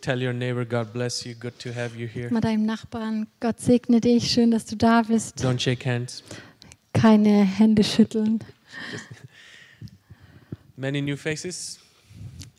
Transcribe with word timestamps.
Tell 0.00 0.22
your 0.22 0.32
neighbor, 0.32 0.64
God 0.64 0.92
bless 0.94 1.26
you. 1.26 1.34
Good 1.34 1.58
to 1.58 1.74
have 1.74 1.94
you 1.94 2.06
here. 2.06 2.30
Mal 2.30 2.40
deinem 2.40 2.64
Nachbarn, 2.64 3.26
Gott 3.38 3.60
segne 3.60 4.00
dich, 4.00 4.30
schön, 4.30 4.50
dass 4.50 4.64
du 4.64 4.76
da 4.76 5.02
bist. 5.02 5.44
Don't 5.44 5.60
shake 5.60 5.84
hands. 5.84 6.22
Keine 6.94 7.44
Hände 7.44 7.84
schütteln. 7.84 8.40
Many 10.76 11.02
new 11.02 11.16
faces. 11.16 11.78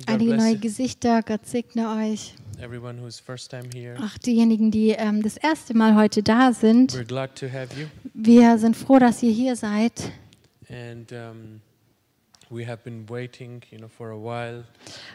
God 0.06 0.10
Einige 0.10 0.36
neue. 0.36 0.58
Gesichter, 0.58 1.24
Gott 1.24 1.48
segne 1.48 1.90
euch. 1.98 2.36
Everyone 2.60 3.02
who's 3.02 3.20
first 3.20 3.50
time 3.50 3.70
here. 3.74 3.98
Auch 4.00 4.18
diejenigen, 4.20 4.70
die 4.70 4.90
ähm, 4.90 5.24
das 5.24 5.38
erste 5.38 5.76
Mal 5.76 5.96
heute 5.96 6.22
da 6.22 6.54
sind. 6.54 6.94
We're 6.94 7.06
glad 7.06 7.36
to 7.40 7.48
have 7.48 7.70
you. 7.76 7.88
Wir 8.14 8.60
sind 8.60 8.78
froh, 8.78 9.00
dass 9.00 9.24
ihr 9.24 9.32
hier 9.32 9.56
seid. 9.56 10.12
And 10.70 11.12
um, 11.12 11.62
waiting, 12.52 13.62
you 13.72 13.78
know, 13.78 13.88
for 13.88 14.12
a 14.12 14.18
while. 14.18 14.66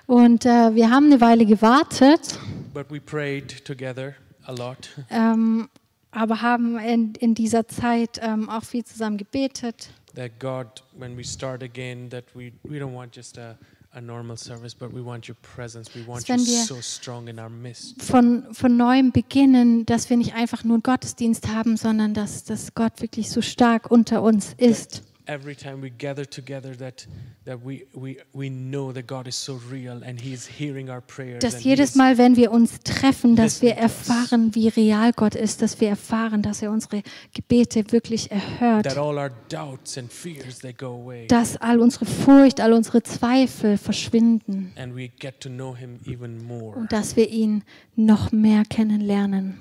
Und 0.06 0.44
äh, 0.46 0.74
wir 0.74 0.90
haben 0.90 1.06
eine 1.06 1.20
Weile 1.20 1.46
gewartet, 1.46 2.38
But 2.72 2.90
we 2.90 3.00
prayed 3.00 3.64
together 3.64 4.14
a 4.46 4.52
lot. 4.52 4.88
ähm, 5.10 5.68
aber 6.10 6.40
haben 6.40 6.78
in, 6.78 7.14
in 7.16 7.34
dieser 7.34 7.68
Zeit 7.68 8.18
ähm, 8.22 8.48
auch 8.48 8.64
viel 8.64 8.84
zusammen 8.84 9.18
gebetet. 9.18 9.90
that 10.14 10.38
God, 10.40 10.82
when 10.98 11.14
we 11.16 11.22
start 11.24 11.62
again, 11.62 12.08
that 12.08 12.24
we, 12.34 12.52
we 12.64 12.78
don't 12.78 12.94
want 12.94 13.14
just 13.14 13.36
a, 13.36 13.58
a 13.92 14.00
normal 14.00 14.36
service, 14.38 14.74
but 14.74 14.90
we 14.94 15.02
want 15.04 15.28
your 15.28 15.36
presence. 15.42 15.90
We 15.94 16.06
want 16.06 16.26
you 16.26 16.34
wenn 16.34 16.46
wir- 16.46 16.64
so 16.64 16.80
strong 16.80 17.28
in 17.28 17.38
our 17.38 17.50
midst. 17.50 18.00
Von, 18.02 18.44
von 18.52 18.76
neuem 18.78 19.12
beginnen, 19.12 19.84
dass 19.84 20.08
wir 20.08 20.16
nicht 20.16 20.34
einfach 20.34 20.64
nur 20.64 20.76
einen 20.76 20.82
Gottesdienst 20.82 21.48
haben, 21.48 21.76
sondern 21.76 22.14
dass, 22.14 22.44
dass 22.44 22.74
Gott 22.74 23.02
wirklich 23.02 23.28
so 23.30 23.42
stark 23.42 23.90
unter 23.90 24.22
uns 24.22 24.54
ist. 24.56 25.02
Every 25.28 25.56
time 25.56 25.80
we 25.82 25.90
gather 25.90 26.24
together, 26.24 26.76
that, 26.76 27.04
that 27.46 27.60
we, 27.64 27.84
we, 27.92 28.18
we 28.32 28.48
know 28.48 28.92
that 28.92 29.08
God 29.08 29.26
is 29.26 29.34
so 29.34 29.58
real 29.68 30.04
and 30.04 30.20
He 30.20 30.32
is 30.32 30.46
hearing 30.46 30.88
our 30.88 31.00
prayers. 31.00 31.40
Dass 31.40 31.64
jedes 31.64 31.96
Mal, 31.96 32.16
wenn 32.16 32.36
wir 32.36 32.52
uns 32.52 32.78
treffen, 32.84 33.34
dass 33.34 33.60
wir 33.60 33.74
erfahren, 33.74 34.54
wie 34.54 34.68
real 34.68 35.12
Gott 35.12 35.34
ist, 35.34 35.62
dass 35.62 35.80
wir 35.80 35.88
erfahren, 35.88 36.42
dass 36.42 36.62
er 36.62 36.70
unsere 36.70 37.02
Gebete 37.34 37.90
wirklich 37.90 38.28
that 38.28 38.38
erhört, 38.60 38.96
all 38.96 39.18
our 39.18 39.30
doubts 39.48 39.98
and 39.98 40.12
fears, 40.12 40.60
they 40.60 40.72
go 40.72 41.02
away. 41.02 41.26
dass 41.26 41.56
all 41.56 41.80
unsere 41.80 42.06
Furcht, 42.06 42.60
all 42.60 42.72
unsere 42.72 43.02
Zweifel 43.02 43.78
verschwinden 43.78 44.72
and 44.76 44.94
we 44.94 45.08
get 45.08 45.40
to 45.40 45.48
know 45.48 45.74
Him 45.74 45.98
even 46.06 46.46
more. 46.46 46.76
und 46.76 46.92
dass 46.92 47.16
wir 47.16 47.28
ihn 47.28 47.64
noch 47.96 48.30
mehr 48.30 48.62
kennenlernen. 48.64 49.58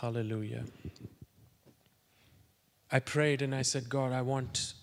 Hallelujah. 0.00 0.62
I 2.92 3.00
prayed 3.00 3.42
and 3.42 3.52
I 3.52 3.62
said, 3.62 3.88
God, 3.88 4.12
I 4.12 4.22
want 4.22 4.74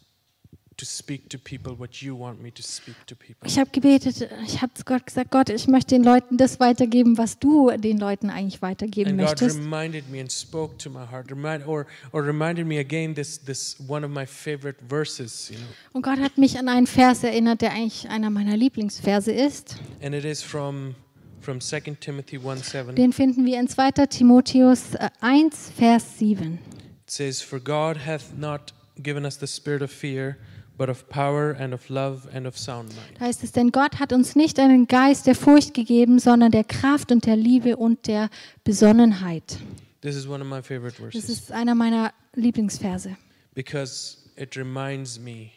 Ich 3.43 3.59
habe 3.59 3.69
gebetet, 3.71 4.29
ich 4.45 4.61
habe 4.61 4.73
zu 4.73 4.83
Gott 4.83 5.05
gesagt, 5.05 5.31
Gott, 5.31 5.49
ich 5.49 5.67
möchte 5.67 5.95
den 5.95 6.03
Leuten 6.03 6.37
das 6.37 6.59
weitergeben, 6.59 7.17
was 7.17 7.39
du 7.39 7.71
den 7.77 7.97
Leuten 7.97 8.29
eigentlich 8.29 8.61
weitergeben 8.61 9.11
And 9.11 9.19
God 9.19 9.27
möchtest. 9.29 9.57
reminded 9.57 10.09
me 10.09 10.19
and 10.21 10.31
spoke 10.31 10.77
to 10.77 10.89
my 10.89 11.05
heart, 11.05 11.31
remind, 11.31 11.65
or, 11.67 11.85
or 12.11 12.23
reminded 12.25 12.65
me 12.67 12.79
again 12.79 13.13
this, 13.15 13.37
this 13.43 13.77
one 13.87 14.05
of 14.05 14.11
my 14.11 14.25
favorite 14.25 14.77
verses, 14.87 15.49
you 15.49 15.57
know, 15.57 15.65
Und 15.93 16.01
Gott 16.03 16.19
hat 16.19 16.37
mich 16.37 16.57
an 16.57 16.67
einen 16.69 16.87
Vers 16.87 17.23
erinnert, 17.23 17.61
der 17.61 17.71
eigentlich 17.71 18.09
einer 18.09 18.29
meiner 18.29 18.55
Lieblingsverse 18.57 19.31
ist. 19.31 19.77
and 20.01 20.13
it 20.15 20.25
is 20.25 20.41
from 20.41 20.95
from 21.41 21.59
2 21.59 21.97
Timothy 21.99 22.37
1 22.37 22.69
7. 22.69 22.95
Den 22.95 23.13
finden 23.13 23.45
wir 23.45 23.59
in 23.59 23.67
2. 23.67 23.91
Timotheus 24.07 24.93
äh, 24.95 25.09
1, 25.21 25.71
Vers 25.75 26.19
7. 26.19 26.59
It 27.03 27.11
says, 27.11 27.41
For 27.41 27.59
God 27.59 27.97
hath 28.05 28.37
not 28.37 28.73
given 29.01 29.25
us 29.25 29.39
the 29.39 29.47
spirit 29.47 29.81
of 29.81 29.91
fear, 29.91 30.37
but 30.77 30.89
of 30.89 31.07
power 31.09 31.55
and 31.59 31.73
of 31.73 31.89
love 31.89 32.27
and 32.33 32.47
of 32.47 32.57
sound 32.57 32.89
mind. 32.89 33.19
Da 33.19 33.25
heißt 33.25 33.43
es, 33.43 33.51
denn 33.51 33.71
Gott 33.71 33.99
hat 33.99 34.13
uns 34.13 34.35
nicht 34.35 34.59
einen 34.59 34.87
Geist 34.87 35.27
der 35.27 35.35
Furcht 35.35 35.73
gegeben, 35.73 36.19
sondern 36.19 36.51
der 36.51 36.63
Kraft 36.63 37.11
und 37.11 37.25
der 37.25 37.35
Liebe 37.35 37.77
und 37.77 38.07
der 38.07 38.29
Besonnenheit. 38.63 39.57
This 40.01 40.15
is 40.15 40.27
one 40.27 40.41
of 40.43 40.49
my 40.49 40.61
favorite 40.63 40.95
Das 41.01 41.11
verses 41.11 41.29
ist 41.29 41.51
einer 41.51 41.75
meiner 41.75 42.11
Lieblingsverse, 42.33 43.15
because 43.53 44.17
it 44.35 44.55
reminds 44.57 45.19
me 45.19 45.51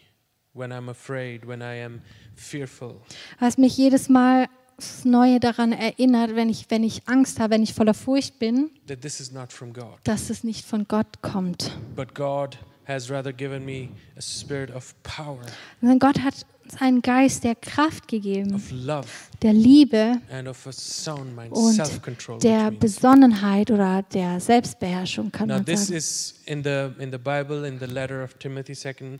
when 0.53 0.71
I'm 0.71 0.89
afraid, 0.89 1.47
when 1.47 1.61
I 1.61 1.83
am 1.83 2.01
fearful, 2.35 3.01
was 3.39 3.57
mich 3.57 3.75
jedes 3.77 4.07
Mal 4.09 4.47
aufs 4.77 5.05
Neue 5.05 5.39
daran 5.39 5.71
erinnert, 5.71 6.35
wenn 6.35 6.49
ich, 6.49 6.65
wenn 6.69 6.83
ich 6.83 7.07
Angst 7.07 7.39
habe, 7.39 7.55
wenn 7.55 7.63
ich 7.63 7.73
voller 7.73 7.93
Furcht 7.95 8.37
bin, 8.37 8.69
that 8.87 9.01
this 9.01 9.19
is 9.19 9.31
not 9.31 9.51
from 9.51 9.73
God. 9.73 9.95
dass 10.03 10.29
es 10.29 10.43
nicht 10.43 10.65
von 10.65 10.85
Gott 10.87 11.21
kommt. 11.23 11.71
But 11.95 12.13
God 12.13 12.59
has 12.87 13.09
rather 13.09 13.31
given 13.33 13.65
me 13.65 13.89
a 14.17 14.21
spirit 14.21 14.69
of 14.71 14.93
power, 15.03 15.41
Sondern 15.81 15.99
Gott 15.99 16.19
hat 16.19 16.45
uns 16.63 16.81
einen 16.81 17.01
Geist 17.01 17.43
der 17.43 17.55
Kraft 17.55 18.07
gegeben, 18.07 18.55
of 18.55 18.71
love, 18.71 19.07
der 19.43 19.53
Liebe 19.53 20.19
and 20.31 20.47
of 20.47 20.65
a 20.67 20.71
sound 20.71 21.35
mind, 21.35 21.51
und 21.51 21.73
self-control. 21.73 22.39
der 22.39 22.71
Besonnenheit 22.71 23.69
oder 23.71 24.01
der 24.01 24.39
Selbstbeherrschung, 24.39 25.31
kann 25.31 25.47
Now 25.47 25.55
man 25.57 25.65
this 25.65 25.87
sagen. 25.87 25.97
is 25.97 26.41
in 26.45 26.63
the 26.63 26.91
in 26.99 27.11
the 27.11 27.17
Bible 27.19 27.67
in 27.67 27.77
the 27.79 27.85
letter 27.85 28.23
of 28.23 28.37
Timothy, 28.39 28.73
second 28.75 29.19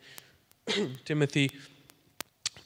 Timothy. 1.06 1.52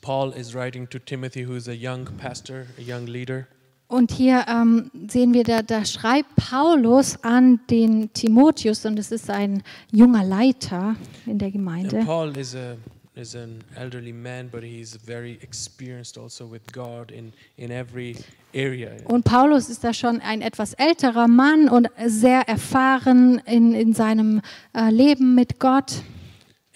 Paul 0.02 0.32
is 0.32 0.54
writing 0.54 0.88
to 0.88 0.98
Timothy, 0.98 1.42
who 1.42 1.54
is 1.54 1.68
a 1.68 1.76
young 1.76 2.06
pastor, 2.16 2.66
a 2.78 2.82
young 2.82 3.04
leader, 3.04 3.48
Und 3.90 4.12
hier 4.12 4.44
ähm, 4.46 4.88
sehen 5.08 5.34
wir, 5.34 5.42
da, 5.42 5.62
da 5.62 5.84
schreibt 5.84 6.36
Paulus 6.36 7.24
an 7.24 7.58
den 7.68 8.12
Timotheus, 8.12 8.86
und 8.86 8.96
es 9.00 9.10
ist 9.10 9.28
ein 9.28 9.64
junger 9.90 10.22
Leiter 10.22 10.94
in 11.26 11.38
der 11.40 11.48
And 11.48 11.56
Gemeinde. 11.56 12.02
Paul 12.04 12.36
is 12.36 12.54
a 12.54 12.76
is 13.16 13.34
an 13.34 13.64
elderly 13.74 14.12
man, 14.12 14.48
but 14.48 14.62
he's 14.62 14.96
very 15.04 15.38
experienced 15.42 16.16
also 16.16 16.48
with 16.48 16.60
God 16.72 17.10
in 17.10 17.32
in 17.56 17.72
every 17.72 18.14
area. 18.54 18.90
Und 19.06 19.24
Paulus 19.24 19.68
ist 19.68 19.82
da 19.82 19.92
schon 19.92 20.20
ein 20.20 20.40
etwas 20.40 20.74
älterer 20.74 21.26
Mann 21.26 21.68
und 21.68 21.88
sehr 22.06 22.48
erfahren 22.48 23.42
in, 23.44 23.74
in 23.74 23.92
seinem 23.92 24.40
äh, 24.72 24.88
Leben 24.90 25.34
mit 25.34 25.58
Gott. 25.58 26.02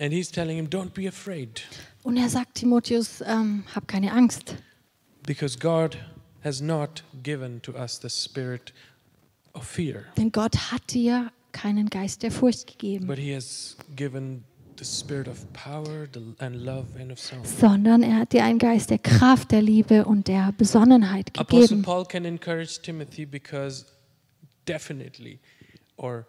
And 0.00 0.12
he's 0.12 0.32
telling 0.32 0.56
him, 0.56 0.66
"Don't 0.66 0.90
be 0.90 1.06
afraid, 1.06 1.62
Und 2.02 2.16
er 2.16 2.28
sagt 2.28 2.56
Timotheus, 2.56 3.22
ähm, 3.24 3.62
hab 3.72 3.86
keine 3.86 4.12
Angst, 4.12 4.56
because 5.24 5.56
God 5.56 5.96
has 6.44 6.60
not 6.60 7.02
given 7.22 7.60
to 7.62 7.72
us 7.72 7.98
the 8.00 8.08
spirit 8.08 8.72
of 9.54 9.64
fear, 9.66 10.04
denn 10.16 10.30
Gott 10.30 10.56
hat 10.70 10.92
dir 10.92 11.32
keinen 11.52 11.88
Geist 11.88 12.22
der 12.22 12.30
Furcht 12.30 12.66
gegeben, 12.66 13.06
but 13.06 13.18
He 13.18 13.34
has 13.34 13.76
given 13.96 14.44
the 14.78 14.84
spirit 14.84 15.28
of 15.28 15.46
power 15.52 16.08
and 16.38 16.56
love 16.56 16.86
and 17.00 17.12
of 17.12 17.18
sound." 17.18 17.46
sondern 17.46 18.02
er 18.02 18.16
hat 18.16 18.32
dir 18.32 18.44
einen 18.44 18.58
Geist 18.58 18.90
der 18.90 18.98
Kraft, 18.98 19.52
der 19.52 19.62
Liebe 19.62 20.04
und 20.04 20.28
der 20.28 20.52
Besonnenheit 20.56 21.30
Apostle 21.38 21.60
gegeben. 21.60 21.82
Paul 21.82 22.04
can 22.04 22.24
encourage 22.24 22.80
Timothy 22.82 23.24
because 23.24 23.86
definitely, 24.66 25.38
or 25.96 26.26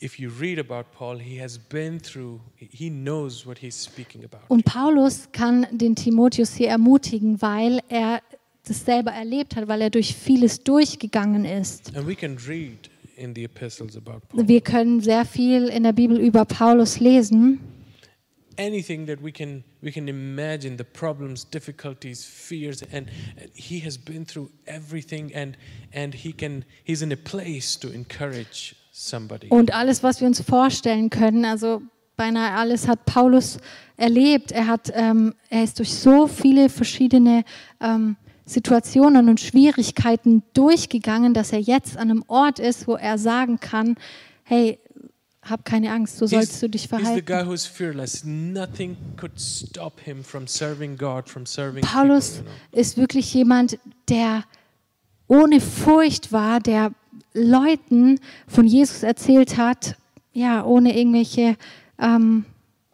if 0.00 0.18
you 0.18 0.30
read 0.30 0.58
about 0.58 0.90
Paul, 0.92 1.18
he 1.18 1.40
has 1.40 1.58
been 1.58 1.98
through, 1.98 2.40
he 2.56 2.90
knows 2.90 3.46
what 3.46 3.58
he's 3.58 3.74
speaking 3.74 4.24
about. 4.24 4.42
Und 4.48 4.64
Paulus 4.64 5.28
kann 5.32 5.66
den 5.70 5.96
Timotheus 5.96 6.54
hier 6.54 6.68
ermutigen, 6.68 7.40
weil 7.40 7.80
er 7.88 8.20
das 8.68 8.84
selber 8.84 9.10
erlebt 9.10 9.56
hat, 9.56 9.68
weil 9.68 9.80
er 9.80 9.90
durch 9.90 10.14
vieles 10.14 10.62
durchgegangen 10.62 11.44
ist. 11.44 11.96
And 11.96 12.06
we 12.06 12.14
can 12.14 12.36
read 12.46 12.90
in 13.16 13.34
the 13.34 13.44
epistles 13.44 13.96
about 13.96 14.20
Paul. 14.28 14.46
Wir 14.46 14.60
können 14.60 15.00
sehr 15.00 15.24
viel 15.24 15.68
in 15.68 15.82
der 15.82 15.92
Bibel 15.92 16.18
über 16.18 16.44
Paulus 16.44 17.00
lesen. 17.00 17.60
Anything 18.58 19.06
that 19.06 19.22
we 19.22 19.30
can 19.30 19.62
we 19.82 19.92
can 19.92 20.08
imagine 20.08 20.76
the 20.76 20.84
problems, 20.84 21.48
difficulties, 21.48 22.24
fears, 22.24 22.82
and, 22.92 23.08
and 23.40 23.50
he 23.54 23.78
has 23.84 23.96
been 23.96 24.26
through 24.26 24.50
everything, 24.66 25.32
and 25.34 25.56
and 25.92 26.14
he 26.14 26.32
can 26.32 26.64
he's 26.82 27.02
in 27.02 27.12
a 27.12 27.16
place 27.16 27.78
to 27.78 27.88
encourage 27.88 28.74
somebody. 28.92 29.48
Und 29.48 29.72
alles, 29.72 30.02
was 30.02 30.20
wir 30.20 30.26
uns 30.26 30.40
vorstellen 30.40 31.08
können, 31.08 31.44
also 31.44 31.82
beinahe 32.16 32.52
alles 32.52 32.88
hat 32.88 33.06
Paulus 33.06 33.58
erlebt. 33.96 34.52
Er, 34.52 34.66
hat, 34.66 34.92
ähm, 34.94 35.34
er 35.48 35.64
ist 35.64 35.78
durch 35.78 35.94
so 35.94 36.26
viele 36.26 36.68
verschiedene 36.68 37.44
ähm, 37.80 38.16
Situationen 38.48 39.28
und 39.28 39.40
Schwierigkeiten 39.40 40.42
durchgegangen, 40.54 41.34
dass 41.34 41.52
er 41.52 41.60
jetzt 41.60 41.96
an 41.96 42.10
einem 42.10 42.24
Ort 42.28 42.58
ist, 42.58 42.88
wo 42.88 42.96
er 42.96 43.18
sagen 43.18 43.60
kann, 43.60 43.96
hey, 44.44 44.78
hab 45.42 45.64
keine 45.64 45.92
Angst, 45.92 46.18
so 46.18 46.26
sollst 46.26 46.62
du 46.62 46.68
dich 46.68 46.88
verhalten. 46.88 47.14
Paulus 51.82 52.42
ist 52.72 52.96
wirklich 52.96 53.34
jemand, 53.34 53.78
der 54.08 54.44
ohne 55.26 55.60
Furcht 55.60 56.32
war, 56.32 56.60
der 56.60 56.92
Leuten 57.34 58.18
von 58.46 58.66
Jesus 58.66 59.02
erzählt 59.02 59.56
hat, 59.56 59.96
ja, 60.32 60.64
ohne 60.64 60.96
irgendwelche 60.96 61.56
ähm, 61.98 62.44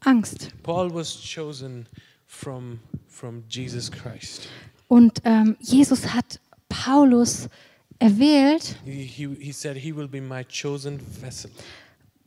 Angst. 0.01 0.51
Paul 0.63 0.93
was 0.93 1.17
chosen 1.23 1.87
from 2.27 2.81
from 3.09 3.45
Jesus 3.49 3.91
Christ. 3.91 4.49
Und 4.89 5.21
ähm, 5.25 5.57
Jesus 5.61 6.15
hat 6.15 6.41
Paulus 6.69 7.49
erwählt 7.99 8.77
He, 8.85 9.03
he, 9.03 9.29
he 9.41 9.53
said, 9.53 9.77
He 9.77 9.95
will 9.95 10.09
be 10.09 10.21
my 10.21 10.45
chosen 10.45 11.01
vessel 11.21 11.51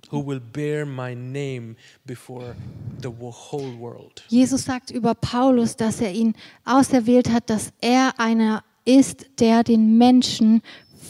who 0.10 0.26
will 0.26 0.40
bear 0.40 0.86
my 0.86 1.14
name 1.14 1.76
before 2.06 2.56
the 3.02 3.10
whole 3.10 3.78
world. 3.78 4.24
Jesus 4.30 4.64
sagt 4.64 4.92
über 4.92 5.14
Paulus, 5.16 5.76
dass 5.76 6.02
er 6.02 6.14
ihn 6.14 6.34
auserwählt 6.66 7.30
hat, 7.30 7.50
dass 7.50 7.74
er 7.82 8.14
einer 8.18 8.64
ist, 8.86 9.26
der 9.40 9.64
den 9.64 9.98
Menschen 9.98 10.62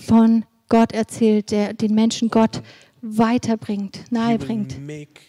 von 0.08 0.46
Gott 0.70 0.92
erzählt, 0.92 1.52
der 1.52 1.74
den 1.74 1.94
Menschen 1.94 2.30
Gott 2.30 2.62
weiterbringt, 3.02 3.98
He 3.98 4.02
will 4.12 4.20
nahebringt. 4.20 4.86
make 4.86 5.22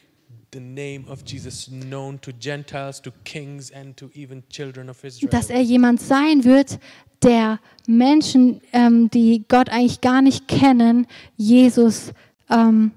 Dass 5.30 5.50
er 5.50 5.60
jemand 5.60 6.00
sein 6.00 6.44
wird, 6.44 6.78
der 7.22 7.60
Menschen, 7.86 8.60
ähm, 8.72 9.10
die 9.10 9.44
Gott 9.48 9.68
eigentlich 9.68 10.00
gar 10.00 10.22
nicht 10.22 10.48
kennen, 10.48 11.06
Jesus 11.36 12.12
ähm, 12.48 12.92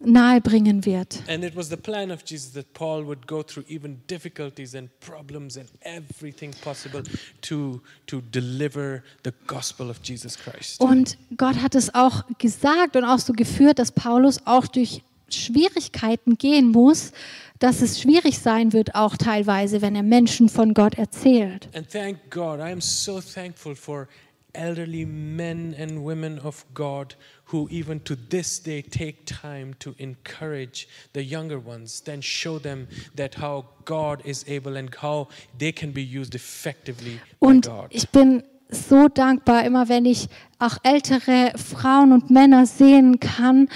nahebringen 0.00 0.84
wird. 0.84 1.22
And 1.28 1.44
it 1.44 1.56
was 1.56 1.68
the 1.68 1.76
plan 1.76 2.10
of 2.10 2.20
Jesus 2.24 2.52
that 2.52 2.72
Paul 2.74 3.06
would 3.06 3.26
go 3.26 3.42
through 3.42 3.64
even 3.68 4.00
difficulties 4.08 4.74
and 4.74 4.88
problems 5.00 5.56
and 5.56 5.68
everything 5.80 6.52
possible 6.62 7.02
to, 7.42 7.80
to 8.06 8.20
deliver 8.32 9.02
the 9.24 9.32
gospel 9.46 9.90
of 9.90 9.98
Jesus 10.02 10.36
Christ. 10.38 10.80
Und 10.80 11.18
Gott 11.36 11.56
hat 11.56 11.74
es 11.74 11.94
auch 11.94 12.24
gesagt 12.38 12.96
und 12.96 13.04
auch 13.04 13.18
so 13.18 13.32
geführt, 13.32 13.78
dass 13.78 13.92
Paulus 13.92 14.38
auch 14.44 14.66
durch 14.66 15.02
Schwierigkeiten 15.30 16.36
gehen 16.38 16.70
muss, 16.70 17.12
dass 17.58 17.82
es 17.82 18.00
schwierig 18.00 18.38
sein 18.38 18.72
wird, 18.72 18.94
auch 18.94 19.16
teilweise, 19.16 19.82
wenn 19.82 19.96
er 19.96 20.02
Menschen 20.02 20.48
von 20.48 20.74
Gott 20.74 20.98
erzählt. 20.98 21.68
And 21.74 21.88
thank 21.90 22.30
God, 22.30 22.58
I 22.60 22.70
am 22.72 22.80
so 22.80 23.20
thankful 23.20 23.74
for 23.74 24.08
elderly 24.52 25.04
men 25.04 25.74
and 25.78 26.04
women 26.04 26.38
of 26.38 26.64
God 26.74 27.16
who, 27.52 27.68
even 27.70 28.02
to 28.04 28.16
this 28.30 28.62
day, 28.62 28.82
take 28.82 29.24
time 29.26 29.74
to 29.78 29.94
encourage 29.98 30.88
the 31.12 31.22
younger 31.22 31.58
ones, 31.58 32.00
then 32.02 32.20
show 32.22 32.58
them 32.58 32.88
that 33.14 33.34
how 33.34 33.64
God 33.84 34.24
is 34.24 34.44
able 34.48 34.76
and 34.76 34.92
how 35.02 35.28
they 35.58 35.72
can 35.72 35.92
be 35.92 36.02
used 36.02 36.34
effectively 36.34 37.20
by 37.40 37.46
Und 37.48 37.66
God. 37.66 37.86
ich 37.90 38.08
bin 38.08 38.42
so 38.68 39.08
dankbar, 39.08 39.64
immer 39.64 39.88
wenn 39.88 40.04
ich 40.04 40.28
auch 40.58 40.78
ältere 40.82 41.52
Frauen 41.56 42.12
und 42.12 42.30
Männer 42.30 42.66
sehen 42.66 43.20
kann, 43.20 43.68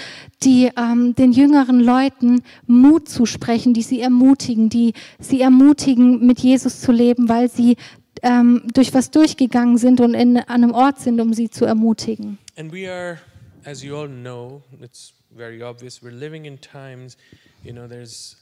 die 0.43 0.71
ähm, 0.77 1.13
den 1.15 1.31
jüngeren 1.31 1.79
Leuten 1.79 2.41
Mut 2.65 3.07
zusprechen, 3.07 3.73
die 3.73 3.83
sie 3.83 4.01
ermutigen, 4.01 4.69
die 4.69 4.93
sie 5.19 5.41
ermutigen, 5.41 6.25
mit 6.25 6.39
Jesus 6.39 6.81
zu 6.81 6.91
leben, 6.91 7.29
weil 7.29 7.49
sie 7.49 7.77
ähm, 8.23 8.63
durch 8.73 8.93
was 8.93 9.11
durchgegangen 9.11 9.77
sind 9.77 10.01
und 10.01 10.13
in, 10.13 10.37
an 10.37 10.63
einem 10.63 10.73
Ort 10.73 10.99
sind, 10.99 11.19
um 11.21 11.33
sie 11.33 11.49
zu 11.49 11.65
ermutigen. 11.65 12.37
And 12.57 12.71
we 12.73 12.91
are, 12.91 13.19
as 13.63 13.83
you 13.83 13.95
all 13.95 14.07
know, 14.07 14.63
it's 14.81 15.13
very 15.35 15.61
obvious, 15.63 16.01
we're 16.01 16.11
living 16.11 16.45
in 16.45 16.59
times, 16.59 17.17
you 17.63 17.71
know, 17.73 17.87
there's 17.87 18.37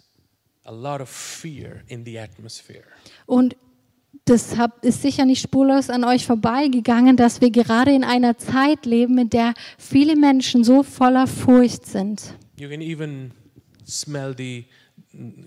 a 0.65 0.71
lot 0.71 1.01
of 1.01 1.09
fear 1.09 1.83
in 1.87 2.05
the 2.05 2.19
atmosphere. 2.19 2.85
Und 3.25 3.55
das 4.25 4.57
hab, 4.57 4.83
ist 4.85 5.01
sicher 5.01 5.25
nicht 5.25 5.41
spurlos 5.41 5.89
an 5.89 6.03
euch 6.03 6.25
vorbeigegangen, 6.25 7.17
dass 7.17 7.41
wir 7.41 7.51
gerade 7.51 7.91
in 7.91 8.03
einer 8.03 8.37
Zeit 8.37 8.85
leben, 8.85 9.17
in 9.17 9.29
der 9.29 9.53
viele 9.77 10.15
Menschen 10.15 10.63
so 10.63 10.83
voller 10.83 11.27
Furcht 11.27 11.85
sind. 11.85 12.35
You 12.57 12.69
can 12.69 12.81
even 12.81 13.31
smell 13.87 14.35
the, 14.37 14.65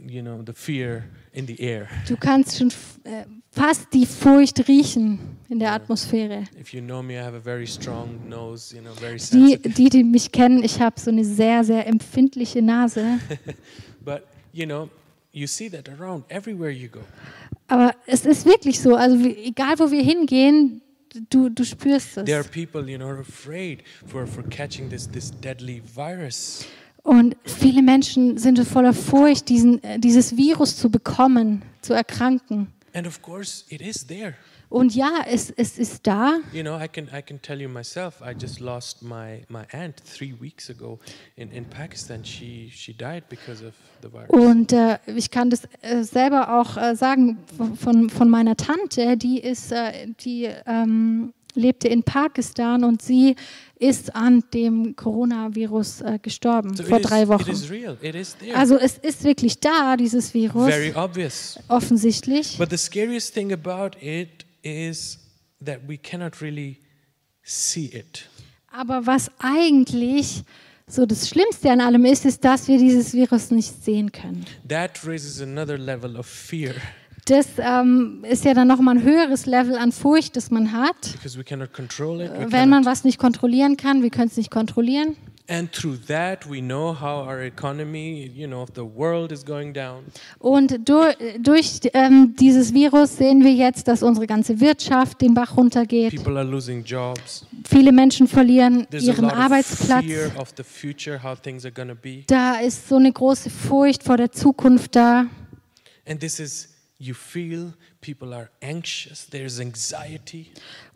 you 0.06 0.22
know, 0.22 0.42
the 0.44 0.52
fear 0.52 1.04
in 1.32 1.46
the 1.46 1.60
air. 1.60 1.88
Du 2.08 2.16
kannst 2.16 2.58
schon 2.58 2.68
äh, 3.04 3.24
fast 3.50 3.92
die 3.92 4.06
Furcht 4.06 4.66
riechen 4.66 5.18
in 5.48 5.58
der 5.58 5.72
Atmosphäre. 5.72 6.44
If 6.58 6.72
you 6.72 6.80
know 6.80 7.02
me, 7.02 7.14
I 7.14 7.22
have 7.22 7.36
a 7.36 7.40
very 7.40 7.66
strong 7.66 8.28
nose, 8.28 8.74
you 8.74 8.82
know, 8.82 8.94
very 8.94 9.18
Die, 9.18 9.58
die, 9.58 9.88
die 9.90 10.04
mich 10.04 10.32
kennen, 10.32 10.64
ich 10.64 10.80
habe 10.80 10.98
so 10.98 11.10
eine 11.10 11.24
sehr, 11.24 11.62
sehr 11.62 11.86
empfindliche 11.86 12.62
Nase. 12.62 13.18
But, 14.04 14.22
you 14.52 14.66
know, 14.66 14.88
you 15.32 15.46
see 15.46 15.68
that 15.70 15.88
around 15.88 16.24
everywhere 16.28 16.70
you 16.70 16.88
go. 16.88 17.00
Aber 17.72 17.94
es 18.04 18.26
ist 18.26 18.44
wirklich 18.44 18.80
so, 18.80 18.96
also 18.96 19.16
egal 19.24 19.78
wo 19.78 19.90
wir 19.90 20.02
hingehen, 20.02 20.82
du, 21.30 21.48
du 21.48 21.64
spürst 21.64 22.16
There 22.16 22.34
are 22.36 22.40
es. 22.44 22.48
people, 22.48 22.86
you 22.86 22.98
know, 22.98 23.08
afraid 23.08 23.82
for, 24.06 24.26
for 24.26 24.42
catching 24.42 24.90
this, 24.90 25.10
this 25.10 25.30
deadly 25.40 25.80
virus. 25.82 26.66
Und 27.02 27.34
viele 27.46 27.80
Menschen 27.80 28.36
sind 28.36 28.58
voller 28.58 28.92
Furcht, 28.92 29.48
diesen, 29.48 29.82
äh, 29.82 29.98
dieses 29.98 30.36
Virus 30.36 30.76
zu 30.76 30.90
bekommen, 30.90 31.62
zu 31.80 31.94
erkranken. 31.94 32.66
And 32.92 33.06
of 33.06 33.22
course, 33.22 33.64
it 33.70 33.80
is 33.80 34.06
there. 34.06 34.34
Und 34.72 34.94
ja, 34.94 35.24
es, 35.28 35.50
es 35.50 35.78
ist 35.78 36.06
da. 36.06 36.38
You 36.52 36.62
know, 36.62 36.78
I 36.78 36.88
can 36.88 37.08
I 37.08 37.22
can 37.22 37.40
tell 37.42 37.60
you 37.60 37.68
myself. 37.68 38.22
I 38.22 38.32
just 38.32 38.58
lost 38.58 39.02
my 39.02 39.44
my 39.48 39.64
aunt 39.72 39.96
three 40.04 40.34
weeks 40.40 40.70
ago 40.70 40.98
in, 41.36 41.50
in 41.52 41.66
Pakistan. 41.66 42.24
She 42.24 42.70
she 42.74 42.92
died 42.94 43.28
because 43.28 43.62
of 43.64 43.74
the 44.02 44.08
virus. 44.10 44.30
Und 44.30 44.72
äh, 44.72 44.98
ich 45.14 45.30
kann 45.30 45.50
das 45.50 45.62
äh, 45.82 46.02
selber 46.02 46.58
auch 46.60 46.76
äh, 46.76 46.96
sagen 46.96 47.38
von, 47.78 48.08
von 48.08 48.30
meiner 48.30 48.56
Tante, 48.56 49.16
die 49.16 49.40
ist, 49.40 49.72
äh, 49.72 50.06
die 50.24 50.48
ähm, 50.66 51.34
lebte 51.54 51.88
in 51.88 52.02
Pakistan 52.02 52.84
und 52.84 53.02
sie 53.02 53.36
ist 53.78 54.14
an 54.14 54.42
dem 54.54 54.96
Coronavirus 54.96 56.00
äh, 56.00 56.18
gestorben 56.22 56.74
So 56.74 56.84
vor 56.84 57.00
drei 57.00 57.28
Wochen. 57.28 57.50
is 57.50 57.68
is. 57.68 58.36
Also 58.54 58.78
es 58.78 58.96
ist 58.96 59.24
wirklich 59.24 59.58
da, 59.60 59.96
dieses 59.96 60.32
Virus, 60.32 60.72
offensichtlich. 61.68 62.56
But 62.56 62.70
the 62.70 62.78
scariest 62.78 63.34
thing 63.34 63.52
about 63.52 63.98
it 64.00 64.46
is 64.62 65.18
that 65.64 65.80
we 65.86 65.96
cannot 65.96 66.40
really 66.40 66.78
see 67.42 67.86
it. 67.86 68.28
Aber 68.70 69.06
was 69.06 69.30
eigentlich 69.38 70.42
so 70.86 71.06
das 71.06 71.28
Schlimmste 71.28 71.70
an 71.70 71.80
allem 71.80 72.04
ist, 72.04 72.24
ist, 72.24 72.44
dass 72.44 72.68
wir 72.68 72.78
dieses 72.78 73.12
Virus 73.14 73.50
nicht 73.50 73.84
sehen 73.84 74.12
können. 74.12 74.44
That 74.68 75.00
raises 75.06 75.40
another 75.40 75.78
level 75.78 76.16
of 76.16 76.26
fear 76.26 76.74
Das 77.26 77.46
ähm, 77.58 78.24
ist 78.28 78.44
ja 78.44 78.52
dann 78.52 78.66
nochmal 78.68 78.96
ein 78.96 79.02
höheres 79.04 79.46
Level 79.46 79.76
an 79.76 79.92
Furcht, 79.92 80.34
das 80.36 80.50
man 80.50 80.72
hat. 80.72 81.12
because 81.12 81.38
we 81.38 81.44
cannot 81.44 81.72
control 81.72 82.20
it. 82.20 82.30
We 82.32 82.50
Wenn 82.50 82.68
man 82.68 82.82
cannot- 82.82 82.86
was 82.86 83.04
nicht 83.04 83.18
kontrollieren 83.18 83.76
kann, 83.76 84.02
wir 84.02 84.10
können 84.10 84.26
es 84.28 84.36
nicht 84.36 84.50
kontrollieren. 84.50 85.16
And 85.48 85.72
through 85.72 85.98
that, 86.06 86.48
we 86.48 86.60
know 86.60 86.92
how 86.92 87.26
our 87.26 87.42
economy, 87.42 88.30
you 88.34 88.46
know, 88.46 88.62
of 88.62 88.70
the 88.74 88.84
world 88.84 89.32
is 89.32 89.44
going 89.44 89.72
down. 89.72 90.04
Und 90.38 90.88
durch, 90.88 91.16
durch 91.40 91.80
ähm, 91.92 92.34
dieses 92.38 92.72
Virus 92.72 93.16
sehen 93.16 93.42
wir 93.42 93.52
jetzt, 93.52 93.88
dass 93.88 94.02
unsere 94.02 94.26
ganze 94.26 94.60
Wirtschaft 94.60 95.20
den 95.20 95.34
Bach 95.34 95.56
runtergeht. 95.56 96.14
People 96.14 96.38
are 96.38 96.48
losing 96.48 96.84
jobs. 96.84 97.44
Viele 97.68 97.92
Menschen 97.92 98.28
verlieren 98.28 98.86
There's 98.90 99.04
ihren 99.04 99.28
Arbeitsplatz. 99.30 100.04
fear 100.04 100.30
of 100.38 100.52
the 100.56 100.62
future, 100.62 101.22
how 101.22 101.38
things 101.38 101.64
are 101.64 101.72
going 101.72 101.88
to 101.88 101.94
be. 101.94 102.24
Da 102.26 102.60
ist 102.60 102.88
so 102.88 102.96
eine 102.96 103.12
große 103.12 103.50
Furcht 103.50 104.04
vor 104.04 104.16
der 104.16 104.30
Zukunft 104.30 104.94
da. 104.96 105.26
And 106.06 106.18
this 106.20 106.38
is, 106.40 106.68
you 107.02 107.14
feel 107.14 107.72
people 108.00 108.32
are 108.32 108.48
anxious, 108.62 109.26
there's 109.28 109.58
anxiety, 109.58 110.46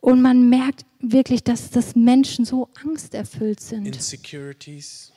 Und 0.01 0.23
man 0.23 0.49
merkt 0.49 0.85
wirklich, 1.01 1.43
dass, 1.43 1.71
dass 1.71 1.97
Menschen 1.97 2.45
so 2.45 2.69
angsterfüllt 2.85 3.61
sind, 3.61 3.87
insecurities. 3.87 5.13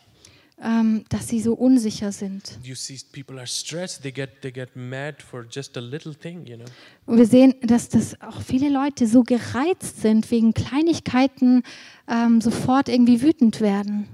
ähm, 0.61 1.05
dass 1.09 1.27
sie 1.27 1.39
so 1.41 1.53
unsicher 1.53 2.11
sind. 2.11 2.57
You 2.63 2.73
see 2.75 2.99
people 3.11 3.37
are 3.37 3.45
stressed, 3.47 4.01
they 4.01 4.11
get, 4.11 4.41
they 4.41 4.51
get 4.51 4.75
mad 4.75 5.21
for 5.21 5.45
just 5.49 5.77
a 5.77 5.79
little 5.79 6.13
thing, 6.15 6.45
you 6.47 6.57
know. 6.57 6.65
Und 7.05 7.17
wir 7.17 7.27
sehen, 7.27 7.53
dass 7.61 7.87
das 7.89 8.19
auch 8.21 8.41
viele 8.41 8.69
Leute 8.69 9.05
so 9.07 9.21
gereizt 9.23 10.01
sind, 10.01 10.29
wegen 10.31 10.53
Kleinigkeiten 10.55 11.61
ähm, 12.07 12.41
sofort 12.41 12.89
irgendwie 12.89 13.21
wütend 13.21 13.61
werden. 13.61 14.07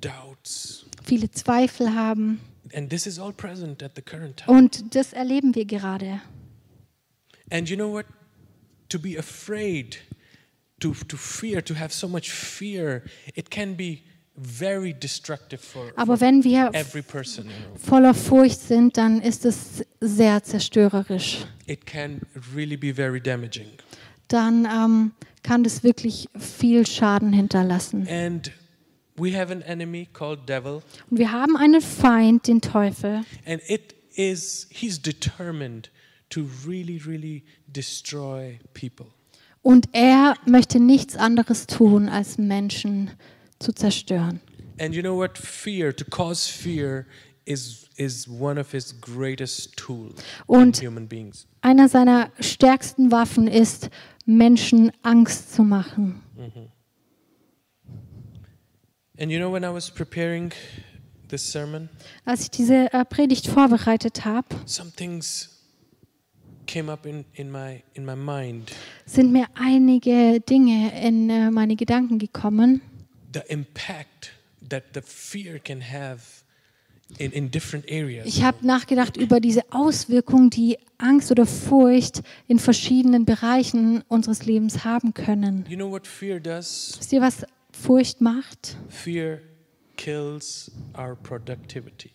Doubts. 0.00 0.84
Viele 1.04 1.30
Zweifel 1.30 1.94
haben. 1.94 2.40
And 2.76 2.90
this 2.90 3.06
is 3.06 3.18
all 3.18 3.32
present 3.32 3.82
at 3.82 3.94
the 3.94 4.02
current 4.02 4.36
time. 4.36 4.54
Und 4.54 4.94
das 4.94 5.14
erleben 5.14 5.54
wir 5.54 5.64
gerade. 5.64 6.20
And 7.50 7.70
you 7.70 7.76
know 7.76 7.90
what? 7.90 8.04
To 8.90 8.98
be 8.98 9.16
afraid, 9.16 9.96
to, 10.80 10.92
to 11.08 11.16
fear, 11.16 11.62
to 11.62 11.74
have 11.74 11.92
so 11.92 12.06
much 12.06 12.30
fear, 12.30 13.02
it 13.34 13.50
can 13.50 13.74
be 13.76 14.02
very 14.36 14.92
destructive 14.92 15.62
for, 15.62 15.90
Aber 15.96 16.20
wenn 16.20 16.44
wir 16.44 16.70
every 16.74 17.00
person, 17.00 17.46
voller 17.76 18.12
Furcht 18.12 18.60
sind, 18.60 18.98
dann 18.98 19.22
ist 19.22 19.46
es 19.46 19.82
sehr 20.00 20.42
zerstörerisch. 20.42 21.46
It 21.66 21.86
can 21.86 22.20
really 22.54 22.76
be 22.76 22.92
very 22.92 23.22
damaging. 23.22 23.70
Dann 24.28 24.66
ähm, 24.66 25.12
kann 25.42 25.64
das 25.64 25.82
wirklich 25.82 26.28
viel 26.38 26.86
Schaden 26.86 27.32
hinterlassen. 27.32 28.06
And 28.06 28.52
we 29.18 29.36
have 29.38 29.52
an 29.52 29.62
enemy 29.62 30.06
called 30.12 30.48
devil, 30.48 30.82
Und 31.10 31.18
wir 31.18 31.32
haben 31.32 31.56
einen 31.56 31.80
Feind, 31.80 32.46
den 32.46 32.60
Teufel. 32.60 33.24
and 33.44 33.60
it 33.68 33.94
is 34.14 34.66
he's 34.70 35.00
determined 35.00 35.90
to 36.30 36.46
really, 36.66 36.98
really 37.06 37.44
destroy 37.66 38.58
people. 38.74 39.06
Und 39.62 39.88
er 39.92 40.34
möchte 40.46 40.78
nichts 40.80 41.16
anderes 41.16 41.66
tun, 41.66 42.08
als 42.08 42.38
Menschen 42.38 43.10
zu 43.58 43.72
zerstören. 43.72 44.40
And 44.78 44.94
you 44.94 45.02
know 45.02 45.16
what? 45.16 45.36
Fear, 45.38 45.94
to 45.96 46.04
cause 46.04 46.48
fear, 46.50 47.06
is 47.46 47.88
is 47.96 48.28
one 48.28 48.60
of 48.60 48.72
his 48.72 48.94
greatest 49.00 49.76
tools 49.76 50.14
Und- 50.46 50.80
in 50.82 50.88
human 50.88 51.08
beings. 51.08 51.46
Einer 51.62 51.88
seiner 51.88 52.30
stärksten 52.40 53.10
Waffen 53.10 53.48
ist, 53.48 53.88
Menschen 54.26 54.92
Angst 55.02 55.54
zu 55.54 55.62
machen. 55.62 56.22
And 59.18 59.30
you 59.30 59.38
know, 59.38 59.50
when 59.52 59.64
I 59.64 59.72
was 59.72 59.90
preparing 59.90 60.52
this 61.28 61.50
sermon, 61.50 61.88
Als 62.24 62.42
ich 62.42 62.50
diese 62.50 62.92
äh, 62.92 63.04
Predigt 63.04 63.46
vorbereitet 63.46 64.24
habe, 64.24 64.46
some 64.66 64.90
things 64.94 65.50
came 66.66 66.90
up 66.92 67.06
in, 67.06 67.24
in 67.34 67.50
my 67.50 67.82
in 67.94 68.04
my 68.04 68.16
mind. 68.16 68.72
sind 69.06 69.32
mir 69.32 69.46
einige 69.54 70.40
Dinge 70.40 70.92
in 71.02 71.30
äh, 71.30 71.50
meine 71.50 71.76
Gedanken 71.76 72.18
gekommen. 72.18 72.82
the 73.32 73.40
impact 73.48 74.32
that 74.68 74.84
the 74.94 75.00
fear 75.02 75.58
can 75.58 75.80
have 75.80 76.42
in, 77.18 77.30
in 77.32 77.50
different 77.50 77.86
areas. 77.90 78.26
Ich 78.26 78.42
habe 78.42 78.66
nachgedacht 78.66 79.16
über 79.16 79.40
diese 79.40 79.62
Auswirkungen, 79.70 80.50
die 80.50 80.76
Angst 80.98 81.30
oder 81.30 81.46
Furcht 81.46 82.22
in 82.48 82.58
verschiedenen 82.58 83.24
Bereichen 83.24 84.02
unseres 84.08 84.44
Lebens 84.44 84.84
haben 84.84 85.14
können. 85.14 85.64
You 85.68 85.76
know 85.76 85.90
what 85.90 86.06
fear 86.06 86.40
does? 86.40 86.96
Wisst 86.98 87.12
ihr, 87.12 87.20
was 87.20 87.46
Furcht 87.82 88.20
macht? 88.20 88.76
Fear 88.88 89.40
kills 89.96 90.70
our 90.96 91.16
productivity. 91.16 92.10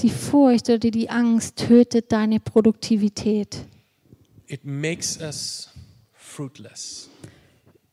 Die 0.00 0.10
Furcht 0.10 0.68
oder 0.68 0.90
die 0.90 1.08
Angst 1.08 1.56
tötet 1.56 2.12
deine 2.12 2.38
Produktivität. 2.40 3.64
It 4.46 4.64
makes 4.64 5.18
us 5.20 5.70
fruitless. 6.12 7.08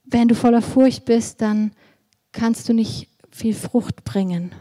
Wenn 0.04 0.28
du 0.28 0.36
voller 0.36 0.62
Furcht 0.62 1.06
bist, 1.06 1.42
dann 1.42 1.72
kannst 2.32 2.68
du 2.68 2.74
nicht 2.74 3.08
viel 3.32 3.54
Frucht 3.54 4.04
bringen. 4.04 4.54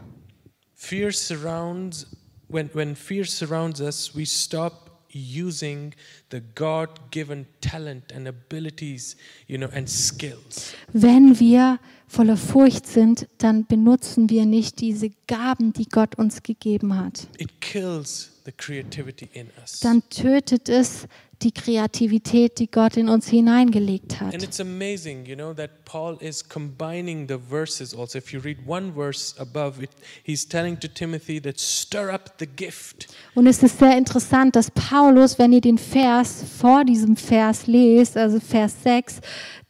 Fear 0.73 1.11
surrounds 1.11 2.07
when 2.47 2.69
when 2.73 2.95
fear 2.95 3.25
surrounds 3.25 3.81
us, 3.81 4.15
we 4.15 4.25
stop 4.25 4.82
using 5.13 5.93
the 6.31 6.41
God-given 6.55 7.45
talent 7.61 8.11
and 8.11 8.27
abilities, 8.27 9.15
you 9.47 9.57
know, 9.57 9.69
and 9.73 9.89
skills. 9.89 10.73
Wenn 10.91 11.39
wir 11.39 11.79
voller 12.07 12.37
Furcht 12.37 12.85
sind, 12.85 13.27
dann 13.37 13.65
benutzen 13.65 14.29
wir 14.29 14.45
nicht 14.45 14.81
diese 14.81 15.11
Gaben, 15.27 15.73
die 15.73 15.87
Gott 15.87 16.15
uns 16.15 16.43
gegeben 16.43 16.95
hat. 16.95 17.27
It 17.37 17.61
kills 17.61 18.31
the 18.45 18.51
creativity 18.51 19.29
in 19.33 19.47
us. 19.61 19.79
Dann 19.79 20.01
tötet 20.09 20.69
es 20.69 21.07
die 21.43 21.51
Kreativität, 21.51 22.59
die 22.59 22.69
Gott 22.69 22.97
in 22.97 23.09
uns 23.09 23.27
hineingelegt 23.27 24.21
And 24.21 24.33
hat. 24.33 24.43
it's 24.43 24.59
amazing, 24.59 25.25
you 25.25 25.35
know, 25.35 25.53
that 25.53 25.85
Paul 25.85 26.17
is 26.19 26.47
combining 26.47 27.27
the 27.27 27.37
verses 27.37 27.93
also. 27.93 28.17
If 28.17 28.33
you 28.33 28.39
read 28.39 28.57
one 28.65 28.93
verse 28.93 29.35
above 29.39 29.81
it, 29.81 29.91
he's 30.23 30.47
telling 30.47 30.79
to 30.79 30.87
Timothy 30.87 31.41
that 31.41 31.59
stir 31.59 32.11
up 32.11 32.35
the 32.39 32.47
gift. 32.47 33.07
Und 33.35 33.47
es 33.47 33.61
ist 33.61 33.79
sehr 33.79 33.97
interessant, 33.97 34.55
dass 34.55 34.71
Paulus, 34.71 35.37
wenn 35.37 35.53
ihr 35.53 35.61
den 35.61 35.77
Vers 35.77 36.43
vor 36.59 36.83
diesem 36.85 37.15
Vers 37.15 37.67
lest, 37.67 38.17
also 38.17 38.39
Vers 38.39 38.75
6, 38.83 39.21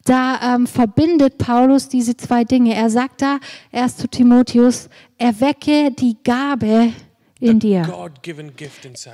da 0.04 0.54
ähm, 0.54 0.66
verbindet 0.66 1.38
Paulus 1.38 1.88
diese 1.88 2.16
zwei 2.16 2.44
Dinge. 2.44 2.74
Er 2.74 2.90
sagt 2.90 3.22
da 3.22 3.38
erst 3.72 3.98
zu 3.98 4.08
Timotheus, 4.08 4.88
erwecke 5.16 5.90
die 5.92 6.16
Gabe 6.22 6.92
in 7.44 7.58
dir. 7.60 7.82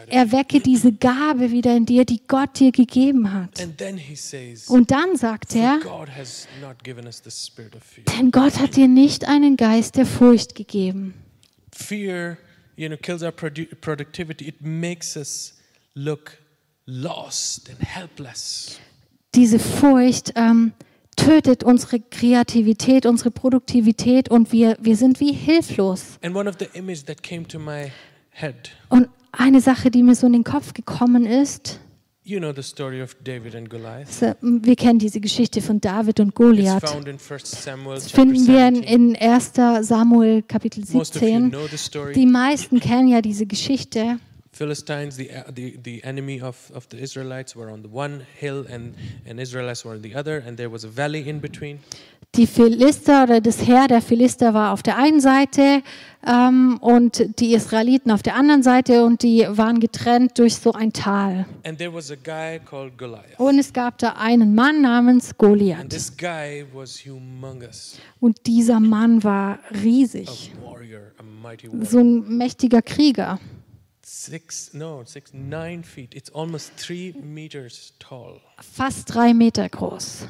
Erwecke 0.08 0.60
diese 0.60 0.92
Gabe 0.92 1.50
wieder 1.50 1.76
in 1.76 1.87
dir, 1.87 2.04
die 2.04 2.20
Gott 2.26 2.58
dir 2.58 2.72
gegeben 2.72 3.32
hat. 3.32 3.60
Und 4.68 4.90
dann 4.90 5.16
sagt 5.16 5.52
"For 5.52 5.60
er, 5.60 5.78
denn 8.18 8.30
Gott 8.30 8.58
hat 8.58 8.76
dir 8.76 8.88
nicht 8.88 9.26
einen 9.26 9.56
Geist 9.56 9.96
der 9.96 10.06
Furcht 10.06 10.54
gegeben. 10.54 11.14
Fear, 11.72 12.37
you 12.76 12.88
know, 12.88 12.96
kills 12.96 13.22
our 13.22 13.30
produ- 13.30 13.75
productivity. 13.80 14.49
It 14.49 14.60
makes 14.60 15.16
us 15.16 15.54
look 15.94 16.38
lost 16.87 17.70
and 17.70 17.78
helpless. 17.80 18.78
Diese 19.34 19.58
Furcht 19.58 20.32
ähm, 20.34 20.72
tötet 21.16 21.62
unsere 21.62 22.00
Kreativität, 22.00 23.06
unsere 23.06 23.30
Produktivität 23.30 24.28
und 24.30 24.52
wir, 24.52 24.76
wir 24.80 24.96
sind 24.96 25.20
wie 25.20 25.32
hilflos. 25.32 26.18
Head, 28.40 28.70
Und 28.88 29.09
eine 29.32 29.61
Sache, 29.61 29.90
die 29.90 30.02
mir 30.02 30.14
so 30.14 30.26
in 30.26 30.32
den 30.32 30.44
Kopf 30.44 30.75
gekommen 30.75 31.25
ist, 31.26 31.80
you 32.25 32.38
know 32.38 32.52
the 32.54 32.62
story 32.62 33.02
of 33.02 33.16
David 33.25 33.54
and 33.56 33.68
Goliath. 33.70 34.09
wir 34.40 34.76
kennen 34.76 34.99
diese 34.99 35.20
Geschichte 35.20 35.61
von 35.62 35.80
David 35.80 36.20
und 36.20 36.28
It's 36.28 36.35
Goliath. 36.37 36.88
found 36.88 37.09
in 37.09 37.16
1 37.18 37.50
Samuel 37.64 37.94
Das 37.97 38.11
finden 38.12 38.47
wir 38.47 38.68
in, 38.68 38.75
17. 38.76 39.14
in 39.14 39.16
1. 39.16 39.52
Samuel 39.88 40.42
Kapitel 40.42 40.85
Most 40.92 41.16
of 41.16 41.23
you 41.23 41.28
17. 41.28 41.50
know 41.50 41.66
the 41.68 41.76
story. 41.78 42.12
Die 42.12 42.26
meisten 42.26 42.78
kennen 42.80 43.09
ja 43.09 43.20
diese 43.23 43.47
Geschichte. 43.47 44.18
Philistines, 44.60 45.16
the, 45.16 45.30
the, 45.54 45.78
the 45.82 46.04
enemy 46.04 46.38
of, 46.42 46.56
of 46.74 46.86
the 46.90 46.98
Israelites, 46.98 47.56
were 47.56 47.70
on 47.72 47.80
the 47.82 47.88
one 47.90 48.26
hill 48.38 48.66
and, 48.68 48.94
and 49.26 49.40
Israelites 49.40 49.84
were 49.86 49.94
on 49.94 50.02
the 50.02 50.14
other, 50.14 50.42
and 50.46 50.58
there 50.58 50.70
was 50.70 50.84
a 50.84 50.88
valley 50.88 51.26
in 51.26 51.40
between. 51.40 51.78
Die 52.36 52.46
Philister 52.46 53.24
oder 53.24 53.40
das 53.40 53.66
Heer 53.66 53.88
der 53.88 54.02
Philister 54.02 54.52
war 54.54 54.72
auf 54.72 54.82
der 54.84 54.96
einen 54.98 55.20
Seite 55.20 55.82
ähm, 56.24 56.76
und 56.80 57.40
die 57.40 57.54
Israeliten 57.54 58.12
auf 58.12 58.22
der 58.22 58.36
anderen 58.36 58.62
Seite 58.62 59.02
und 59.04 59.22
die 59.22 59.46
waren 59.48 59.80
getrennt 59.80 60.38
durch 60.38 60.54
so 60.56 60.72
ein 60.72 60.92
Tal. 60.92 61.46
And 61.64 61.78
there 61.78 61.92
was 61.92 62.10
a 62.12 62.16
guy 62.22 62.60
called 62.64 62.96
Goliath. 62.98 63.38
Und 63.38 63.58
es 63.58 63.72
gab 63.72 63.98
da 63.98 64.10
einen 64.12 64.54
Mann 64.54 64.82
namens 64.82 65.30
And 65.30 65.38
Goliath. 65.38 65.88
this 65.88 66.14
guy 66.16 66.64
was 66.72 67.00
humongous, 67.04 67.98
Und 68.20 68.36
dieser 68.46 68.78
Mann 68.78 69.24
war 69.24 69.58
a 69.70 69.78
riesig, 69.82 70.52
warrior, 70.62 71.12
a 71.18 71.22
mighty 71.24 71.66
warrior. 71.66 71.84
so 71.86 71.98
ein 71.98 72.36
mächtiger 72.36 72.82
Krieger. 72.82 73.40
Six, 74.12 74.74
no, 74.74 75.04
six, 75.04 75.32
nine 75.32 75.84
feet. 75.84 76.14
It's 76.16 76.30
almost 76.30 76.72
three 76.76 77.12
meters 77.22 77.92
tall. 78.00 78.40
Fast 78.60 79.08
drei 79.14 79.32
Meter 79.32 79.68
groß. 79.68 80.26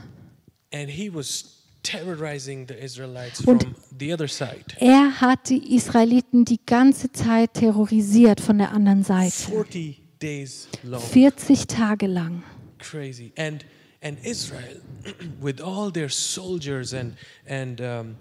And 0.70 0.90
he 0.90 1.08
was 1.08 1.64
terrorizing 1.82 2.66
the 2.66 2.74
Israelites 2.78 3.40
Und- 3.46 3.62
from 3.62 3.74
the 3.98 4.12
other 4.12 4.28
side. 4.28 4.76
Er 4.80 5.22
hat 5.22 5.48
die 5.48 5.74
Israeliten 5.74 6.44
die 6.44 6.60
ganze 6.66 7.10
Zeit 7.10 7.54
terrorisiert 7.54 8.42
von 8.42 8.58
der 8.58 8.70
anderen 8.72 9.02
Seite. 9.02 9.32
40 9.32 10.02
days 10.20 10.68
long. 10.82 11.00
40 11.00 11.66
Tage 11.66 12.06
lang. 12.06 12.42
crazy 12.78 13.32
and 13.38 13.64
and 14.02 14.18
israel 14.24 14.80
with 15.40 15.60
all 15.62 15.90
their 15.90 16.10
soldiers 16.10 16.92
and 16.92 17.16
and 17.46 17.80
um, 17.80 18.16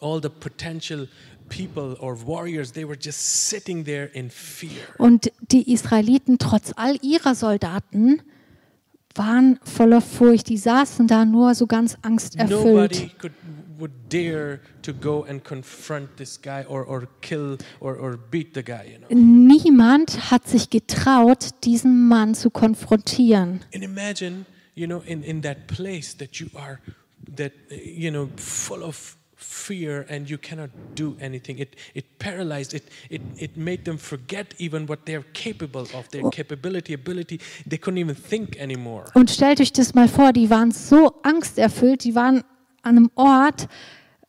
all 0.00 0.20
the 0.20 0.28
potential 0.30 1.06
people 1.48 1.96
or 2.00 2.16
warriors 2.26 2.72
they 2.72 2.84
were 2.84 2.98
just 2.98 3.48
sitting 3.48 3.84
there 3.84 4.06
in 4.12 4.30
fear 4.30 4.70
Und 4.98 5.30
die 5.50 5.72
Israeliten, 5.72 6.38
trotz 6.38 6.72
all 6.76 6.96
ihrer 7.02 7.34
Soldaten, 7.34 8.22
waren 9.14 9.60
voller 9.62 10.00
Furcht. 10.00 10.48
Die 10.48 10.58
saßen 10.58 11.06
da 11.06 11.24
nur 11.24 11.54
so 11.54 11.66
ganz 11.66 11.96
angsterfüllt. 12.02 12.50
nobody 12.50 13.08
could 13.18 13.32
would 13.76 13.92
dare 14.08 14.60
to 14.82 14.92
go 14.94 15.24
and 15.24 15.42
confront 15.44 16.16
this 16.16 16.40
guy 16.40 16.64
or 16.68 16.86
or 16.86 17.08
kill 17.22 17.58
or 17.80 17.98
or 17.98 18.16
beat 18.16 18.54
the 18.54 18.62
guy 18.62 18.84
you 18.92 18.98
know 18.98 19.08
Niemand 19.10 20.30
hat 20.30 20.46
sich 20.48 20.70
getraut, 20.70 21.50
diesen 21.64 22.06
Mann 22.08 22.34
zu 22.34 22.50
konfrontieren. 22.50 23.60
and 23.74 23.82
imagine 23.82 24.46
you 24.74 24.86
know 24.86 25.00
in 25.04 25.22
in 25.22 25.42
that 25.42 25.66
place 25.66 26.16
that 26.16 26.36
you 26.36 26.46
are 26.54 26.78
that 27.36 27.52
you 27.70 28.10
know 28.12 28.28
full 28.36 28.82
of 28.82 29.16
fear 29.36 30.06
and 30.08 30.28
you 30.28 30.38
cannot 30.38 30.70
do 30.94 31.16
anything. 31.20 31.58
It 31.58 31.76
it 31.94 32.18
paralyzed 32.18 32.74
it 32.74 32.84
it 33.10 33.22
it 33.36 33.56
made 33.56 33.84
them 33.84 33.98
forget 33.98 34.54
even 34.58 34.86
what 34.88 35.06
they're 35.06 35.24
capable 35.32 35.82
of 35.94 36.08
their 36.10 36.24
oh. 36.24 36.30
capability 36.30 36.94
ability. 36.94 37.40
They 37.66 37.78
couldn't 37.78 37.98
even 37.98 38.16
think 38.16 38.58
anymore. 38.60 39.04
Und 39.14 39.30
stellt 39.30 39.60
euch 39.60 39.72
das 39.72 39.94
mal 39.94 40.08
vor, 40.08 40.32
die 40.32 40.50
waren 40.50 40.70
so 40.70 41.20
angsterfüllt, 41.22 42.04
die 42.04 42.14
waren 42.14 42.44
an 42.82 42.96
einem 42.96 43.10
Ort, 43.14 43.68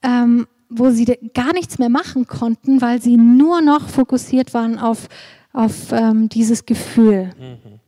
ähm, 0.01 0.47
wo 0.69 0.89
sie 0.89 1.05
gar 1.33 1.53
nichts 1.53 1.77
mehr 1.77 1.89
machen 1.89 2.25
konnten, 2.25 2.81
weil 2.81 3.01
sie 3.01 3.17
nur 3.17 3.62
noch 3.62 3.89
fokussiert 3.89 4.53
waren 4.53 4.79
auf, 4.79 5.07
auf 5.53 5.91
ähm, 5.91 6.29
dieses 6.29 6.65
Gefühl. 6.65 7.31
Mhm. 7.39 7.79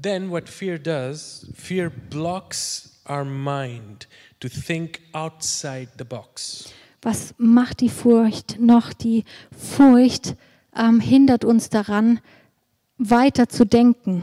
then 0.00 0.30
what 0.30 0.48
fear 0.48 0.78
does 0.78 1.50
fear 1.54 1.90
blocks 1.90 3.00
our 3.08 3.24
mind 3.24 4.06
to 4.40 4.48
think 4.48 5.00
outside 5.12 5.88
the 5.98 6.04
box 6.04 6.72
Was 7.02 7.34
macht 7.38 7.80
die 7.80 7.90
Furcht 7.90 8.58
noch? 8.58 8.92
Die 8.92 9.24
Furcht 9.56 10.34
ähm, 10.76 10.98
hindert 11.00 11.44
uns 11.44 11.68
daran, 11.68 12.20
weiter 12.98 13.48
zu 13.48 13.64
denken. 13.64 14.22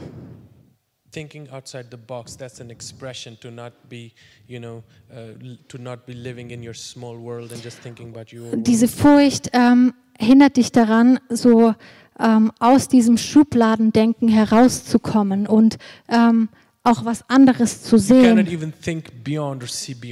thinking 1.12 1.50
outside 1.50 1.86
the 1.90 1.98
box 1.98 2.36
that's 2.36 2.60
an 2.60 2.70
expression 2.70 3.38
to 3.40 3.50
not 3.50 3.72
be 3.88 4.12
you 4.48 4.60
know 4.60 4.84
uh, 5.10 5.32
to 5.70 5.78
not 5.78 6.06
be 6.06 6.14
living 6.14 6.52
in 6.52 6.62
your 6.62 6.74
small 6.74 7.18
world 7.18 7.54
and 7.54 7.64
just 7.64 7.82
thinking 7.82 8.10
about 8.10 8.36
your 8.36 8.54
Diese 8.58 8.90
Furcht 8.90 9.50
ähm, 9.54 9.94
hindert 10.20 10.58
dich 10.58 10.72
daran, 10.74 11.20
so 11.30 11.74
ähm, 12.20 12.52
aus 12.60 12.88
diesem 12.88 13.18
Schubladendenken 13.18 14.28
herauszukommen 14.28 15.48
und 15.48 15.78
ähm, 16.10 16.50
auch 16.86 17.06
was 17.06 17.28
anderes 17.30 17.84
zu 17.84 17.98
sehen. 17.98 18.46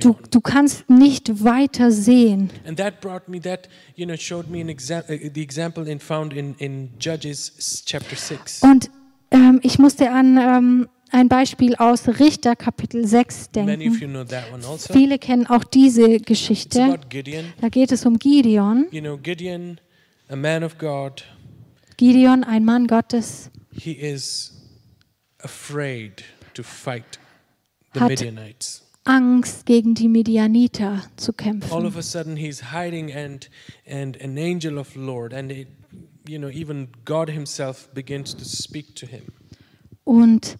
Du, 0.01 0.15
du 0.29 0.41
kannst 0.41 0.89
nicht 0.89 1.43
weiter 1.43 1.91
sehen. 1.91 2.49
And 2.65 2.77
that 2.77 3.01
brought 3.01 3.27
me 3.27 3.39
that, 3.41 3.69
you 3.95 4.05
know, 4.05 4.15
showed 4.17 4.49
me 4.49 4.61
an 4.61 4.69
exa- 4.69 5.03
uh, 5.09 5.29
the 5.33 5.41
example 5.41 5.89
in, 5.89 5.99
found 5.99 6.33
in, 6.33 6.55
in 6.55 6.89
Judges 6.99 7.83
chapter 7.85 8.15
6. 8.15 8.61
Und 8.63 8.89
ähm, 9.31 9.59
ich 9.63 9.79
musste 9.79 10.11
an 10.11 10.37
ähm, 10.37 10.89
ein 11.11 11.29
Beispiel 11.29 11.75
aus 11.75 12.07
Richter 12.07 12.55
Kapitel 12.55 13.05
6 13.07 13.49
Many 13.55 13.73
of 13.73 13.79
denken. 13.79 13.99
you 14.01 14.07
know 14.07 14.23
that 14.23 14.51
one 14.51 14.65
also. 14.65 14.91
Viele 14.93 15.19
kennen 15.19 15.45
auch 15.47 15.63
diese 15.63 16.19
Geschichte. 16.19 16.99
Da 17.61 17.69
geht 17.69 17.91
es 17.91 18.05
um 18.05 18.17
Gideon. 18.17 18.87
You 18.91 19.01
know, 19.01 19.17
Gideon, 19.17 19.79
a 20.29 20.35
man 20.35 20.63
of 20.63 20.77
God, 20.77 21.23
Gideon, 21.97 22.43
ein 22.43 22.65
Mann 22.65 22.87
Gottes. 22.87 23.51
he 23.71 23.91
is 23.91 24.51
afraid 25.39 26.23
hat 26.61 28.09
Midianites. 28.09 28.83
Angst, 29.05 29.65
gegen 29.65 29.95
die 29.95 30.07
Midianiter 30.07 31.01
zu 31.17 31.31
All 31.31 31.35
kämpfen. 31.35 31.85
of 31.85 31.97
a 31.97 32.01
sudden, 32.01 32.37
he's 32.37 32.71
hiding, 32.71 33.11
and 33.13 33.49
and 33.85 34.19
an 34.21 34.37
angel 34.37 34.77
of 34.77 34.95
Lord, 34.95 35.33
and 35.33 35.51
it, 35.51 35.67
you 36.27 36.37
know, 36.39 36.49
even 36.49 36.87
God 37.03 37.29
Himself 37.29 37.89
begins 37.93 38.33
to 38.35 38.45
speak 38.45 38.95
to 38.95 39.05
him. 39.05 39.23
Und 40.05 40.57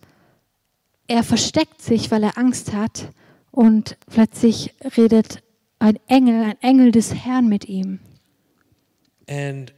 er 1.08 1.24
versteckt 1.24 1.82
sich, 1.82 2.12
weil 2.12 2.24
er 2.24 2.38
Angst 2.38 2.74
hat. 2.74 3.10
Und 3.52 3.98
plötzlich 4.08 4.74
redet 4.98 5.44
ein 5.80 5.98
Engel, 6.08 6.44
ein 6.44 6.62
Engel 6.62 6.92
des 6.92 7.14
Herrn 7.14 7.48
mit 7.48 7.70
ihm. 7.70 8.00
and 9.28 9.72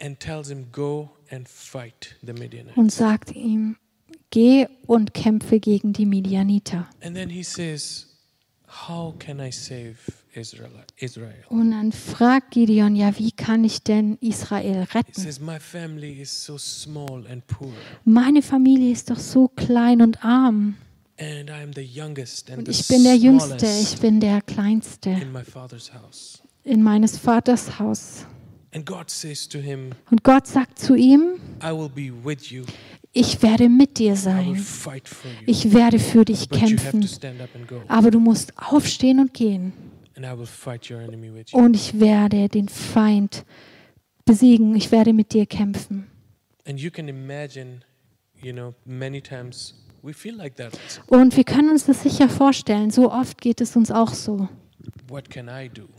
and 0.00 0.20
tells 0.20 0.50
him 0.50 0.66
go 0.70 1.15
and 1.30 1.48
fight 1.48 2.16
the 2.24 2.32
Midianites. 2.32 2.76
und 2.76 2.92
sagt 2.92 3.32
ihm, 3.34 3.76
geh 4.30 4.66
und 4.86 5.14
kämpfe 5.14 5.60
gegen 5.60 5.92
die 5.92 6.06
Midianiter. 6.06 6.88
And 7.02 7.14
then 7.16 7.28
he 7.30 7.42
says, 7.42 8.06
"How 8.88 9.16
can 9.18 9.38
I 9.40 9.50
save 9.52 9.96
Israel?" 10.34 10.70
Israel. 10.96 11.44
Und 11.48 11.70
dann 11.70 11.92
fragt 11.92 12.50
Gideon, 12.52 12.94
ja, 12.96 13.16
wie 13.18 13.32
kann 13.32 13.64
ich 13.64 13.82
denn 13.82 14.18
Israel 14.20 14.86
retten? 14.94 15.20
says, 15.20 15.40
"My 15.40 15.58
family 15.60 16.20
is 16.20 16.44
so 16.44 16.58
small 16.58 17.26
and 17.30 17.46
poor, 17.46 17.72
Meine 18.04 18.42
Familie 18.42 18.92
ist 18.92 19.10
doch 19.10 19.18
so 19.18 19.48
klein 19.48 20.02
und 20.02 20.24
arm. 20.24 20.76
and 21.18 21.48
I 21.48 21.62
am 21.62 21.72
the 21.74 21.80
youngest 21.82 22.50
and 22.50 22.58
Und 22.58 22.64
the 22.66 22.72
ich 22.72 22.88
bin 22.88 23.04
der 23.04 23.16
Jüngste, 23.16 23.66
ich 23.66 23.98
bin 24.00 24.20
der 24.20 24.42
Kleinste 24.42 25.10
in 25.10 25.32
my 25.32 25.42
father's 25.44 25.92
house." 25.94 26.42
in 26.64 26.82
meines 26.82 27.16
Vaters 27.16 27.78
Haus. 27.78 28.26
And 28.76 28.84
God 28.84 29.08
says 29.08 29.48
to 29.48 29.58
him, 29.58 29.92
Und 30.10 30.22
Gott 30.22 30.46
sagt 30.46 30.78
zu 30.78 30.94
ihm, 30.94 31.40
"I 31.62 31.70
will 31.70 31.88
be 31.88 32.12
with 32.12 32.50
you. 32.50 32.64
ich 33.14 33.40
werde 33.40 33.70
mit 33.70 33.98
dir 33.98 34.16
sein. 34.16 34.62
Ich 35.46 35.72
werde 35.72 35.98
für 35.98 36.26
dich 36.26 36.50
kämpfen. 36.50 37.08
Aber 37.88 38.10
du 38.10 38.20
musst 38.20 38.52
aufstehen 38.58 39.18
und 39.18 39.32
gehen. 39.32 39.72
and 40.14 40.26
I 40.26 40.38
will 40.38 40.44
fight 40.44 40.90
your 40.90 41.00
enemy 41.00 41.32
with 41.32 41.52
you." 41.52 41.58
Und 41.58 41.74
ich 41.74 41.98
werde 41.98 42.50
den 42.50 42.68
Feind 42.68 43.46
besiegen. 44.26 44.76
Ich 44.76 44.92
werde 44.92 45.14
mit 45.14 45.32
dir 45.32 45.46
kämpfen. 45.46 46.08
And 46.68 46.78
you 46.78 46.90
can 46.90 47.08
imagine, 47.08 47.80
you 48.42 48.52
know, 48.52 48.74
many 48.84 49.22
times 49.22 49.74
we 50.02 50.12
feel 50.12 50.34
like 50.36 50.56
that. 50.56 50.78
also. 50.84 51.00
Und 51.06 51.34
wir 51.34 51.44
können 51.44 51.70
uns 51.70 51.86
das 51.86 52.02
sicher 52.02 52.28
vorstellen. 52.28 52.90
So 52.90 53.10
oft 53.10 53.40
geht 53.40 53.62
es 53.62 53.74
uns 53.74 53.90
auch 53.90 54.12
so. 54.12 54.50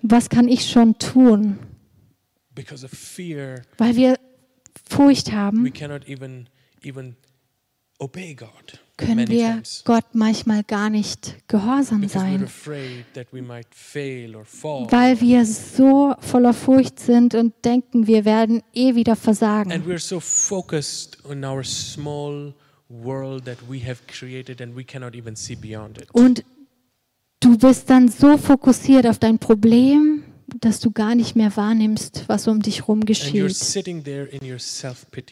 Was 0.04 0.30
kann 0.30 0.48
ich 0.48 0.70
schon 0.70 1.00
tun? 1.00 1.58
Because 2.58 2.84
of 2.84 2.92
fear, 2.92 3.62
Weil 3.78 3.96
wir 3.96 4.18
Furcht 4.90 5.28
we 5.28 5.32
haben, 5.34 5.74
cannot 5.74 6.08
even 6.10 6.50
even 6.82 7.16
obey 8.00 8.34
God 8.34 8.80
können 8.98 9.28
wir 9.30 9.52
times 9.52 9.84
Gott 9.86 10.06
manchmal 10.14 10.64
gar 10.64 10.90
nicht 10.90 11.48
gehorsam 11.48 12.02
because 12.02 12.20
sein. 12.20 12.42
we. 12.42 13.04
Weil 14.92 15.22
wir 15.22 15.46
so 15.46 16.16
voller 16.20 16.54
Furcht 16.54 17.00
sind 17.00 17.36
und 17.36 17.54
denken, 17.64 18.08
wir 18.08 18.26
werden 18.26 18.64
eh 18.74 18.96
wieder 18.96 19.12
And 19.14 19.22
versagen. 19.22 19.72
we're 19.86 20.00
so 20.00 20.20
focused 20.20 21.24
on 21.26 21.44
our 21.46 21.64
small 21.64 22.54
world 22.90 23.46
that 23.46 23.58
we 23.70 23.86
have 23.86 24.00
created 24.08 24.62
and 24.62 24.76
we 24.76 24.84
cannot 24.84 25.16
even 25.16 25.36
see 25.36 25.56
beyond 25.56 26.00
it. 26.02 26.10
Und 26.12 26.44
du 27.40 27.58
bist 27.58 27.90
dann 27.90 28.10
so 28.10 28.38
fokussiert 28.38 29.06
auf 29.06 29.20
dein 29.20 29.38
Problem, 29.38 30.24
dass 30.60 30.80
du 30.80 30.92
gar 30.92 31.16
nicht 31.16 31.36
mehr 31.36 31.56
wahrnimmst, 31.56 32.24
was 32.28 32.48
um 32.48 32.62
dich 32.62 32.82
herum 32.82 33.06
geschieht. 33.06 33.44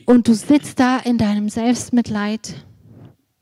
Und 0.06 0.28
du 0.28 0.34
sitzt 0.34 0.80
da 0.80 1.00
in 1.00 1.18
deinem 1.18 1.50
Selbstmitleid. 1.50 2.66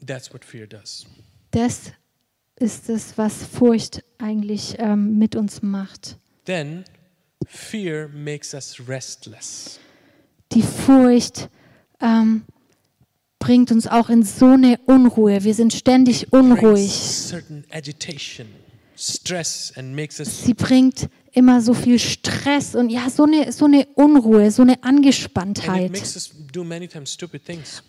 That's 0.06 0.34
what 0.34 0.44
fear 0.44 0.68
does. 0.68 1.06
Das 1.52 1.92
ist 2.60 2.90
es, 2.90 3.18
was 3.18 3.46
Furcht 3.46 4.04
eigentlich 4.18 4.76
ähm, 4.80 5.18
mit 5.18 5.36
uns 5.36 5.62
macht. 5.62 6.18
Then 6.46 6.84
fear 7.48 8.10
makes 8.10 8.54
us 8.54 8.82
restless. 8.88 9.80
Die 10.52 10.62
Furcht 10.62 11.50
ähm, 12.02 12.44
bringt 13.40 13.72
uns 13.72 13.88
auch 13.88 14.10
in 14.10 14.24
so 14.24 14.52
eine 14.52 14.80
Unruhe. 14.86 15.44
Wir 15.44 15.54
sind 15.54 15.74
ständig 15.74 16.32
unruhig. 16.32 16.92
Sie 20.26 20.54
bringt 20.54 21.10
immer 21.34 21.62
so 21.62 21.74
viel 21.74 22.00
Stress 22.00 22.76
und 22.76 22.90
ja, 22.90 23.10
so 23.10 23.24
eine, 23.24 23.52
so 23.52 23.66
eine 23.66 23.88
Unruhe, 23.96 24.52
so 24.52 24.62
eine 24.62 24.84
Angespanntheit. 24.84 25.92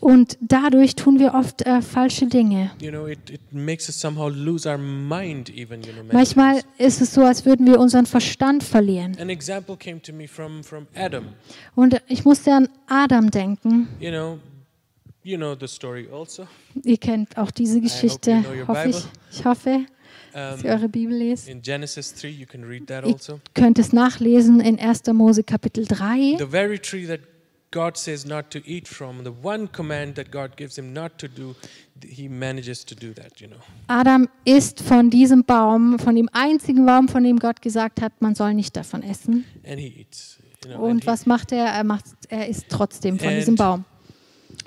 Und 0.00 0.38
dadurch 0.40 0.94
tun 0.96 1.18
wir 1.18 1.34
oft 1.34 1.62
äh, 1.62 1.82
falsche 1.82 2.26
Dinge. 2.26 2.70
You 2.80 2.90
know, 2.90 3.06
it, 3.06 3.30
it 3.30 3.40
mind 3.52 5.50
even, 5.50 5.82
you 5.82 5.92
know. 5.92 6.04
Manchmal 6.12 6.62
ist 6.78 7.00
es 7.00 7.14
so, 7.14 7.22
als 7.24 7.44
würden 7.44 7.66
wir 7.66 7.78
unseren 7.78 8.06
Verstand 8.06 8.62
verlieren. 8.62 9.16
An 9.20 9.28
example 9.28 9.76
came 9.76 10.00
to 10.00 10.12
me 10.12 10.26
from 10.26 10.64
from 10.64 10.86
Adam. 10.94 11.26
Und 11.74 12.00
ich 12.08 12.24
musste 12.24 12.52
an 12.52 12.68
Adam 12.86 13.30
denken. 13.30 13.88
You 14.00 14.10
know, 14.10 14.38
you 15.22 15.36
know 15.36 15.54
the 15.58 15.66
story 15.66 16.08
also. 16.12 16.46
Ihr 16.82 16.98
kennt 16.98 17.36
auch 17.36 17.50
diese 17.50 17.80
Geschichte, 17.80 18.42
know 18.42 18.60
your 18.60 18.68
hoffe 18.68 18.88
ich. 18.88 19.04
Ich 19.30 19.44
hoffe, 19.44 19.86
dass 20.34 20.62
ihr 20.62 20.70
Um, 20.70 20.76
eure 20.78 20.88
Bibel 20.88 21.16
lest. 21.16 21.48
in 21.48 21.62
Genesis 21.62 22.14
3 22.14 22.28
you 22.28 22.46
can 22.46 22.64
read 22.64 22.86
that 22.88 23.04
Ihr 23.06 23.12
also. 23.14 23.40
könnt 23.54 23.78
es 23.78 23.92
nachlesen 23.92 24.60
in 24.60 24.78
1. 24.78 25.02
Mose 25.12 25.42
Kapitel 25.44 25.86
3. 25.86 26.36
The 26.38 26.50
very 26.50 26.78
tree 26.78 27.06
that 27.06 27.20
God 27.70 27.96
says 27.96 28.24
not 28.24 28.50
to 28.50 28.60
eat 28.64 28.86
from, 28.86 29.24
the 29.24 29.32
one 29.42 29.66
command 29.66 30.14
that 30.14 30.30
God 30.30 30.56
gives 30.56 30.76
him 30.78 30.92
not 30.92 31.18
to 31.18 31.26
do, 31.26 31.56
he 32.08 32.28
manages 32.28 32.84
to 32.84 32.94
do 32.94 33.12
that, 33.14 33.40
you 33.40 33.48
know. 33.48 33.56
Adam 33.88 34.28
isst 34.44 34.80
von 34.80 35.10
diesem 35.10 35.42
Baum, 35.44 35.98
von 35.98 36.14
dem 36.14 36.28
einzigen 36.32 36.86
Baum, 36.86 37.08
von 37.08 37.24
dem 37.24 37.40
Gott 37.40 37.60
gesagt 37.62 38.00
hat, 38.00 38.12
man 38.22 38.36
soll 38.36 38.54
nicht 38.54 38.76
davon 38.76 39.02
essen. 39.02 39.44
And 39.66 39.80
he 39.80 39.88
eats. 39.88 40.38
You 40.64 40.70
know, 40.70 40.84
Und 40.84 41.02
he, 41.02 41.06
was 41.08 41.26
macht 41.26 41.50
er? 41.50 41.64
Er, 41.66 41.82
macht, 41.82 42.04
er 42.28 42.48
isst 42.48 42.66
trotzdem 42.68 43.18
von 43.18 43.30
diesem 43.30 43.56
Baum. 43.56 43.84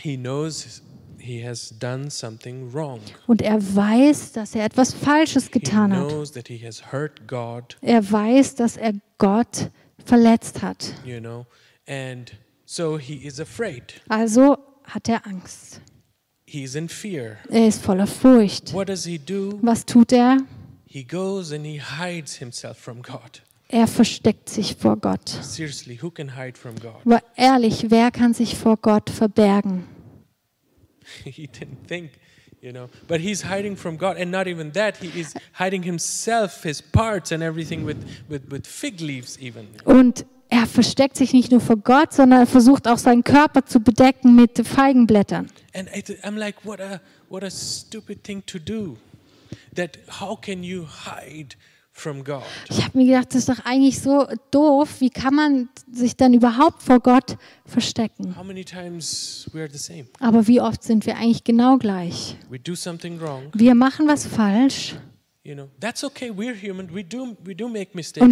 he 0.02 0.18
knows 0.18 0.82
he 1.28 1.46
has 1.46 1.74
done 1.78 2.10
something 2.10 2.74
wrong. 2.74 3.00
Und 3.28 3.42
er 3.42 3.60
weiß, 3.62 4.32
dass 4.32 4.56
er 4.56 4.66
etwas 4.66 4.94
Falsches 4.94 5.46
He 5.46 5.52
getan 5.60 5.92
hat. 5.96 6.08
knows 6.10 6.32
that 6.32 6.48
he 6.48 6.58
has 6.66 6.92
hurt 6.92 7.28
God, 7.28 7.78
Er 7.82 8.10
weiß, 8.12 8.56
dass 8.56 8.78
er 8.78 8.94
Gott 9.18 9.70
verletzt 10.06 10.62
hat. 10.62 10.94
you 11.06 11.20
know, 11.20 11.46
and 11.88 12.32
so 12.66 12.98
he 12.98 13.16
is 13.16 13.40
afraid. 13.40 14.02
Also 14.10 14.58
hat 14.86 15.10
er 15.10 15.26
Angst. 15.28 15.82
He's 16.46 16.76
in 16.76 16.88
fear. 16.88 17.38
Er 17.50 17.68
ist 17.68 17.82
voller 17.84 18.08
Furcht. 18.08 18.74
What 18.74 18.88
does 18.88 19.04
he 19.06 19.18
do? 19.20 19.60
Was 19.62 19.86
tut 19.86 20.14
er? 20.14 20.38
He 20.86 21.04
goes 21.04 21.52
and 21.52 21.66
he 21.66 21.82
hides 21.82 22.36
himself 22.38 22.78
from 22.78 23.02
God. 23.02 23.42
Er 23.68 23.86
versteckt 23.86 24.48
sich 24.48 24.78
vor 24.78 24.96
Gott. 24.96 25.28
Seriously, 25.28 26.00
who 26.02 26.10
can 26.10 26.38
hide 26.38 26.58
from 26.58 26.76
God? 26.80 26.96
Aber 27.06 27.22
ehrlich, 27.36 27.88
wer 27.90 28.12
kann 28.12 28.34
sich 28.34 28.56
vor 28.56 28.78
Gott 28.78 29.10
verbergen? 29.10 29.84
he 31.24 31.48
didn't 31.48 31.88
think, 31.88 32.20
you 32.62 32.72
know. 32.72 32.90
But 33.08 33.22
he's 33.22 33.44
hiding 33.44 33.76
from 33.76 33.98
God, 33.98 34.18
and 34.18 34.32
not 34.32 34.48
even 34.48 34.72
that. 34.72 34.98
He 34.98 35.20
is 35.20 35.34
hiding 35.54 35.84
himself, 35.84 36.64
his 36.64 36.82
parts, 36.82 37.32
and 37.32 37.44
everything 37.44 37.86
with 37.86 38.04
with, 38.30 38.50
with 38.52 38.66
fig 38.66 39.02
leaves, 39.02 39.38
even. 39.40 39.68
Und 39.86 40.26
er 40.50 40.66
versteckt 40.66 41.18
sich 41.18 41.34
nicht 41.34 41.52
nur 41.52 41.62
vor 41.62 41.78
Gott, 41.78 42.14
sondern 42.14 42.42
er 42.42 42.48
versucht 42.48 42.88
auch 42.88 42.98
seinen 42.98 43.24
Körper 43.24 43.66
zu 43.66 43.80
bedecken 43.80 44.36
mit 44.36 44.66
Feigenblättern. 44.66 45.48
And 45.74 45.90
I 45.96 46.02
I'm 46.24 46.38
like, 46.38 46.64
what 46.64 46.80
a 46.80 47.02
what 47.30 47.44
a 47.44 47.50
stupid 47.50 48.24
thing 48.24 48.44
to 48.46 48.60
do. 48.60 48.98
That 49.76 49.98
how 50.20 50.36
can 50.40 50.64
you 50.64 50.86
hide? 50.86 51.56
Ich 52.70 52.84
habe 52.84 52.98
mir 52.98 53.06
gedacht, 53.06 53.30
das 53.30 53.36
ist 53.38 53.50
doch 53.50 53.66
eigentlich 53.66 54.00
so 54.00 54.28
doof. 54.52 55.02
Wie 55.02 55.10
kann 55.10 55.34
man 55.34 55.70
sich 55.92 56.16
dann 56.16 56.34
überhaupt 56.34 56.84
vor 56.84 57.00
Gott 57.00 57.38
verstecken? 57.66 58.36
How 58.38 58.44
many 58.44 58.64
times 58.64 59.50
we 59.52 59.62
are 59.62 59.70
the 59.72 59.78
same? 59.78 60.06
Aber 60.20 60.48
wie 60.48 60.62
oft 60.62 60.84
sind 60.84 61.06
wir 61.06 61.18
eigentlich 61.18 61.44
genau 61.44 61.78
gleich? 61.78 62.38
We 62.50 62.60
do 62.60 62.76
something 62.76 63.20
wrong, 63.20 63.52
Wir 63.54 63.76
machen 63.76 64.08
was 64.08 64.26
falsch. 64.28 64.96
Und 65.44 65.58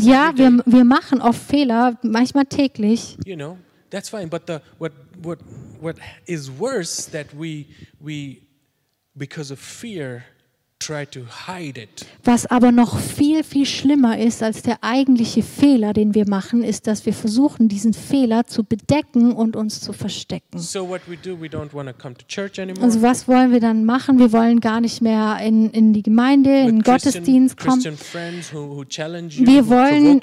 ja, 0.04 0.34
wir, 0.36 0.64
wir 0.66 0.84
machen 0.84 1.22
oft 1.22 1.42
Fehler, 1.42 1.98
manchmal 2.04 2.46
täglich. 2.46 3.18
you 3.26 3.36
know 3.36 3.58
that's 3.90 4.10
fine 4.10 4.28
but 4.28 4.44
the 4.48 4.58
what 4.78 4.92
what 5.22 5.40
what 5.80 5.96
is 6.26 6.50
worse 6.60 7.10
that 7.12 7.28
we 7.34 7.66
we 8.02 8.42
because 9.16 9.54
of 9.54 9.60
fear 9.60 10.26
Was 12.24 12.46
aber 12.46 12.72
noch 12.72 13.00
viel, 13.00 13.44
viel 13.44 13.66
schlimmer 13.66 14.18
ist 14.18 14.44
als 14.44 14.62
der 14.62 14.84
eigentliche 14.84 15.44
Fehler, 15.44 15.94
den 15.94 16.14
wir 16.14 16.28
machen, 16.28 16.64
ist, 16.64 16.88
dass 16.88 17.06
wir 17.06 17.14
versuchen, 17.14 17.68
diesen 17.68 17.94
Fehler 17.94 18.46
zu 18.46 18.64
bedecken 18.64 19.32
und 19.32 19.56
uns 19.56 19.82
zu 19.82 19.94
verstecken. 19.94 20.58
So 20.58 20.88
what 20.88 21.02
we 21.08 21.18
do, 21.18 21.40
we 21.40 21.48
don't 21.48 21.74
want 21.74 21.90
to 21.90 21.94
come 21.94 22.16
to 22.16 22.26
church 22.28 22.60
anymore. 22.60 22.86
Also 22.86 23.02
was 23.02 23.28
wollen 23.28 23.52
wir 23.52 23.60
dann 23.60 23.86
machen? 23.86 24.20
Wir 24.20 24.32
wollen 24.32 24.60
gar 24.60 24.82
nicht 24.82 25.02
mehr 25.02 25.38
in, 25.42 25.70
in 25.72 25.94
die 25.94 26.04
Gemeinde, 26.04 26.62
in 26.62 26.68
den 26.68 26.82
Gottesdienst 26.84 27.58
kommen. 27.58 27.84
Wir 27.84 29.70
wollen 29.70 30.22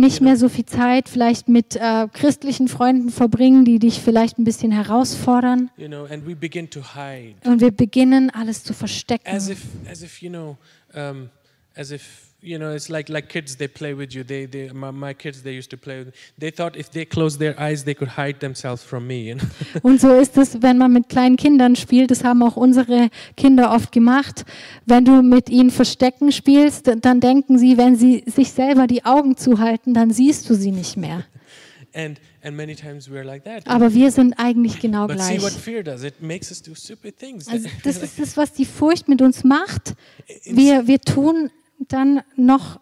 nicht 0.00 0.20
mehr 0.20 0.36
so 0.36 0.48
viel 0.48 0.66
Zeit 0.66 1.08
vielleicht 1.08 1.48
mit 1.48 1.76
äh, 1.76 2.08
christlichen 2.12 2.68
Freunden 2.68 3.10
verbringen, 3.10 3.64
die 3.64 3.78
dich 3.78 4.00
vielleicht 4.00 4.38
ein 4.38 4.44
bisschen 4.44 4.72
herausfordern. 4.72 5.70
You 5.76 5.88
know, 5.88 6.04
and 6.04 6.26
we 6.26 6.34
begin 6.34 6.68
to 6.70 6.80
hide, 6.80 7.34
Und 7.44 7.60
wir 7.60 7.70
beginnen 7.70 8.30
alles 8.30 8.64
zu 8.64 8.72
verstecken. 8.72 9.26
As 9.88 10.02
if, 10.02 10.22
you 10.22 10.30
know, 10.30 10.56
um, 10.94 11.30
as 11.76 11.90
if 11.90 12.34
you 12.44 12.58
know, 12.58 12.72
it's 12.72 12.90
like 12.90 13.08
like 13.08 13.28
kids. 13.28 13.56
They 13.56 13.68
play 13.68 13.94
with 13.94 14.14
you. 14.14 14.22
They, 14.22 14.46
they, 14.46 14.68
my, 14.68 14.90
my 14.90 15.14
kids, 15.14 15.42
they 15.42 15.52
used 15.52 15.70
to 15.70 15.76
play. 15.76 16.04
With, 16.04 16.14
they 16.38 16.50
thought 16.50 16.76
if 16.76 16.90
they 16.90 17.04
closed 17.04 17.38
their 17.38 17.58
eyes, 17.58 17.84
they 17.84 17.94
could 17.94 18.08
hide 18.08 18.40
themselves 18.40 18.84
from 18.84 19.06
me. 19.06 19.28
You 19.28 19.34
know? 19.36 19.46
Und 19.82 20.00
so 20.00 20.12
ist 20.14 20.36
es, 20.36 20.60
wenn 20.62 20.78
man 20.78 20.92
mit 20.92 21.08
kleinen 21.08 21.36
Kindern 21.36 21.74
spielt. 21.74 22.10
Das 22.10 22.22
haben 22.22 22.42
auch 22.42 22.56
unsere 22.56 23.08
Kinder 23.36 23.72
oft 23.72 23.92
gemacht. 23.92 24.44
Wenn 24.84 25.04
du 25.04 25.22
mit 25.22 25.48
ihnen 25.48 25.70
Verstecken 25.70 26.32
spielst, 26.32 26.90
dann 27.00 27.20
denken 27.20 27.58
sie, 27.58 27.78
wenn 27.78 27.96
sie 27.96 28.24
sich 28.26 28.52
selber 28.52 28.86
die 28.86 29.04
Augen 29.04 29.36
zuhalten, 29.36 29.94
dann 29.94 30.10
siehst 30.10 30.48
du 30.50 30.54
sie 30.54 30.70
nicht 30.70 30.96
mehr. 30.96 31.24
and 31.94 32.20
and 32.42 32.56
many 32.56 32.74
times 32.74 33.08
we're 33.08 33.24
like 33.24 33.44
that. 33.44 33.66
Aber 33.66 33.94
wir 33.94 34.10
sind 34.10 34.38
eigentlich 34.38 34.80
genau 34.80 35.06
But 35.06 35.20
see 35.20 35.36
gleich. 35.36 35.42
what 35.42 35.52
fear 35.52 35.82
does. 35.82 36.02
It 36.02 36.20
makes 36.20 36.50
us 36.50 36.62
do 36.62 36.74
stupid 36.74 37.18
things. 37.18 37.48
Also 37.48 37.68
das 37.84 37.98
ist 37.98 38.18
das, 38.18 38.36
was 38.36 38.52
die 38.52 38.64
Furcht 38.64 39.08
mit 39.08 39.22
uns 39.22 39.44
macht. 39.44 39.94
Wir, 40.44 40.86
wir 40.86 41.00
tun 41.00 41.50
dann 41.88 42.22
noch 42.36 42.76
yeah, 42.76 42.80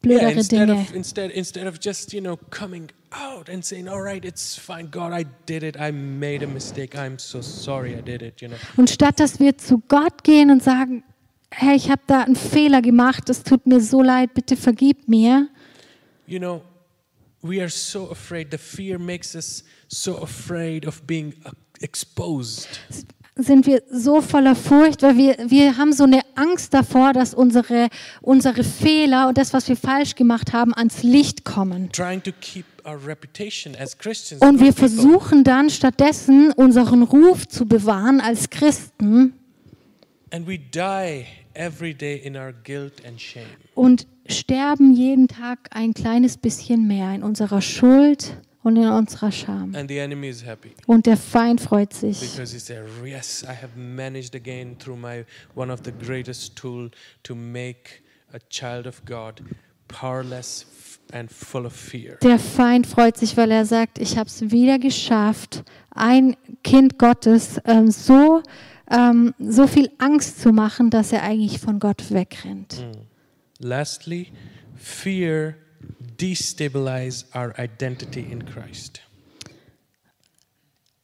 blödere 0.00 0.32
instead 0.32 0.68
Dinge. 0.68 0.80
of 0.80 0.94
instead 0.94 1.30
instead 1.30 1.66
of 1.66 1.78
just 1.80 2.12
you 2.12 2.20
know 2.20 2.36
coming 2.50 2.88
out 3.10 3.48
and 3.48 3.64
saying, 3.64 3.88
"All 3.88 4.00
right, 4.00 4.24
it's 4.24 4.56
fine, 4.56 4.88
God, 4.90 5.12
I 5.12 5.26
did 5.46 5.62
it. 5.62 5.76
I 5.76 5.90
made 5.90 6.44
a 6.44 6.48
mistake. 6.48 6.96
I'm 6.96 7.18
so 7.18 7.40
sorry, 7.42 7.94
I 7.94 8.02
did 8.02 8.22
it." 8.22 8.40
You 8.40 8.48
know. 8.48 8.56
Und 8.76 8.90
statt 8.90 9.18
dass 9.18 9.40
wir 9.40 9.58
zu 9.58 9.82
Gott 9.88 10.22
gehen 10.22 10.50
und 10.50 10.62
sagen, 10.62 11.02
hey, 11.52 11.74
ich 11.76 11.90
habe 11.90 12.02
da 12.06 12.22
einen 12.22 12.36
Fehler 12.36 12.80
gemacht, 12.80 13.28
es 13.28 13.42
tut 13.42 13.66
mir 13.66 13.80
so 13.80 14.02
leid, 14.02 14.34
bitte 14.34 14.56
vergib 14.56 15.08
mir, 15.08 15.48
You 16.26 16.38
know, 16.38 16.62
we 17.42 17.60
are 17.60 17.70
so 17.70 18.10
afraid. 18.10 18.50
The 18.50 18.58
fear 18.58 18.98
makes 18.98 19.34
us 19.34 19.64
so 19.88 20.16
afraid 20.22 20.86
of 20.86 21.02
being 21.06 21.34
exposed. 21.80 22.68
sind 23.36 23.66
wir 23.66 23.82
so 23.90 24.20
voller 24.20 24.54
Furcht, 24.54 25.02
weil 25.02 25.16
wir, 25.16 25.36
wir 25.48 25.76
haben 25.76 25.92
so 25.92 26.04
eine 26.04 26.20
Angst 26.34 26.74
davor, 26.74 27.12
dass 27.12 27.34
unsere, 27.34 27.88
unsere 28.20 28.64
Fehler 28.64 29.28
und 29.28 29.38
das, 29.38 29.52
was 29.52 29.68
wir 29.68 29.76
falsch 29.76 30.14
gemacht 30.14 30.52
haben, 30.52 30.74
ans 30.74 31.02
Licht 31.02 31.44
kommen. 31.44 31.90
Trying 31.92 32.22
to 32.22 32.32
keep. 32.40 32.64
Und 34.40 34.60
wir 34.60 34.72
versuchen 34.72 35.44
dann 35.44 35.68
stattdessen 35.68 36.50
unseren 36.52 37.02
Ruf 37.02 37.46
zu 37.46 37.66
bewahren 37.66 38.22
als 38.22 38.48
Christen 38.48 39.34
And 40.32 40.46
we 40.46 40.58
die 40.58 41.26
every 41.54 41.92
day 41.92 42.16
in 42.16 42.36
our 42.36 42.52
guilt 42.64 43.04
and 43.04 43.20
shame. 43.20 43.44
und 43.74 44.06
sterben 44.30 44.92
jeden 44.92 45.28
Tag 45.28 45.68
ein 45.70 45.94
kleines 45.94 46.36
bisschen 46.36 46.86
mehr 46.86 47.14
in 47.14 47.22
unserer 47.22 47.60
Schuld 47.60 48.36
und 48.62 48.76
in 48.76 48.88
unserer 48.88 49.32
Scham. 49.32 49.74
And 49.74 49.88
the 49.88 49.98
enemy 49.98 50.28
is 50.28 50.44
happy. 50.44 50.72
Und 50.86 51.06
der 51.06 51.16
Feind 51.16 51.60
freut 51.60 51.92
sich. 51.92 52.20
Because 52.20 52.52
he 52.52 52.58
said, 52.58 52.84
Yes, 53.04 53.42
I 53.42 53.54
have 53.54 53.76
managed 53.76 54.34
again 54.34 54.78
through 54.78 54.98
my 54.98 55.24
one 55.54 55.72
of 55.72 55.80
the 55.84 55.92
greatest 55.92 56.56
tool 56.56 56.90
to 57.22 57.34
make 57.34 58.02
a 58.32 58.38
child 58.50 58.86
of 58.86 59.04
God 59.04 59.42
powerless 59.88 60.66
and 61.12 61.30
full 61.30 61.66
of 61.66 61.72
fear. 61.72 62.16
Der 62.22 62.38
Feind 62.38 62.86
freut 62.86 63.16
sich, 63.16 63.36
weil 63.36 63.50
er 63.50 63.64
sagt, 63.64 63.98
ich 63.98 64.16
habe 64.16 64.28
es 64.28 64.50
wieder 64.50 64.78
geschafft, 64.78 65.64
ein 65.90 66.36
Kind 66.62 66.98
Gottes 66.98 67.60
ähm, 67.64 67.90
so, 67.90 68.42
ähm, 68.90 69.34
so 69.38 69.66
viel 69.66 69.90
Angst 69.98 70.40
zu 70.40 70.52
machen, 70.52 70.90
dass 70.90 71.12
er 71.12 71.22
eigentlich 71.22 71.58
von 71.58 71.80
Gott 71.80 72.12
wegrennt. 72.12 72.84
Lastly, 73.60 74.32
fear 74.74 75.56
destabilize 76.16 77.24
our 77.34 77.54
identity 77.58 78.20
in 78.20 78.44
Christ. 78.44 79.00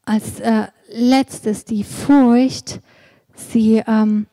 Als 0.05 0.41
äh, 0.41 0.69
letztes 0.91 1.65
die 1.65 1.85
Furcht, 1.85 2.81
sie 3.35 3.83
ähm, 3.87 4.27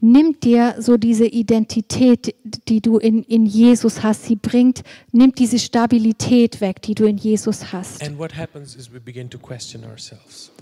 nimmt 0.00 0.44
dir 0.44 0.76
so 0.78 0.96
diese 0.96 1.26
Identität, 1.26 2.34
die 2.68 2.80
du 2.80 2.98
in, 2.98 3.22
in 3.22 3.46
Jesus 3.46 4.02
hast, 4.02 4.24
sie 4.24 4.36
bringt, 4.36 4.82
nimmt 5.12 5.38
diese 5.38 5.58
Stabilität 5.58 6.60
weg, 6.60 6.82
die 6.82 6.94
du 6.94 7.06
in 7.06 7.16
Jesus 7.16 7.72
hast. 7.72 8.02
And 8.02 8.18
what 8.18 8.36
happens 8.36 8.76
is 8.76 8.92
we 8.92 9.00
begin 9.00 9.30
to 9.30 9.38
question 9.38 9.84
ourselves. 9.84 10.52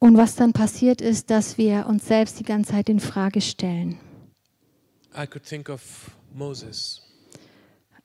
Und 0.00 0.16
was 0.16 0.34
dann 0.34 0.52
passiert 0.52 1.00
ist, 1.00 1.30
dass 1.30 1.56
wir 1.56 1.86
uns 1.86 2.06
selbst 2.06 2.38
die 2.40 2.44
ganze 2.44 2.72
Zeit 2.72 2.88
in 2.88 3.00
Frage 3.00 3.40
stellen. 3.40 3.98
I 5.16 5.26
could 5.26 5.44
think 5.44 5.68
of 5.68 6.10
Moses. 6.34 7.00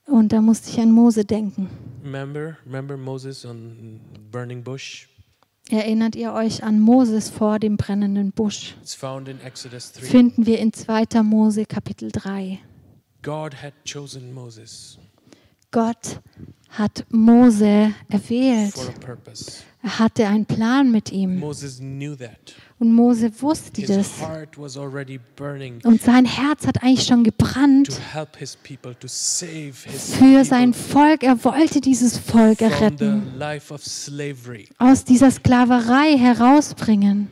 Und 0.05 0.31
da 0.31 0.41
musste 0.41 0.69
ich 0.69 0.79
an 0.79 0.91
Mose 0.91 1.25
denken. 1.25 1.69
Remember, 2.03 2.57
remember 2.65 2.97
Moses 2.97 3.45
on 3.45 3.99
burning 4.31 4.63
bush? 4.63 5.07
Erinnert 5.69 6.15
ihr 6.15 6.33
euch 6.33 6.63
an 6.63 6.79
Moses 6.79 7.29
vor 7.29 7.59
dem 7.59 7.77
brennenden 7.77 8.31
Busch? 8.31 8.75
It's 8.81 8.95
found 8.95 9.27
in 9.27 9.39
Exodus 9.41 9.91
3. 9.93 10.05
Finden 10.05 10.45
wir 10.45 10.57
in 10.59 10.73
2. 10.73 11.21
Mose 11.21 11.65
Kapitel 11.65 12.11
3. 12.11 12.59
God 13.21 13.61
had 13.61 13.73
chosen 13.85 14.33
Moses 14.33 14.97
Gott 15.71 16.19
hat 16.69 17.05
Mose 17.09 17.93
erwählt. 18.09 18.73
Er 19.81 19.99
hatte 19.99 20.27
einen 20.27 20.45
Plan 20.45 20.91
mit 20.91 21.11
ihm. 21.11 21.41
Und 21.41 22.93
Mose 22.93 23.41
wusste 23.41 23.81
das. 23.81 24.11
Und 25.83 26.01
sein 26.01 26.25
Herz 26.25 26.67
hat 26.67 26.83
eigentlich 26.83 27.05
schon 27.05 27.23
gebrannt 27.23 27.89
für 30.19 30.45
sein 30.45 30.73
Volk. 30.73 31.23
Er 31.23 31.43
wollte 31.45 31.79
dieses 31.79 32.17
Volk 32.17 32.61
erretten, 32.61 33.23
aus 34.77 35.05
dieser 35.05 35.31
Sklaverei 35.31 36.17
herausbringen. 36.17 37.29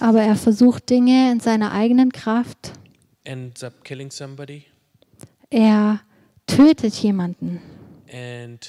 Aber 0.00 0.22
er 0.22 0.36
versucht 0.36 0.90
Dinge 0.90 1.32
in 1.32 1.40
seiner 1.40 1.72
eigenen 1.72 2.12
Kraft. 2.12 2.72
Er 5.50 6.00
tötet 6.46 6.94
jemanden 6.94 7.60
and 8.10 8.68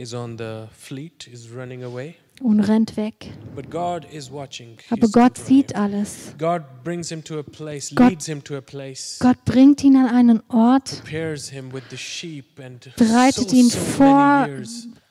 is 0.00 0.14
on 0.14 0.38
the 0.38 0.68
fleet, 0.72 1.26
is 1.28 1.50
running 1.54 1.84
away. 1.84 2.14
und 2.42 2.60
rennt 2.60 2.96
weg. 2.96 3.14
But 3.54 3.68
God 3.70 4.06
is 4.10 4.30
watching. 4.32 4.78
Aber 4.88 5.08
Gott 5.08 5.36
sieht 5.36 5.76
alles. 5.76 6.34
God 6.38 6.62
brings 6.82 7.10
him 7.10 7.22
to 7.24 7.38
a 7.38 7.42
place, 7.42 7.94
Gott- 7.94 8.08
leads 8.12 8.24
him 8.26 8.42
to 8.44 8.56
a 8.56 8.62
place, 8.62 9.18
Gott 9.20 9.44
bringt 9.44 9.84
ihn 9.84 9.94
an 9.96 10.06
einen 10.06 10.42
Ort, 10.48 11.02
prepares 11.04 11.50
him 11.50 11.70
with 11.70 11.82
the 11.90 11.98
sheep, 11.98 12.58
and 12.58 12.90
bereitet 12.96 13.52
ihn 13.52 13.68
so 13.68 13.78
vor 13.78 14.48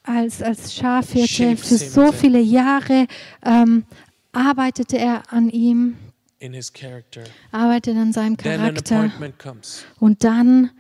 als, 0.04 0.42
als 0.42 0.74
Schafhirte. 0.74 1.56
Für 1.56 1.78
so 1.78 2.12
viele 2.12 2.40
Jahre 2.40 3.06
ähm, 3.46 3.84
arbeitete 4.32 4.98
er 4.98 5.32
an 5.32 5.50
ihm, 5.52 5.98
in 6.40 6.54
his 6.54 6.74
character. 6.74 7.26
arbeitet 7.52 7.96
an 7.96 8.12
seinem 8.12 8.38
Then 8.38 8.54
an 8.60 8.74
Charakter. 8.74 8.96
appointment 8.96 9.38
comes. 9.38 9.84
Und 10.00 10.24
dann 10.24 10.72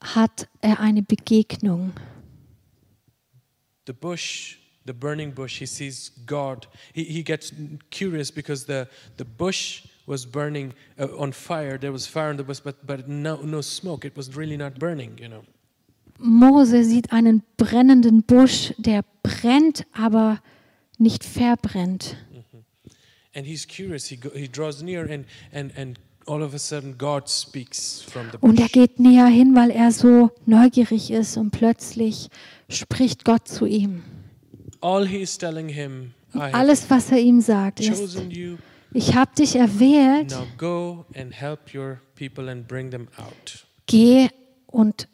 hat 0.00 0.48
er 0.62 0.80
eine 0.80 1.02
Begegnung. 1.02 1.92
The 3.86 3.92
bush, 3.92 4.56
the 4.84 4.94
burning 4.94 5.30
bush, 5.32 5.58
he 5.58 5.66
sees 5.66 6.10
God. 6.26 6.66
He, 6.92 7.04
he 7.04 7.22
gets 7.22 7.52
curious 7.90 8.30
because 8.30 8.64
the, 8.64 8.88
the 9.16 9.24
bush 9.24 9.86
was 10.06 10.26
burning 10.26 10.74
uh, 10.98 11.08
on 11.18 11.32
fire. 11.32 11.78
There 11.78 11.92
was 11.92 12.06
fire 12.06 12.30
in 12.30 12.36
the 12.36 12.44
bush, 12.44 12.60
but, 12.60 12.86
but 12.86 13.08
no, 13.08 13.36
no 13.36 13.60
smoke. 13.60 14.04
It 14.04 14.16
was 14.16 14.36
really 14.36 14.56
not 14.56 14.78
burning, 14.78 15.18
you 15.20 15.28
know. 15.28 15.44
Mose 16.18 16.84
sieht 16.84 17.12
einen 17.12 17.42
brennenden 17.56 18.22
Busch, 18.22 18.72
der 18.78 19.04
brennt, 19.22 19.84
aber 19.92 20.40
nicht 20.98 21.24
verbrennt. 21.24 22.16
And 23.34 23.46
he's 23.46 23.66
curious. 23.66 24.06
He, 24.06 24.16
go, 24.16 24.30
he 24.30 24.46
draws 24.46 24.80
near, 24.80 25.04
and, 25.04 25.26
and, 25.52 25.72
and 25.76 25.98
all 26.26 26.42
of 26.42 26.54
a 26.54 26.58
sudden, 26.58 26.96
God 26.98 27.28
speaks 27.28 28.02
from 28.02 28.26
the 28.30 28.38
Und 28.40 28.60
er 28.60 28.68
geht 28.68 28.98
näher 29.00 29.26
hin, 29.26 29.54
weil 29.54 29.70
er 29.70 29.92
so 29.92 30.30
neugierig 30.46 31.10
ist 31.10 31.36
und 31.36 31.50
plötzlich 31.50 32.28
spricht 32.68 33.24
Gott 33.24 33.48
zu 33.48 33.66
ihm. 33.66 34.02
All 34.80 35.06
he 35.06 35.18
is 35.22 35.36
telling 35.38 35.68
him, 35.68 36.12
I 36.34 36.38
have 36.38 36.54
Alles, 36.54 36.90
was 36.90 37.10
er 37.10 37.18
ihm 37.18 37.40
sagt, 37.40 37.80
ist, 37.80 38.20
ich 38.92 39.14
habe 39.14 39.30
dich 39.36 39.56
erwählt, 39.56 40.30
Now 40.30 40.46
go 40.58 41.04
and 41.16 41.32
help 41.32 41.74
your 41.74 42.00
people 42.16 42.50
and 42.50 42.66
bring 42.68 42.90
them 42.90 43.08
out. 43.16 43.66
geh 43.86 44.28
und 44.66 45.08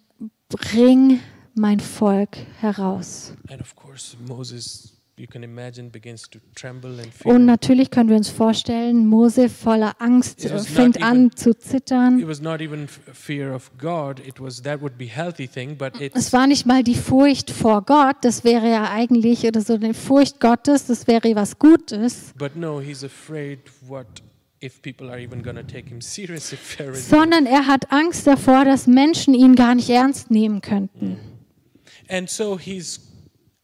bring 0.49 1.21
mein 1.55 1.81
Volk 1.81 2.37
heraus. 2.61 3.33
And 3.49 3.61
of 3.61 3.75
course, 3.77 4.17
Moses, 4.27 5.00
you 5.21 5.27
can 5.27 5.43
imagine, 5.43 5.91
begins 5.91 6.23
to 6.31 6.39
tremble 6.55 6.99
and 7.01 7.13
fear. 7.13 7.35
Und 7.35 7.45
natürlich 7.47 7.91
können 7.91 8.09
wir 8.09 8.17
uns 8.17 8.29
vorstellen, 8.31 9.07
Mose 9.07 9.49
voller 9.49 9.95
Angst 10.01 10.45
It 10.45 10.51
äh, 10.51 10.55
was 10.55 10.69
not 10.69 10.77
fängt 10.77 10.97
even- 10.97 11.03
an 11.05 11.31
zu 11.37 11.55
zittern. 11.57 12.19
It 12.19 12.27
was 12.27 12.41
not 12.41 12.61
even 12.61 12.85
f- 12.85 13.01
fear 13.13 13.55
of 13.55 13.71
God. 13.79 14.19
It 14.27 14.41
was 14.41 14.63
that 14.63 14.81
would 14.81 14.97
be 14.99 15.07
healthy 15.07 15.47
thing, 15.47 15.77
but 15.77 15.93
Es 16.15 16.33
war 16.33 16.47
nicht 16.47 16.67
mal 16.67 16.83
die 16.83 16.95
Furcht 16.95 17.51
vor 17.51 17.83
Gott, 17.85 18.17
das 18.23 18.43
wäre 18.45 18.69
ja 18.71 18.91
eigentlich, 18.91 19.45
oder 19.45 19.61
so 19.61 19.75
eine 19.75 19.95
Furcht 19.95 20.41
Gottes, 20.41 20.87
das 20.87 21.07
wäre 21.07 21.35
was 21.37 21.59
Gutes, 21.59 22.33
but 22.39 22.57
no, 22.57 22.81
he's 22.81 23.05
afraid 23.05 23.59
what 23.87 24.07
if 24.63 24.81
people 24.83 25.09
are 25.11 25.19
even 25.21 25.43
going 25.43 25.57
to 25.57 25.63
take 25.63 25.89
him 25.89 26.01
serious 26.01 26.53
if 26.53 26.59
Pharaoh. 26.61 26.95
sondern 26.95 27.47
er 27.47 27.67
hat 27.67 27.91
Angst 27.93 28.27
davor, 28.27 28.65
dass 28.65 28.87
Menschen 28.87 29.35
ihn 29.35 29.55
gar 29.55 29.75
nicht 29.75 29.89
ernst 29.91 30.31
nehmen 30.31 30.61
könnten. 30.61 31.19
And 32.09 32.29
so 32.29 32.59
he's 32.59 33.01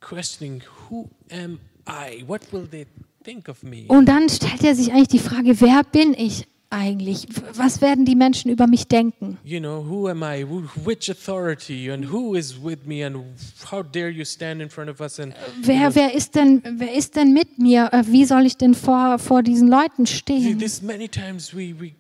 questioning, 0.01 0.63
who 0.89 1.09
am 1.31 1.59
I? 1.87 2.25
What 2.27 2.53
will 2.53 2.67
they 2.69 2.87
think 3.25 3.49
of 3.49 3.63
me? 3.63 3.85
Und 3.89 4.07
dann 4.07 4.29
stellt 4.29 4.65
er 4.65 4.75
sich 4.75 4.93
eigentlich 4.93 5.09
die 5.09 5.19
Frage, 5.19 5.61
wer 5.61 5.83
bin 5.85 6.15
ich 6.15 6.47
eigentlich? 6.69 7.27
Was 7.55 7.81
werden 7.81 8.05
die 8.05 8.17
Menschen 8.17 8.51
über 8.51 8.67
mich 8.67 8.89
denken? 8.89 9.39
You 9.45 9.61
know, 9.61 9.85
who 9.89 10.09
am 10.09 10.23
I? 10.23 10.45
Which 10.85 11.09
authority? 11.11 11.91
And 11.91 12.11
who 12.13 12.35
is 12.35 12.57
with 12.63 12.85
me? 12.87 13.05
And 13.07 13.19
how 13.71 13.83
dare 13.83 14.09
you 14.11 14.25
stand 14.25 14.61
in 14.61 14.69
front 14.69 14.91
of 14.91 15.01
us? 15.01 15.19
And 15.21 15.35
Wer, 15.63 15.95
wer, 15.95 16.15
ist 16.15 16.35
denn, 16.35 16.63
wer 16.65 16.93
ist 16.93 17.17
denn 17.17 17.33
mit 17.33 17.59
mir? 17.59 17.91
Äh, 17.93 18.05
Wie 18.09 18.25
soll 18.25 18.47
ich 18.47 18.57
denn 18.57 18.75
vor, 18.75 19.19
vor 19.19 19.43
diesen 19.43 19.69
Leuten 19.69 20.07
stehen? 20.07 20.59
this 20.59 20.83
many 20.83 21.09
times 21.09 21.55
we, 21.55 21.75
we 21.79 21.93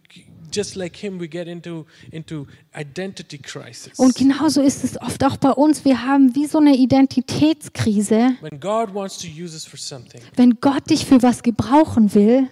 just 0.56 0.74
like 0.76 0.96
him, 0.96 1.20
we 1.20 1.28
get 1.28 1.46
into 1.46 1.86
into 2.10 2.46
identity 2.74 3.38
crisis. 3.38 3.98
Und 3.98 4.14
genauso 4.14 4.62
ist 4.62 4.84
es 4.84 5.00
oft 5.00 5.22
auch 5.24 5.36
bei 5.36 5.50
uns. 5.50 5.84
Wir 5.84 6.04
haben 6.04 6.34
wie 6.34 6.46
so 6.46 6.58
eine 6.58 6.76
Identitätskrise. 6.76 8.36
when 8.40 8.58
God 8.60 8.94
wants 8.94 9.18
to 9.18 9.26
use 9.26 9.54
us 9.54 9.64
for 9.64 9.78
something, 9.78 10.20
Wenn 10.36 10.58
Gott 10.60 10.88
dich 10.90 11.04
für 11.04 11.22
was 11.22 11.42
gebrauchen 11.42 12.14
will, 12.14 12.48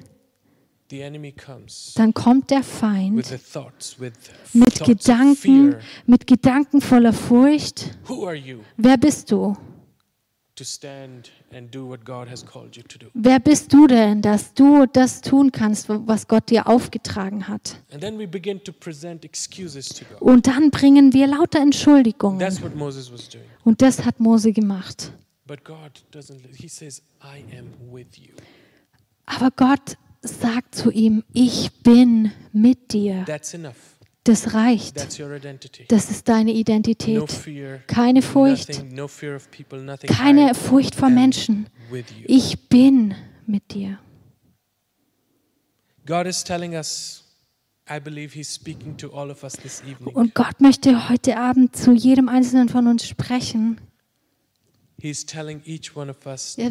the 0.90 1.00
enemy 1.00 1.32
comes 1.32 1.94
dann 1.96 2.12
kommt 2.12 2.50
der 2.50 2.58
with 2.58 2.66
Feind 2.66 3.26
the 3.26 3.38
thoughts, 3.38 3.98
with 3.98 4.12
mit 4.52 4.84
Gedanken, 4.84 5.76
mit 6.06 6.26
Gedanken 6.26 6.80
voller 6.80 7.12
Furcht. 7.12 7.96
Who 8.08 8.26
are 8.26 8.36
you 8.36 8.60
Wer 8.76 8.96
bist 8.96 9.30
du? 9.30 9.56
Wer 13.14 13.40
bist 13.40 13.72
du 13.72 13.86
denn, 13.86 14.22
dass 14.22 14.54
du 14.54 14.86
das 14.86 15.20
tun 15.20 15.50
kannst, 15.50 15.88
was 15.88 16.28
Gott 16.28 16.50
dir 16.50 16.68
aufgetragen 16.68 17.48
hat? 17.48 17.76
And 17.92 18.00
then 18.00 18.18
we 18.18 18.26
begin 18.26 18.62
to 18.62 18.72
present 18.72 19.24
excuses 19.24 19.88
to 19.88 20.04
God. 20.04 20.20
Und 20.20 20.46
dann 20.46 20.70
bringen 20.70 21.12
wir 21.12 21.26
lauter 21.26 21.60
Entschuldigungen. 21.60 22.40
Und 23.64 23.82
das 23.82 24.04
hat 24.04 24.20
Mose 24.20 24.52
gemacht. 24.52 25.12
Aber 29.26 29.50
Gott 29.50 29.96
sagt 30.22 30.74
zu 30.74 30.90
ihm, 30.90 31.24
ich 31.32 31.70
bin 31.82 32.32
mit 32.52 32.92
dir. 32.92 33.24
That's 33.26 33.54
enough. 33.54 33.93
Das 34.24 34.54
reicht. 34.54 34.96
Das 35.88 36.10
ist 36.10 36.28
deine 36.28 36.52
Identität. 36.52 37.22
Keine 37.86 38.22
Furcht. 38.22 38.82
Keine 40.06 40.54
Furcht 40.54 40.94
vor 40.94 41.10
Menschen. 41.10 41.66
Ich 42.24 42.68
bin 42.68 43.14
mit 43.46 43.74
dir. 43.74 43.98
Und 50.14 50.34
Gott 50.34 50.60
möchte 50.60 51.08
heute 51.10 51.36
Abend 51.36 51.76
zu 51.76 51.92
jedem 51.92 52.28
Einzelnen 52.30 52.68
von 52.70 52.86
uns 52.86 53.06
sprechen. 53.06 53.78
Er 55.02 55.12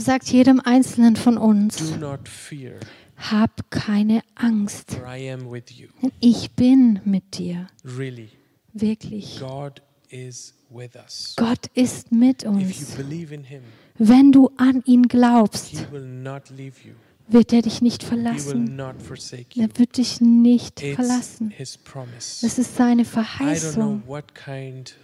sagt 0.01 0.27
jedem 0.29 0.59
Einzelnen 0.59 1.15
von 1.15 1.37
uns, 1.37 1.77
"Do 1.77 1.97
not 1.97 2.27
fear, 2.27 2.79
hab 3.17 3.69
keine 3.71 4.21
Angst, 4.35 4.91
for 4.95 5.07
I 5.07 5.31
am 5.31 5.51
with 5.51 5.69
you." 5.71 5.87
denn 6.01 6.11
ich 6.19 6.51
bin 6.51 6.99
mit 7.05 7.37
dir. 7.37 7.67
Really, 7.85 8.29
Wirklich. 8.73 9.39
God 9.39 9.81
is 10.09 10.53
with 10.69 10.95
us. 10.95 11.33
Gott 11.37 11.67
ist 11.73 12.11
mit 12.11 12.43
If 12.43 12.49
you 12.49 12.57
uns. 12.57 12.91
believe 12.95 13.33
in 13.33 13.43
Him, 13.43 13.61
Wenn 13.97 14.31
du 14.31 14.49
an 14.57 14.81
ihn 14.85 15.03
glaubst, 15.03 15.85
wird 17.27 17.53
er 17.53 17.61
dich 17.61 17.81
nicht 17.81 18.03
verlassen. 18.03 18.77
Er 18.79 19.77
wird 19.77 19.97
dich 19.97 20.19
nicht 20.21 20.81
It's 20.81 20.95
verlassen. 20.95 21.53
Das 22.41 22.57
ist 22.57 22.75
seine 22.75 23.03
I 23.03 23.05
don't 23.05 23.11
know 23.11 23.23
Verheißung. 23.23 24.03
what 24.07 24.33
kind 24.35 24.95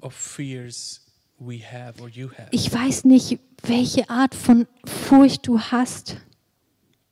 of 0.00 0.14
fears 0.14 1.00
we 1.38 1.58
have 1.58 2.00
or 2.00 2.08
you 2.08 2.30
have. 2.30 2.48
Ich 2.52 2.72
weiß 2.72 3.04
nicht, 3.04 3.38
welche 3.62 4.08
Art 4.08 4.34
von 4.34 4.66
Furcht 4.84 5.46
du 5.46 5.60
hast. 5.60 6.16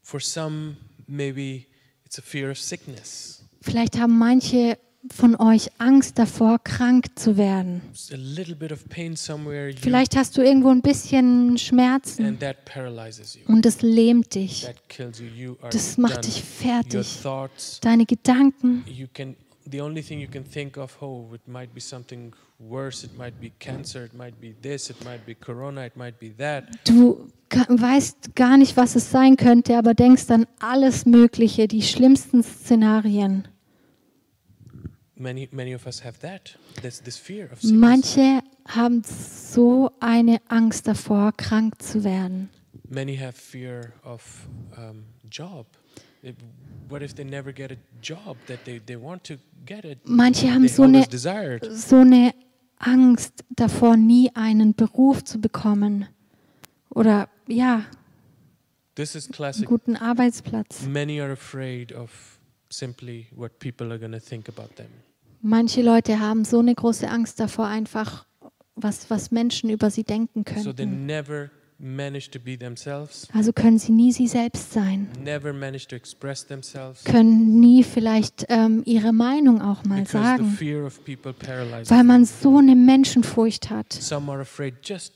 For 0.06 0.20
some, 0.20 0.76
maybe 1.08 1.66
it's 2.04 2.16
a 2.16 2.22
fear 2.22 2.52
of 2.52 2.58
sickness. 2.60 3.42
Vielleicht 3.60 3.98
haben 3.98 4.16
manche 4.16 4.78
von 5.12 5.34
euch 5.34 5.68
Angst 5.78 6.16
davor, 6.16 6.60
krank 6.62 7.18
zu 7.18 7.36
werden. 7.36 7.82
Vielleicht 9.82 10.16
hast 10.16 10.36
du 10.36 10.42
irgendwo 10.42 10.68
ein 10.68 10.80
bisschen 10.80 11.58
Schmerzen 11.58 12.24
and 12.24 12.38
that 12.38 12.64
paralyzes 12.64 13.34
you. 13.34 13.52
und 13.52 13.66
es 13.66 13.82
lähmt 13.82 14.36
dich. 14.36 14.68
Das 15.72 15.98
macht 15.98 16.24
dich 16.24 16.40
fertig. 16.40 17.18
Deine 17.80 18.06
Gedanken. 18.06 18.84
The 19.68 19.80
only 19.80 20.04
thing 20.04 20.20
you 20.20 20.28
can 20.28 20.44
think 20.44 20.76
of, 20.76 21.02
oh, 21.02 21.34
it 21.34 21.48
might 21.48 21.74
be 21.74 21.80
something 21.80 22.32
worse. 22.58 23.04
It 23.04 23.16
might 23.16 23.40
be 23.40 23.50
cancer. 23.58 24.04
It 24.04 24.14
might 24.14 24.40
be 24.40 24.54
this. 24.62 24.90
It 24.90 25.04
might 25.04 25.24
be 25.26 25.34
corona. 25.34 25.86
It 25.86 25.96
might 25.96 26.18
be 26.18 26.30
that. 26.38 26.64
du 26.84 27.28
weißt 27.50 28.34
gar 28.34 28.56
nicht, 28.56 28.76
was 28.76 28.96
es 28.96 29.10
sein 29.10 29.36
könnte, 29.36 29.76
aber 29.76 29.94
denkst 29.94 30.30
an 30.30 30.46
alles 30.58 31.06
Mögliche, 31.06 31.68
die 31.68 31.82
schlimmsten 31.82 32.42
Szenarien. 32.42 33.48
Many, 35.18 35.48
many 35.50 35.74
of 35.74 35.86
us 35.86 36.04
have 36.04 36.18
that. 36.20 36.58
This, 36.82 37.00
this 37.00 37.16
fear 37.16 37.50
of 37.50 37.62
sickness. 37.62 37.80
Manche 37.80 38.42
haben 38.68 39.02
so 39.04 39.90
eine 39.98 40.40
Angst 40.48 40.86
davor, 40.86 41.32
krank 41.36 41.80
zu 41.80 42.04
werden. 42.04 42.50
Many 42.88 43.16
have 43.16 43.32
fear 43.32 43.92
of 44.04 44.46
um, 44.76 45.04
job. 45.30 45.66
What 46.88 47.02
if 47.02 47.14
they 47.14 47.24
never 47.24 47.52
get 47.52 47.70
a 47.72 47.76
job 48.02 48.36
that 48.46 48.64
they, 48.64 48.78
they 48.78 48.96
want 48.96 49.24
to 49.24 49.36
get 49.64 49.84
it? 49.84 49.98
Manche 50.04 50.52
haben 50.52 50.68
so 50.68 50.82
eine, 50.82 51.06
so 51.08 51.96
eine 51.96 52.34
Angst 52.78 53.44
davor, 53.50 53.96
nie 53.96 54.30
einen 54.34 54.74
Beruf 54.74 55.24
zu 55.24 55.40
bekommen. 55.40 56.06
Oder 56.90 57.28
ja, 57.46 57.84
guten 59.66 59.96
Arbeitsplatz. 59.96 60.86
Manche 65.42 65.82
Leute 65.82 66.18
haben 66.18 66.44
so 66.44 66.58
eine 66.58 66.74
große 66.74 67.08
Angst 67.08 67.38
davor, 67.38 67.66
einfach 67.66 68.26
was, 68.74 69.10
was 69.10 69.30
Menschen 69.30 69.70
über 69.70 69.90
sie 69.90 70.04
denken 70.04 70.44
So 70.64 70.72
they 71.78 71.84
könnten. 71.84 71.96
never 71.96 72.06
manage 72.06 72.30
to 72.30 72.38
be 72.38 72.56
themselves, 72.56 73.28
Also 73.32 73.52
können 73.52 73.78
sie 73.78 73.92
nie 73.92 74.12
sie 74.12 74.26
selbst 74.26 74.72
sein, 74.72 75.08
never 75.22 75.52
manage 75.52 75.86
to 75.88 75.96
express 75.96 76.46
themselves 76.46 77.04
können 77.04 77.60
nie 77.60 77.82
vielleicht 77.82 78.46
ähm, 78.48 78.82
ihre 78.84 79.12
Meinung 79.12 79.60
auch 79.62 79.84
mal 79.84 80.06
sagen, 80.06 80.56
weil 80.58 82.04
man 82.04 82.24
so 82.24 82.58
eine 82.58 82.74
Menschenfurcht 82.76 83.70
hat. 83.70 83.92
Some 83.92 84.30
are 84.32 84.40
afraid 84.40 84.74
just 84.82 85.12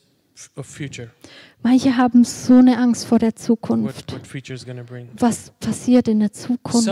Manche 1.63 1.97
haben 1.97 2.25
so 2.25 2.55
eine 2.55 2.79
Angst 2.79 3.07
vor 3.07 3.19
der 3.19 3.37
Zukunft. 3.37 4.19
Was 5.19 5.51
passiert 5.61 6.09
in 6.09 6.21
der 6.21 6.33
Zukunft? 6.33 6.89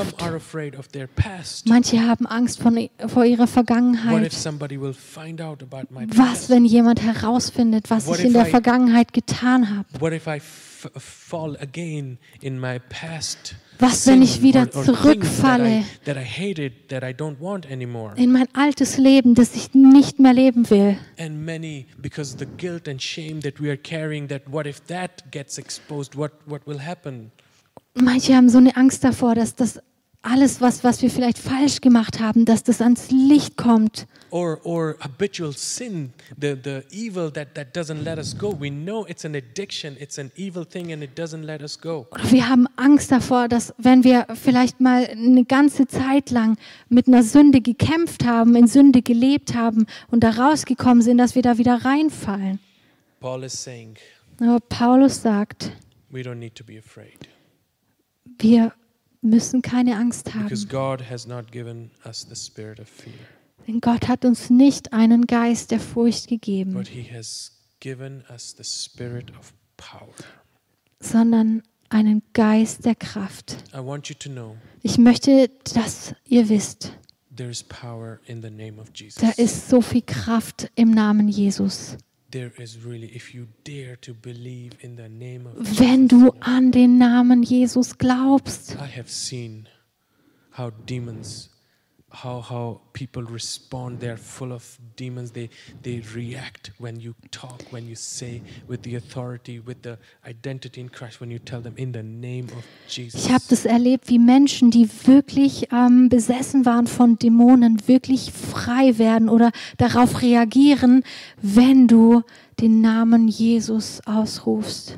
Manche 1.67 2.07
haben 2.07 2.27
Angst 2.27 2.61
von, 2.61 2.89
vor 3.07 3.25
ihrer 3.25 3.47
Vergangenheit. 3.47 4.33
Was, 6.17 6.51
wenn 6.51 6.65
jemand 6.65 7.03
herausfindet, 7.03 7.91
was 7.91 8.09
ich 8.09 8.25
in 8.25 8.33
der 8.33 8.47
Vergangenheit 8.47 9.13
getan 9.13 9.77
habe? 9.77 9.89
Fall 10.97 11.57
again 11.61 12.19
in 12.41 12.59
my 12.59 12.79
past? 12.89 13.57
Was, 13.79 14.07
wenn 14.07 14.23
ich 14.23 14.43
wieder 14.43 14.71
zurückfalle? 14.71 15.85
That 16.05 16.17
I, 16.17 16.17
that 16.17 16.17
I 16.17 16.25
hated, 16.25 16.89
that 16.89 17.03
I 17.03 17.13
don't 17.13 17.41
want 17.41 17.71
anymore. 17.71 18.15
In 18.17 18.33
mein 18.33 18.49
altes 18.55 18.99
Leben, 18.99 19.35
das 19.35 19.55
ich 19.55 19.73
nicht 19.75 20.19
mehr 20.19 20.33
leben 20.33 20.69
will. 20.71 20.99
And 21.19 21.45
many, 21.45 21.87
because 22.01 22.37
the 22.37 22.47
guilt 22.57 22.89
and 22.89 23.01
shame 23.01 23.41
that 23.43 23.61
we 23.61 23.69
are 23.69 23.77
carrying, 23.77 24.29
that 24.29 24.43
what 24.51 24.67
if 24.67 24.85
that 24.87 25.31
gets 25.31 25.59
exposed? 25.59 26.17
What 26.17 26.33
what 26.47 26.67
will 26.67 26.81
happen? 26.81 27.31
Manche 27.95 28.35
haben 28.35 28.49
so 28.49 28.59
eine 28.59 28.77
Angst 28.77 29.05
davor, 29.05 29.35
dass 29.35 29.55
das 29.55 29.81
alles, 30.23 30.61
was, 30.61 30.85
was 30.85 31.01
wir 31.03 31.11
vielleicht 31.11 31.39
falsch 31.39 31.81
gemacht 31.81 32.21
haben, 32.21 32.45
dass 32.45 32.63
das 32.63 32.81
ans 32.81 33.11
Licht 33.11 33.57
kommt. 33.57 34.07
Or 34.31 34.61
or 34.65 34.97
habitual 35.01 35.53
sin, 35.53 36.13
the 36.39 36.55
the 36.63 36.83
evil 36.91 37.33
that 37.33 37.55
that 37.55 37.75
doesn't 37.75 38.03
let 38.03 38.19
us 38.19 38.37
go. 38.37 38.55
We 38.59 38.71
know 38.71 39.07
it's 39.07 39.25
an 39.25 39.35
addiction, 39.35 39.97
it's 39.99 40.19
an 40.19 40.31
evil 40.37 40.67
thing, 40.67 40.93
and 40.93 41.03
it 41.03 41.19
doesn't 41.19 41.45
let 41.45 41.63
us 41.63 41.81
go. 41.81 42.07
Oder 42.11 42.31
wir 42.31 42.49
haben 42.49 42.67
Angst 42.77 43.11
davor, 43.11 43.49
dass 43.49 43.73
wenn 43.79 44.05
wir 44.05 44.27
vielleicht 44.35 44.81
mal 44.81 45.07
eine 45.07 45.45
ganze 45.45 45.87
Zeit 45.87 46.31
lang 46.31 46.59
mit 46.89 47.09
einer 47.09 47.23
Sünde 47.23 47.61
gekämpft 47.61 48.25
haben, 48.27 48.55
in 48.55 48.67
Sünde 48.67 49.01
gelebt 49.03 49.55
haben 49.55 49.87
und 50.11 50.25
da 50.25 50.31
rausgekommen 50.31 51.03
sind, 51.03 51.19
dass 51.19 51.35
wir 51.35 51.43
da 51.43 51.57
wieder 51.57 51.85
reinfallen. 51.85 52.59
Paul 53.21 53.45
is 53.45 53.55
saying, 53.63 53.97
Aber 54.41 54.61
Paulus 54.61 55.23
sagt, 55.23 55.73
we 56.11 56.21
don't 56.21 56.35
need 56.37 56.55
to 56.55 56.65
be 56.65 56.79
afraid 56.79 57.29
wir 58.43 58.73
müssen 59.21 59.63
keine 59.63 59.97
Angst 59.97 60.35
haben. 60.35 60.49
Denn 63.67 63.81
Gott 63.81 64.09
hat 64.09 64.25
uns 64.25 64.51
nicht 64.51 64.93
einen 64.93 65.27
Geist 65.27 65.71
der 65.71 65.81
Furcht 65.81 66.29
gegeben, 66.29 66.75
sondern 71.01 71.63
einen 71.91 72.23
Geist 72.33 72.85
der 72.85 72.95
Kraft. 72.95 73.57
Ich 74.83 74.99
möchte, 74.99 75.51
dass 75.75 76.15
ihr 76.25 76.49
wisst, 76.49 76.93
da 77.31 77.45
ist 79.37 79.69
so 79.69 79.81
viel 79.81 80.03
Kraft 80.03 80.71
im 80.75 80.91
Namen 80.91 81.29
Jesus. 81.29 81.97
Wenn 82.31 82.53
du 86.09 86.31
an 86.41 86.73
den 86.73 86.99
Namen 86.99 87.43
Jesus 87.43 87.97
glaubst, 87.97 88.73
I 88.73 88.99
have 88.99 89.09
seen 89.09 89.67
how 90.57 90.71
demons, 90.71 91.51
how 92.11 92.41
how 92.41 92.81
people 92.93 93.23
respond. 93.23 94.01
They're 94.01 94.17
full 94.17 94.53
of 94.53 94.79
demons. 94.97 95.33
They 95.33 95.51
they 95.83 96.03
react 96.15 96.71
when 96.79 97.01
you 97.01 97.15
talk, 97.31 97.63
when 97.71 97.87
you 97.87 97.95
say 97.97 98.43
with 98.67 98.83
the 98.83 98.97
authority, 98.97 99.61
with 99.61 99.83
the 99.83 99.99
identity 100.27 100.81
in 100.81 100.89
Christ. 100.89 101.21
When 101.21 101.31
you 101.31 101.39
tell 101.39 101.61
them 101.61 101.75
in 101.77 101.93
the 101.93 102.03
name 102.03 102.47
of 102.57 102.65
Jesus. 102.89 103.27
ich 103.27 103.33
habe 103.33 103.45
das 103.49 103.65
erlebt, 103.65 104.09
wie 104.09 104.19
Menschen, 104.19 104.71
die 104.71 104.89
wirklich 105.07 105.69
ähm, 105.73 106.09
besessen 106.09 106.65
waren 106.65 106.87
von 106.87 107.19
Dämonen, 107.19 107.87
wirklich 107.87 108.33
frei 108.33 108.99
werden 108.99 109.29
oder 109.29 109.51
darauf 109.77 110.23
reagieren, 110.23 111.03
wenn 111.43 111.89
du 111.89 112.23
den 112.61 112.81
Namen 112.81 113.29
Jesus 113.29 114.01
ausrufst. 114.07 114.97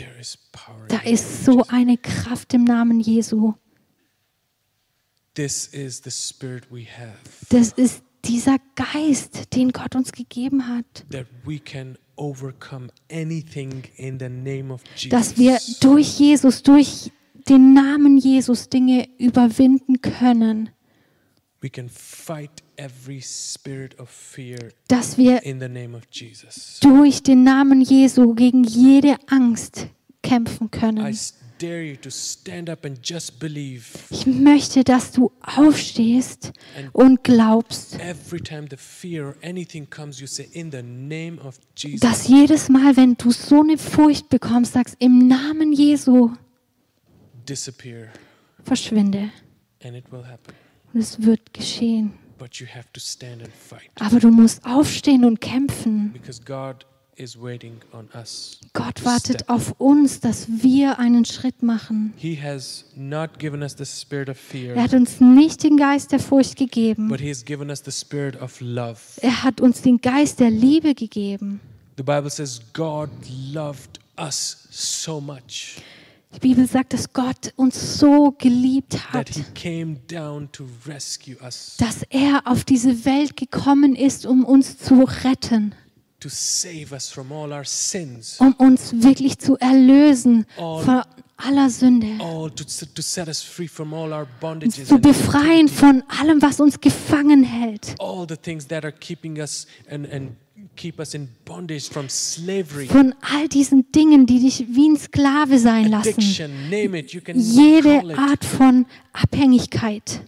there 0.00 0.18
is 0.18 0.36
power. 0.52 0.86
Da 0.88 0.98
ist 1.00 1.44
so 1.44 1.64
eine 1.68 1.96
Kraft 1.98 2.54
im 2.54 2.64
Namen 2.64 3.00
Jesu. 3.00 3.54
This 5.29 5.29
is 5.29 5.29
the 5.29 5.29
spirit 5.29 5.29
we 5.29 5.29
have. 5.29 5.29
Das 7.48 7.72
ist 7.72 8.02
dieser 8.24 8.56
Geist, 8.74 9.54
den 9.54 9.72
Gott 9.72 9.94
uns 9.94 10.12
gegeben 10.12 10.66
hat. 10.68 11.04
that 11.10 11.26
we 11.44 11.58
can 11.58 11.96
overcome 12.16 12.88
anything 13.10 13.84
in 13.96 14.18
the 14.18 14.28
name 14.28 14.72
of 14.72 14.82
Jesus. 14.94 15.10
Dass 15.10 15.38
wir 15.38 15.58
durch 15.80 16.18
Jesus, 16.18 16.62
durch 16.62 17.10
den 17.48 17.72
Namen 17.72 18.18
Jesus 18.18 18.68
Dinge 18.68 19.08
überwinden 19.18 20.00
können. 20.02 20.70
we 21.62 21.68
can 21.68 21.88
fight 21.90 22.62
every 22.76 23.20
spirit 23.20 23.98
of 23.98 24.08
fear 24.08 24.58
Dass 24.88 25.18
wir 25.18 25.42
in 25.42 25.60
the 25.60 25.68
name 25.68 25.96
of 25.96 26.02
Jesus. 26.10 26.78
durch 26.80 27.22
den 27.22 27.44
Namen 27.44 27.80
Jesu 27.82 28.34
gegen 28.34 28.64
jede 28.64 29.16
Angst 29.28 29.86
kämpfen 30.22 30.70
können. 30.70 31.16
S- 31.60 31.66
dare 31.68 31.82
you 31.82 31.96
to 31.96 32.10
stand 32.10 32.68
up 32.70 32.84
and 32.84 32.98
just 33.02 33.38
believe. 33.38 33.84
Ich 34.10 34.26
möchte, 34.26 34.82
dass 34.84 35.12
du 35.12 35.30
aufstehst 35.42 36.52
und 36.92 37.22
glaubst, 37.24 37.98
Every 38.00 38.40
time 38.40 38.66
the 38.70 38.76
fear 38.76 39.26
or 39.28 39.36
anything 39.42 39.88
comes, 39.88 40.20
you 40.20 40.26
say, 40.26 40.48
In 40.52 40.70
the 40.72 40.82
name 40.82 41.38
of 41.42 41.58
Jesus. 41.76 42.00
dass 42.00 42.28
jedes 42.28 42.68
Mal, 42.68 42.96
wenn 42.96 43.14
du 43.16 43.30
so 43.30 43.60
eine 43.62 43.78
Furcht 43.78 44.28
bekommst, 44.28 44.72
sagst, 44.72 44.96
im 44.98 45.28
Namen 45.28 45.72
Jesu 45.72 46.30
verschwinde. 48.64 49.30
and 49.82 49.96
it 49.96 50.04
will 50.12 50.24
happen. 50.24 50.54
Und 50.92 51.00
es 51.00 51.20
wird 51.22 51.52
geschehen. 51.54 52.12
But 52.38 52.54
you 52.56 52.66
have 52.66 52.86
to 52.94 53.00
stand 53.00 53.42
and 53.42 53.52
fight 53.52 53.90
Aber 54.00 54.18
du 54.18 54.30
musst 54.30 54.64
aufstehen 54.64 55.24
und 55.24 55.40
kämpfen. 55.40 56.12
because 56.12 56.40
God 56.42 56.86
is 57.20 57.40
waiting 57.40 57.74
on 57.92 58.08
us. 58.18 58.58
Gott 58.72 59.04
wartet 59.04 59.48
auf 59.48 59.74
uns, 59.78 60.20
dass 60.20 60.46
wir 60.48 60.98
einen 60.98 61.24
Schritt 61.24 61.62
machen. 61.62 62.14
He 62.16 62.40
has 62.40 62.84
not 62.96 63.38
given 63.38 63.62
us 63.62 63.74
the 63.76 63.84
spirit 63.84 64.28
of 64.28 64.38
fear, 64.38 64.74
Er 64.74 64.84
hat 64.84 64.94
uns 64.94 65.20
nicht 65.20 65.62
den 65.62 65.76
Geist 65.76 66.12
der 66.12 66.18
Furcht 66.20 66.56
gegeben. 66.56 67.08
but 67.08 67.20
He 67.20 67.28
has 67.28 67.44
given 67.44 67.68
us 67.68 67.82
the 67.84 67.92
spirit 67.92 68.40
of 68.40 68.60
love. 68.60 68.98
Er 69.20 69.42
hat 69.42 69.60
uns 69.60 69.82
den 69.82 70.00
Geist 70.00 70.40
der 70.40 70.50
Liebe 70.50 70.94
gegeben. 70.94 71.60
The 71.96 72.02
Bible 72.02 72.30
says 72.30 72.60
God 72.72 73.10
loved 73.52 74.00
us 74.18 74.66
so 74.70 75.20
much 75.20 75.76
Die 76.34 76.38
Bibel 76.38 76.64
sagt, 76.66 76.92
dass 76.92 77.12
Gott 77.12 77.52
uns 77.56 77.98
so 77.98 78.30
geliebt 78.38 78.92
that 78.92 79.12
hat, 79.12 79.28
He 79.30 79.42
came 79.54 79.96
down 80.08 80.48
to 80.52 80.64
rescue 80.86 81.36
us, 81.44 81.76
dass 81.78 82.04
er 82.08 82.42
auf 82.46 82.64
diese 82.64 83.04
Welt 83.04 83.36
gekommen 83.36 83.96
ist, 83.96 84.24
um 84.26 84.44
uns 84.44 84.78
zu 84.78 85.02
retten, 85.24 85.74
to 86.20 86.28
save 86.28 86.92
us 86.92 87.10
from 87.10 87.32
all 87.32 87.52
our 87.52 87.64
sins, 87.64 88.36
um 88.40 88.52
uns 88.54 88.92
wirklich 89.02 89.38
zu 89.38 89.56
erlösen 89.56 90.46
von 90.56 91.02
aller 91.36 91.70
Sünde, 91.70 92.22
all 92.22 92.50
to, 92.50 92.64
to 92.64 93.02
set 93.02 93.28
us 93.28 93.42
free 93.42 93.68
from 93.68 93.94
all 93.94 94.12
our 94.12 94.22
uns 94.22 94.40
bondages, 94.40 94.88
zu 94.88 94.98
befreien 94.98 95.68
von 95.68 96.02
allem, 96.08 96.40
was 96.42 96.60
uns 96.60 96.80
gefangen 96.80 97.42
hält, 97.42 97.94
all 97.98 98.26
the 98.28 98.36
things 98.36 98.66
that 98.66 98.84
are 98.84 98.92
keeping 98.92 99.38
us 99.38 99.66
and, 99.90 100.06
and 100.12 100.32
keep 100.76 100.98
us 100.98 101.14
in 101.14 101.28
bondage 101.44 101.88
from 101.90 102.08
slavery, 102.08 102.86
von 102.86 103.14
all 103.22 103.48
diesen 103.48 103.90
Dingen, 103.92 104.26
die 104.26 104.40
dich 104.40 104.66
wie 104.68 104.90
ein 104.90 104.96
Sklave 104.96 105.58
sein 105.58 105.88
lassen. 105.90 106.20
Jede. 107.34 108.02
Art 108.16 108.44
von 108.44 108.86
Abhängigkeit. 109.12 110.22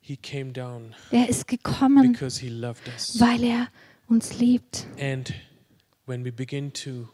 He 0.00 0.16
came 0.16 0.52
down 0.52 0.94
Er 1.10 1.28
ist 1.28 1.46
gekommen, 1.46 2.12
because 2.12 2.40
He 2.40 2.48
loved 2.48 2.88
us. 2.88 3.20
weil 3.20 3.44
er 3.44 3.68
uns 4.08 4.38
liebt. 4.38 4.86
And 5.00 5.32
when 6.06 6.24
we 6.24 6.32
begin 6.32 6.72
to 6.72 7.08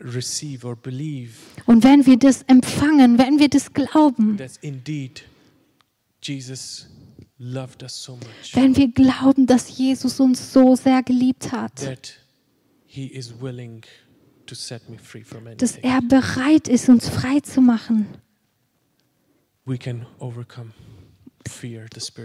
receive 0.00 0.66
or 0.66 0.76
believe 0.76 1.34
Und 1.66 1.84
wenn 1.84 2.04
wir 2.06 2.18
das 2.18 2.42
empfangen, 2.42 3.18
wenn 3.18 3.38
wir 3.38 3.48
das 3.48 3.72
glauben, 3.72 4.36
that 4.36 4.58
indeed 4.60 5.24
Jesus 6.22 6.88
loved 7.38 7.82
us 7.82 8.02
so 8.02 8.16
much 8.16 8.54
wenn 8.54 8.76
wir 8.76 8.88
glauben, 8.88 9.46
dass 9.46 9.78
Jesus 9.78 10.20
uns 10.20 10.52
so 10.52 10.76
sehr 10.76 11.02
geliebt 11.02 11.52
hat, 11.52 11.76
that 11.76 12.18
He 12.86 13.06
is 13.06 13.40
willing 13.40 13.82
to 14.46 14.54
set 14.54 14.88
me 14.88 14.98
free 14.98 15.24
from 15.24 15.44
dass 15.56 15.74
anything, 15.76 15.90
er 15.90 16.02
bereit 16.02 16.68
ist, 16.68 16.88
uns 16.88 17.08
frei 17.08 17.40
zu 17.40 17.60
machen, 17.60 18.06
we 19.64 19.78
can 19.78 20.06
overcome 20.18 20.72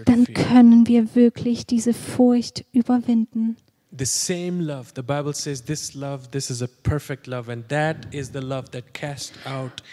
dann 0.06 0.26
können 0.34 0.88
wir 0.88 1.16
wirklich 1.16 1.66
diese 1.66 1.94
Furcht 1.94 2.66
überwinden. 2.72 3.58
The 3.98 4.06
same 4.06 4.64
love, 4.64 4.94
the 4.96 5.02
Bible 5.02 5.34
says, 5.34 5.64
this 5.64 5.94
love, 5.94 6.30
this 6.32 6.50
is 6.50 6.62
a 6.62 6.68
perfect 6.68 7.28
love, 7.28 7.52
and 7.52 7.68
that 7.68 8.14
is 8.14 8.32
the 8.32 8.40
love 8.40 8.72
that 8.72 8.94
casts 8.94 9.34
out 9.46 9.84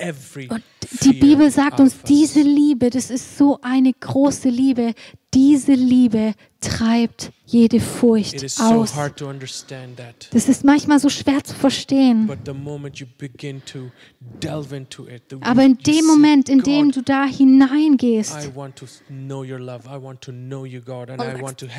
Und 0.00 0.62
die 1.02 1.12
Bibel 1.12 1.50
sagt 1.50 1.80
uns, 1.80 2.02
diese 2.02 2.40
Liebe, 2.40 2.90
das 2.90 3.10
ist 3.10 3.36
so 3.36 3.58
eine 3.62 3.92
große 3.92 4.48
Liebe, 4.48 4.94
diese 5.34 5.74
Liebe 5.74 6.34
treibt 6.60 7.32
jede 7.44 7.80
Furcht 7.80 8.42
aus. 8.60 8.94
Das 10.32 10.48
ist 10.48 10.64
manchmal 10.64 10.98
so 10.98 11.08
schwer 11.08 11.44
zu 11.44 11.54
verstehen. 11.54 12.30
Aber 15.40 15.64
in 15.64 15.78
dem 15.78 16.06
Moment, 16.06 16.48
in 16.48 16.62
dem 16.62 16.90
du 16.92 17.02
da 17.02 17.26
hineingehst, 17.26 18.34
have 18.34 18.52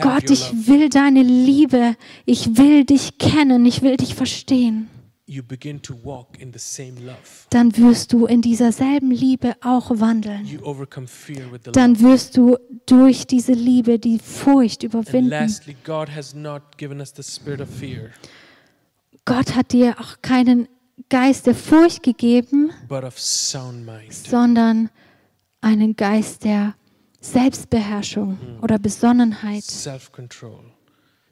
Gott, 0.01 0.29
ich 0.29 0.67
will 0.67 0.89
deine 0.89 1.23
Liebe, 1.23 1.95
ich 2.25 2.57
will 2.57 2.85
dich 2.85 3.17
kennen, 3.17 3.65
ich 3.65 3.81
will 3.81 3.97
dich 3.97 4.13
verstehen, 4.15 4.89
You 5.31 5.43
begin 5.43 5.79
to 5.83 5.93
walk 6.03 6.39
in 6.39 6.51
the 6.51 6.57
same 6.57 6.99
love. 7.05 7.17
dann 7.51 7.77
wirst 7.77 8.13
du 8.13 8.25
in 8.25 8.41
dieser 8.41 8.71
selben 8.71 9.11
Liebe 9.11 9.55
auch 9.61 9.91
wandeln. 9.93 10.43
You 10.45 10.59
overcome 10.63 11.05
fear 11.07 11.51
with 11.51 11.61
the 11.65 11.69
love. 11.69 11.71
Dann 11.73 11.99
wirst 11.99 12.35
du 12.35 12.57
durch 12.87 13.27
diese 13.27 13.53
Liebe 13.53 13.99
die 13.99 14.17
Furcht 14.17 14.83
And 14.83 14.91
überwinden. 14.91 15.29
lastly, 15.29 15.75
God 15.83 16.09
has 16.15 16.33
not 16.33 16.63
given 16.77 16.99
us 16.99 17.13
the 17.15 17.21
spirit 17.21 17.61
of 17.61 17.69
fear, 17.69 18.09
Gott 19.25 19.55
hat 19.55 19.71
dir 19.71 19.95
auch 19.99 20.19
keinen 20.23 20.67
Geist 21.09 21.45
der 21.45 21.53
Furcht 21.53 22.01
gegeben, 22.01 22.71
sondern 24.09 24.89
einen 25.61 25.95
Geist 25.95 26.43
der 26.43 26.73
Selbstbeherrschung 27.21 28.39
oder 28.63 28.79
Besonnenheit. 28.79 29.63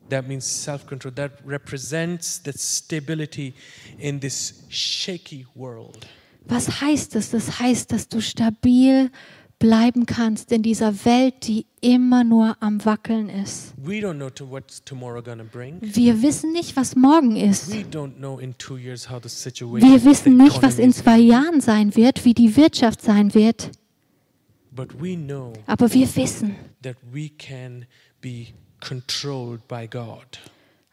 That 0.09 0.27
means 0.27 0.45
self 0.45 0.85
control. 0.87 1.13
That 1.15 1.31
represents 1.45 2.41
the 2.43 2.53
stability 2.53 3.53
in 3.97 4.19
this 4.19 4.63
shaky 4.69 5.45
world. 5.55 6.07
Was 6.45 6.81
heißt 6.81 7.15
das? 7.15 7.31
Das 7.31 7.59
heißt, 7.59 7.91
dass 7.91 8.07
du 8.07 8.21
stabil 8.21 9.11
bleiben 9.59 10.05
kannst 10.05 10.51
in 10.51 10.61
dieser 10.61 11.03
Welt, 11.03 11.47
die 11.47 11.65
immer 11.81 12.23
nur 12.23 12.55
am 12.61 12.83
Wackeln 12.85 13.27
ist. 13.29 13.73
We 13.77 13.95
don't 13.95 14.15
know 14.15 14.29
to 14.29 14.49
what's 14.49 14.83
tomorrow 14.83 15.21
going 15.21 15.39
to 15.39 15.43
bring. 15.43 15.79
Wir 15.81 16.21
wissen 16.21 16.53
nicht, 16.53 16.75
was 16.75 16.95
morgen 16.95 17.35
ist. 17.35 17.71
We 17.71 17.83
don't 17.83 18.17
know 18.17 18.37
in 18.39 18.57
two 18.57 18.77
years 18.77 19.09
how 19.09 19.21
the 19.21 19.29
situation 19.29 19.81
Wir 19.81 19.99
the 19.99 20.05
wissen 20.05 20.37
nicht, 20.37 20.61
was 20.61 20.79
in 20.79 20.93
zwei 20.93 21.17
Jahren 21.17 21.59
sein 21.59 21.95
wird, 21.95 22.23
wie 22.23 22.33
die 22.33 22.55
Wirtschaft 22.55 23.01
sein 23.01 23.33
wird. 23.33 23.71
be. 23.71 23.71
But 24.71 25.01
we 25.01 25.15
know 25.15 25.53
Aber 25.65 25.91
wir 25.91 26.15
wissen, 26.15 26.55
controlled 28.81 29.67
by 29.67 29.87
God. 29.87 30.39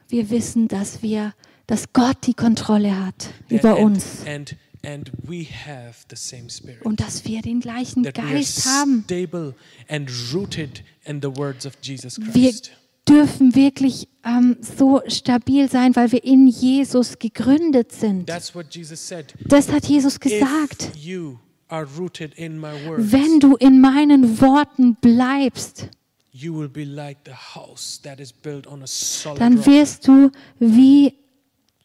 wir 0.09 0.31
wissen, 0.31 0.69
dass 0.69 1.03
wir 1.03 1.35
dass 1.67 1.93
Gott 1.95 2.19
die 2.27 2.35
Kontrolle 2.35 3.05
hat 3.07 3.33
über 3.49 3.71
and, 3.77 3.81
uns 3.81 4.27
And, 4.27 4.55
and 4.85 5.11
we 5.27 5.45
have 5.47 6.05
the 6.11 6.17
same 6.17 6.51
spirit. 6.51 6.83
und 6.85 7.01
dass 7.01 7.25
wir 7.25 7.41
den 7.43 7.61
gleichen 7.61 8.03
that 8.03 8.15
Geist 8.15 8.67
haben. 8.67 9.03
stable 9.05 9.55
and 9.89 10.11
rooted 10.33 10.83
in 11.07 11.21
the 11.23 11.29
words 11.37 11.65
of 11.67 11.73
Jesus 11.83 12.19
Wir 12.21 12.51
Christ. 12.51 12.73
dürfen 13.09 13.55
wirklich 13.55 14.09
ähm, 14.25 14.57
so 14.61 15.01
stabil 15.09 15.71
sein, 15.71 15.97
weil 15.97 16.13
wir 16.13 16.23
in 16.25 16.47
Jesus 16.47 17.19
gegründet 17.19 17.93
sind. 17.93 18.27
That's 18.27 18.55
what 18.55 18.75
Jesus 18.75 19.07
said. 19.09 19.35
Das 19.47 19.71
hat 19.73 19.87
Jesus 19.87 20.21
gesagt. 20.21 20.91
If 20.95 20.97
you 20.97 21.39
are 21.69 21.87
rooted 21.97 22.35
in 22.35 22.59
my 22.59 22.73
words, 22.87 23.11
Wenn 23.11 23.41
du 23.41 23.57
in 23.57 23.81
meinen 23.81 24.39
Worten 24.41 24.97
bleibst, 24.97 25.89
you 26.35 26.53
will 26.53 26.69
be 26.69 26.85
like 26.85 27.19
the 27.25 27.55
house 27.55 28.01
that 28.03 28.19
is 28.21 28.33
built 28.33 28.67
on 28.67 28.83
a 28.83 28.87
solid 28.87 29.41
dann 29.41 29.65
wirst 29.65 30.07
du 30.09 30.31
wie 30.59 31.15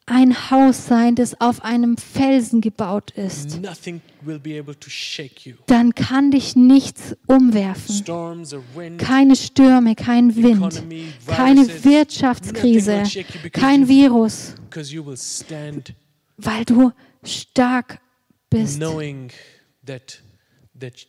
ein 0.09 0.49
Haus 0.49 0.87
sein, 0.87 1.13
das 1.13 1.39
auf 1.39 1.63
einem 1.63 1.95
Felsen 1.95 2.61
gebaut 2.61 3.11
ist. 3.11 3.61
Nothing 3.61 4.01
will 4.21 4.39
be 4.39 4.57
able 4.57 4.73
to 4.79 4.89
shake 4.89 5.45
you. 5.45 5.53
Dann 5.67 5.93
kann 5.93 6.31
dich 6.31 6.55
nichts 6.55 7.15
umwerfen. 7.27 7.93
Storms 7.93 8.53
or 8.53 8.63
wind, 8.75 8.99
Keine 8.99 9.35
Stürme, 9.35 9.93
kein 9.93 10.35
Wind, 10.35 10.83
keine 11.27 11.67
Wirtschaftskrise, 11.83 13.03
kein 13.51 13.87
Virus, 13.87 14.55
because 14.67 14.91
you 14.91 15.05
will 15.05 15.15
stand 15.15 15.93
weil 16.37 16.65
du 16.65 16.91
stark 17.23 17.99
bist 18.49 18.77
knowing 18.77 19.31
that 19.85 20.21
that 20.79 21.05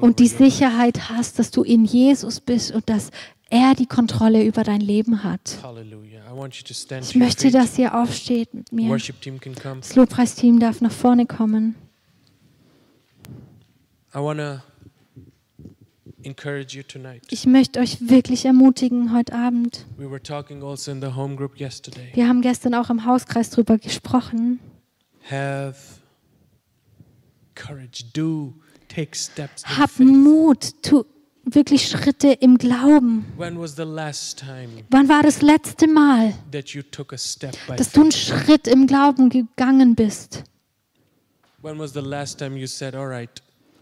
und 0.00 0.18
die 0.18 0.28
Sicherheit 0.28 1.08
hast, 1.08 1.38
dass 1.38 1.50
du 1.50 1.62
in 1.62 1.84
Jesus 1.84 2.40
bist 2.40 2.72
und 2.72 2.88
dass 2.88 3.10
er 3.48 3.74
die 3.74 3.86
Kontrolle 3.86 4.44
über 4.44 4.62
dein 4.62 4.80
Leben 4.80 5.24
hat. 5.24 5.58
Ich 7.00 7.14
möchte, 7.16 7.50
dass 7.50 7.78
ihr 7.78 7.94
aufsteht 7.94 8.54
mit 8.54 8.72
mir. 8.72 8.96
Das 8.96 9.96
Lobpreisteam 9.96 10.60
darf 10.60 10.80
nach 10.80 10.92
vorne 10.92 11.26
kommen. 11.26 11.74
Ich 17.30 17.46
möchte 17.46 17.80
euch 17.80 18.08
wirklich 18.08 18.44
ermutigen 18.44 19.14
heute 19.14 19.32
Abend. 19.34 19.86
Also. 19.98 20.90
Wir 22.12 22.28
haben 22.28 22.42
gestern 22.42 22.74
auch 22.74 22.90
im 22.90 23.06
Hauskreis 23.06 23.50
drüber 23.50 23.78
gesprochen. 23.78 24.60
Have 25.28 26.00
courage. 27.54 28.04
Do 28.12 28.54
Hab. 28.96 29.98
Mut, 29.98 30.82
tu 30.82 31.04
wirklich 31.44 31.88
Schritte 31.88 32.28
im 32.32 32.58
Glauben. 32.58 33.24
When 33.36 33.58
was 33.58 33.76
the 33.76 33.82
last 33.82 34.38
time 34.38 34.84
Wann 34.90 35.08
war 35.08 35.22
das 35.22 35.42
letzte 35.42 35.86
Mal, 35.86 36.34
that 36.52 36.70
you 36.70 36.82
took 36.82 37.12
a 37.12 37.18
step 37.18 37.56
by 37.66 37.76
dass 37.76 37.92
du 37.92 38.02
einen? 38.02 38.12
Schritt 38.12 38.66
im 38.66 38.86
Glauben 38.86 39.30
gegangen 39.30 39.94
bist? 39.94 40.44
When 41.62 41.78
was 41.78 41.92
the 41.92 42.00
last 42.00 42.38
time 42.38 42.56
you 42.56 42.66
said, 42.66 42.94
"All 42.94 43.06
right, 43.06 43.30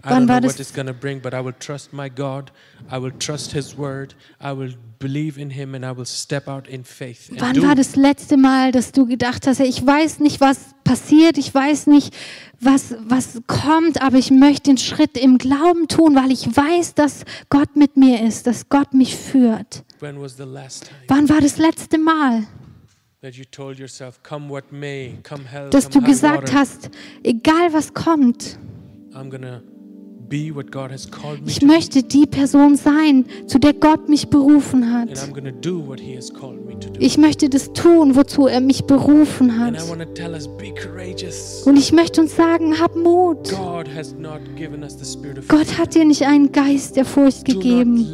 I 0.04 0.10
Wann 0.10 0.12
don't 0.12 0.26
know 0.26 0.34
war 0.34 0.42
what 0.42 0.44
das- 0.44 0.60
it's 0.60 0.72
going 0.72 0.86
to 0.86 0.94
bring, 0.94 1.20
but 1.20 1.34
I 1.34 1.44
will 1.44 1.54
trust 1.58 1.92
my 1.92 2.08
God. 2.08 2.52
I 2.90 2.98
will 2.98 3.10
trust 3.18 3.52
His 3.52 3.76
word. 3.76 4.14
I 4.40 4.52
will 4.52 4.74
believe 5.00 5.38
in 5.38 5.50
Him, 5.50 5.74
and 5.74 5.84
I 5.84 5.96
will 5.96 6.06
step 6.06 6.46
out 6.46 6.68
in 6.68 6.84
faith." 6.84 7.30
Wann 7.38 7.54
do 7.54 7.62
war 7.62 7.74
das 7.74 7.96
letzte 7.96 8.36
Mal, 8.36 8.70
dass 8.70 8.92
du 8.92 9.06
gedacht 9.06 9.46
hast, 9.48 9.58
ich 9.60 9.84
weiß 9.84 10.20
nicht, 10.20 10.40
was 10.40 10.74
passiert, 10.84 11.36
ich 11.36 11.52
weiß 11.52 11.88
nicht, 11.88 12.14
was, 12.60 12.94
was 13.00 13.40
kommt, 13.48 14.00
aber 14.00 14.18
ich 14.18 14.30
möchte 14.30 14.70
den 14.70 14.78
Schritt 14.78 15.18
im 15.18 15.36
Glauben 15.36 15.88
tun, 15.88 16.14
weil 16.14 16.30
ich 16.30 16.46
weiß, 16.46 16.94
dass 16.94 17.24
Gott 17.50 17.74
mit 17.74 17.96
mir 17.96 18.22
ist, 18.24 18.46
dass 18.46 18.68
Gott 18.68 18.94
mich 18.94 19.16
führt. 19.16 19.84
When 19.98 20.20
was 20.20 20.36
the 20.36 20.44
last 20.44 20.84
time 20.84 21.00
Wann 21.08 21.28
war 21.28 21.40
das 21.40 21.58
letzte 21.58 21.98
Mal, 21.98 22.46
that 23.20 23.34
you 23.34 23.44
told 23.50 23.80
yourself, 23.80 24.22
"Come 24.22 24.48
what 24.48 24.70
may, 24.70 25.18
come 25.28 25.42
hell, 25.44 25.70
dass 25.70 25.88
du 25.88 26.00
gesagt 26.00 26.44
water, 26.44 26.54
hast, 26.54 26.88
egal 27.24 27.72
was 27.72 27.92
kommt, 27.92 28.58
I'm 29.12 29.28
gonna 29.28 29.60
ich 30.30 31.62
möchte 31.62 32.02
die 32.02 32.26
Person 32.26 32.76
sein, 32.76 33.24
zu 33.46 33.58
der 33.58 33.72
Gott 33.72 34.08
mich 34.08 34.28
berufen 34.28 34.92
hat. 34.92 35.10
I'm 35.10 35.32
gonna 35.32 35.50
do 35.50 35.86
what 35.86 36.00
He 36.00 36.16
has 36.16 36.32
called 36.32 36.66
me 36.66 36.78
to 36.78 36.90
do." 36.90 37.00
Ich 37.00 37.16
möchte 37.18 37.48
das 37.48 37.72
tun, 37.72 38.14
wozu 38.14 38.46
er 38.46 38.60
mich 38.60 38.84
berufen 38.84 39.58
hat. 39.58 39.74
Und 41.64 41.76
ich 41.76 41.92
möchte 41.92 42.20
uns 42.20 42.36
sagen, 42.36 42.78
hab 42.78 42.96
Mut. 42.96 43.50
Gott 45.48 45.78
hat 45.78 45.94
dir 45.94 46.04
nicht 46.04 46.22
einen 46.22 46.52
Geist 46.52 46.96
der 46.96 47.04
Furcht 47.04 47.44
gegeben. 47.44 48.06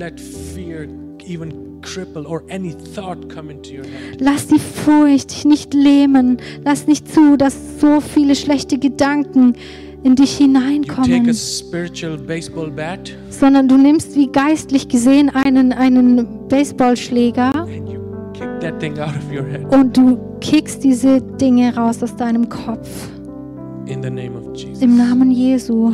Lass 4.18 4.46
die 4.46 4.58
Furcht 4.58 5.30
dich 5.30 5.44
nicht 5.44 5.74
lähmen. 5.74 6.38
Lass 6.64 6.86
nicht 6.86 7.12
zu, 7.12 7.36
dass 7.36 7.54
so 7.80 8.00
viele 8.00 8.34
schlechte 8.34 8.78
Gedanken 8.78 9.54
in 10.04 10.14
dich 10.14 10.36
hineinkommen, 10.36 11.34
spiritual 11.34 12.18
baseball 12.18 12.70
bat 12.70 13.16
sondern 13.30 13.66
du 13.66 13.76
nimmst 13.76 14.14
wie 14.14 14.30
geistlich 14.30 14.88
gesehen 14.88 15.30
einen, 15.30 15.72
einen 15.72 16.46
Baseballschläger 16.48 17.66
und 19.70 19.96
du 19.96 20.18
kickst 20.40 20.84
diese 20.84 21.20
Dinge 21.20 21.74
raus 21.74 22.02
aus 22.02 22.14
deinem 22.16 22.48
Kopf. 22.48 22.88
in 23.86 24.02
the 24.02 24.10
name 24.10 24.36
of 24.36 24.54
Jesus. 24.54 24.82
Im 24.82 24.96
Namen 24.96 25.30
Jesu. 25.30 25.92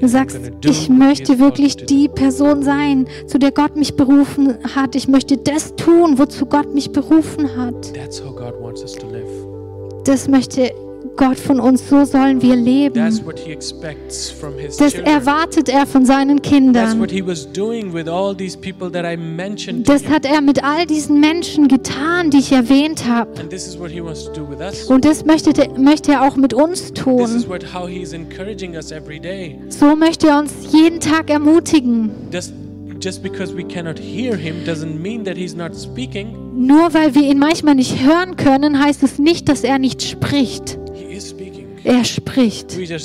Du 0.00 0.08
sagst, 0.08 0.40
ich 0.64 0.88
möchte 0.88 1.38
wirklich 1.38 1.76
to 1.76 1.80
do." 1.80 1.86
die 1.86 2.08
Person 2.08 2.62
sein, 2.62 3.06
zu 3.26 3.38
der 3.38 3.52
Gott 3.52 3.76
mich 3.76 3.96
berufen 3.96 4.58
hat. 4.74 4.94
Ich 4.94 5.08
möchte 5.08 5.36
das 5.38 5.74
tun, 5.76 6.18
wozu 6.18 6.46
Gott 6.46 6.74
mich 6.74 6.92
berufen 6.92 7.56
hat. 7.56 7.94
That's 7.94 8.22
how 8.22 8.34
God 8.34 8.54
wants 8.60 8.82
us 8.82 8.92
to 8.92 9.06
live. 9.10 9.51
Das 10.04 10.28
möchte 10.28 10.72
Gott 11.16 11.38
von 11.38 11.60
uns. 11.60 11.88
So 11.88 12.04
sollen 12.04 12.42
wir 12.42 12.56
leben. 12.56 12.94
Das 12.94 13.20
erwartet 14.94 15.68
er 15.68 15.86
von 15.86 16.04
seinen 16.06 16.42
Kindern. 16.42 17.00
Das 19.84 20.08
hat 20.08 20.24
er 20.24 20.40
mit 20.40 20.64
all 20.64 20.86
diesen 20.86 21.20
Menschen 21.20 21.68
getan, 21.68 22.30
die 22.30 22.38
ich 22.38 22.52
erwähnt 22.52 23.04
habe. 23.06 23.30
Und 24.88 25.04
das 25.04 25.24
möchte, 25.24 25.70
möchte 25.78 26.12
er 26.12 26.22
auch 26.26 26.36
mit 26.36 26.54
uns 26.54 26.92
tun. 26.92 27.26
So 29.68 29.96
möchte 29.96 30.28
er 30.28 30.38
uns 30.38 30.52
jeden 30.70 31.00
Tag 31.00 31.30
ermutigen. 31.30 32.10
Just, 32.32 32.52
just 33.02 33.22
because 33.22 33.52
we 33.54 33.64
cannot 33.64 33.98
hear 33.98 34.36
him 34.36 34.64
doesn't 34.64 35.00
mean 35.00 35.24
that 35.24 35.36
he's 35.36 35.54
not 35.54 35.74
speaking. 35.74 36.36
Nur 36.54 36.94
weil 36.94 37.14
wir 37.14 37.22
ihn 37.22 37.38
manchmal 37.38 37.74
nicht 37.74 38.02
hören 38.04 38.36
können, 38.36 38.78
heißt 38.82 39.02
es 39.02 39.18
nicht, 39.18 39.48
dass 39.48 39.64
er 39.64 39.78
nicht 39.78 40.02
spricht. 40.02 40.78
He 40.94 41.14
is 41.16 41.30
speaking. 41.30 41.62
Er 41.84 42.04
spricht. 42.04 42.78
Wir 42.78 42.98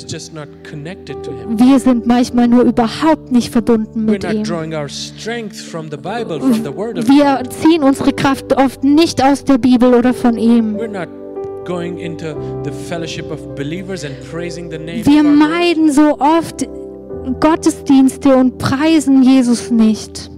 sind 1.80 2.06
manchmal 2.06 2.46
nur 2.46 2.62
überhaupt 2.62 3.32
nicht 3.32 3.50
verbunden 3.50 4.06
We're 4.06 4.12
mit 4.12 4.22
not 4.22 4.34
ihm. 4.34 4.44
drawing 4.44 4.72
our 4.72 4.88
strength 4.88 5.56
from 5.56 5.90
the 5.90 5.96
Bible, 5.96 6.38
from 6.38 6.62
the 6.62 6.72
Word 6.72 6.96
of 6.98 7.08
Wir 7.08 7.42
ziehen 7.50 7.82
unsere 7.82 8.12
Kraft 8.12 8.56
oft 8.56 8.84
nicht 8.84 9.20
aus 9.22 9.42
der 9.42 9.58
Bibel 9.58 9.94
oder 9.94 10.14
von 10.14 10.38
ihm. 10.38 10.76
We're 10.76 10.86
not 10.86 11.08
going 11.64 11.98
into 11.98 12.36
the 12.64 12.70
fellowship 12.70 13.28
of 13.32 13.40
believers 13.56 14.04
and 14.04 14.14
praising 14.30 14.70
the 14.70 14.78
name 14.78 15.04
Wir 15.04 15.24
meiden 15.24 15.90
so 15.90 16.16
oft 16.20 16.64
Gottesdienste 17.40 18.36
und 18.36 18.58
preisen 18.58 19.22
Jesus 19.22 19.70
nicht. 19.70 20.30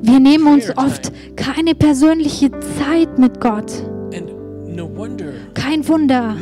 Wir 0.00 0.20
nehmen 0.20 0.46
uns 0.46 0.76
oft 0.76 1.12
keine 1.36 1.74
persönliche 1.74 2.50
Zeit 2.50 3.18
mit 3.18 3.40
Gott. 3.40 3.72
Kein 5.54 5.86
Wunder. 5.88 6.36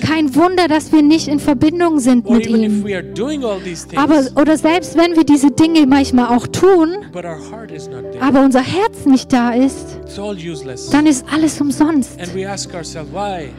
Kein 0.00 0.34
Wunder, 0.34 0.68
dass 0.68 0.92
wir 0.92 1.02
nicht 1.02 1.28
in 1.28 1.38
Verbindung 1.38 1.98
sind 1.98 2.28
mit 2.28 2.46
ihm. 2.46 2.84
Aber 3.96 4.20
oder 4.40 4.56
selbst 4.58 4.96
wenn 4.98 5.16
wir 5.16 5.24
diese 5.24 5.50
Dinge 5.50 5.86
manchmal 5.86 6.36
auch 6.36 6.46
tun, 6.46 6.96
aber 8.20 8.44
unser 8.44 8.60
Herz 8.62 9.06
nicht 9.06 9.32
da 9.32 9.50
ist, 9.54 9.98
dann 10.92 11.06
ist 11.06 11.24
alles 11.32 11.60
umsonst. 11.60 12.18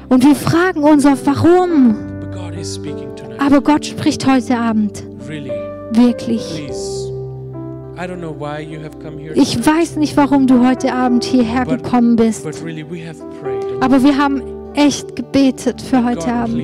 Und 0.10 0.24
wir 0.24 0.36
fragen 0.36 0.84
uns 0.84 1.06
oft, 1.06 1.26
warum? 1.26 2.11
Aber 3.40 3.62
Gott 3.62 3.86
spricht 3.86 4.28
heute 4.28 4.58
Abend. 4.58 5.04
Really, 5.28 5.52
Wirklich. 5.92 6.42
please. 6.66 7.10
I 7.98 8.06
don't 8.06 8.18
know 8.20 8.34
why 8.34 8.62
you 8.62 8.80
have 8.82 8.98
come 9.00 9.18
here, 9.20 9.34
Ich 9.36 9.64
weiß 9.64 9.98
nicht, 9.98 10.16
warum 10.18 10.48
du 10.48 10.66
heute 10.66 10.94
Abend 10.94 11.24
hierher 11.24 11.66
gekommen 11.66 12.16
bist. 12.16 12.44
but 12.44 12.56
really 12.64 12.84
we 12.84 13.06
have 13.06 13.20
prayed. 13.42 13.64
Aber 13.82 14.02
wir 14.04 14.18
haben 14.18 14.42
echt 14.74 15.16
gebetet 15.16 15.82
für 15.82 16.04
heute 16.04 16.32
Abend. 16.32 16.64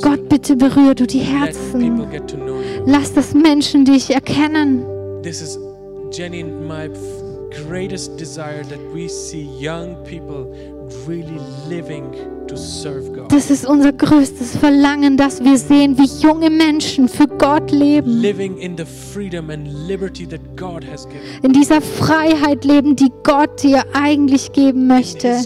Gott, 0.00 0.28
bitte 0.28 0.56
berühre 0.56 0.94
du 0.94 1.06
die 1.06 1.18
Herzen. 1.18 2.06
Lass 2.86 3.12
das 3.12 3.34
Menschen 3.34 3.84
dich 3.84 4.10
erkennen. 4.10 4.84
This 5.22 5.42
is 5.42 5.58
Jenny 6.12 6.44
my 6.44 6.84
f- 6.86 7.66
greatest 7.68 8.18
desire 8.18 8.62
that 8.68 8.78
we 8.94 9.08
see 9.08 9.46
young 9.60 9.96
people 10.04 10.46
really 11.06 11.38
living. 11.68 12.04
Das 13.28 13.50
ist 13.50 13.66
unser 13.66 13.92
größtes 13.92 14.56
Verlangen, 14.56 15.16
dass 15.16 15.42
wir 15.42 15.58
sehen, 15.58 15.96
wie 15.98 16.26
junge 16.26 16.50
Menschen 16.50 17.08
für 17.08 17.26
Gott 17.26 17.70
leben. 17.70 18.22
In 21.42 21.52
dieser 21.52 21.80
Freiheit 21.80 22.64
leben, 22.64 22.96
die 22.96 23.12
Gott 23.22 23.62
dir 23.62 23.84
eigentlich 23.92 24.52
geben 24.52 24.86
möchte. 24.86 25.40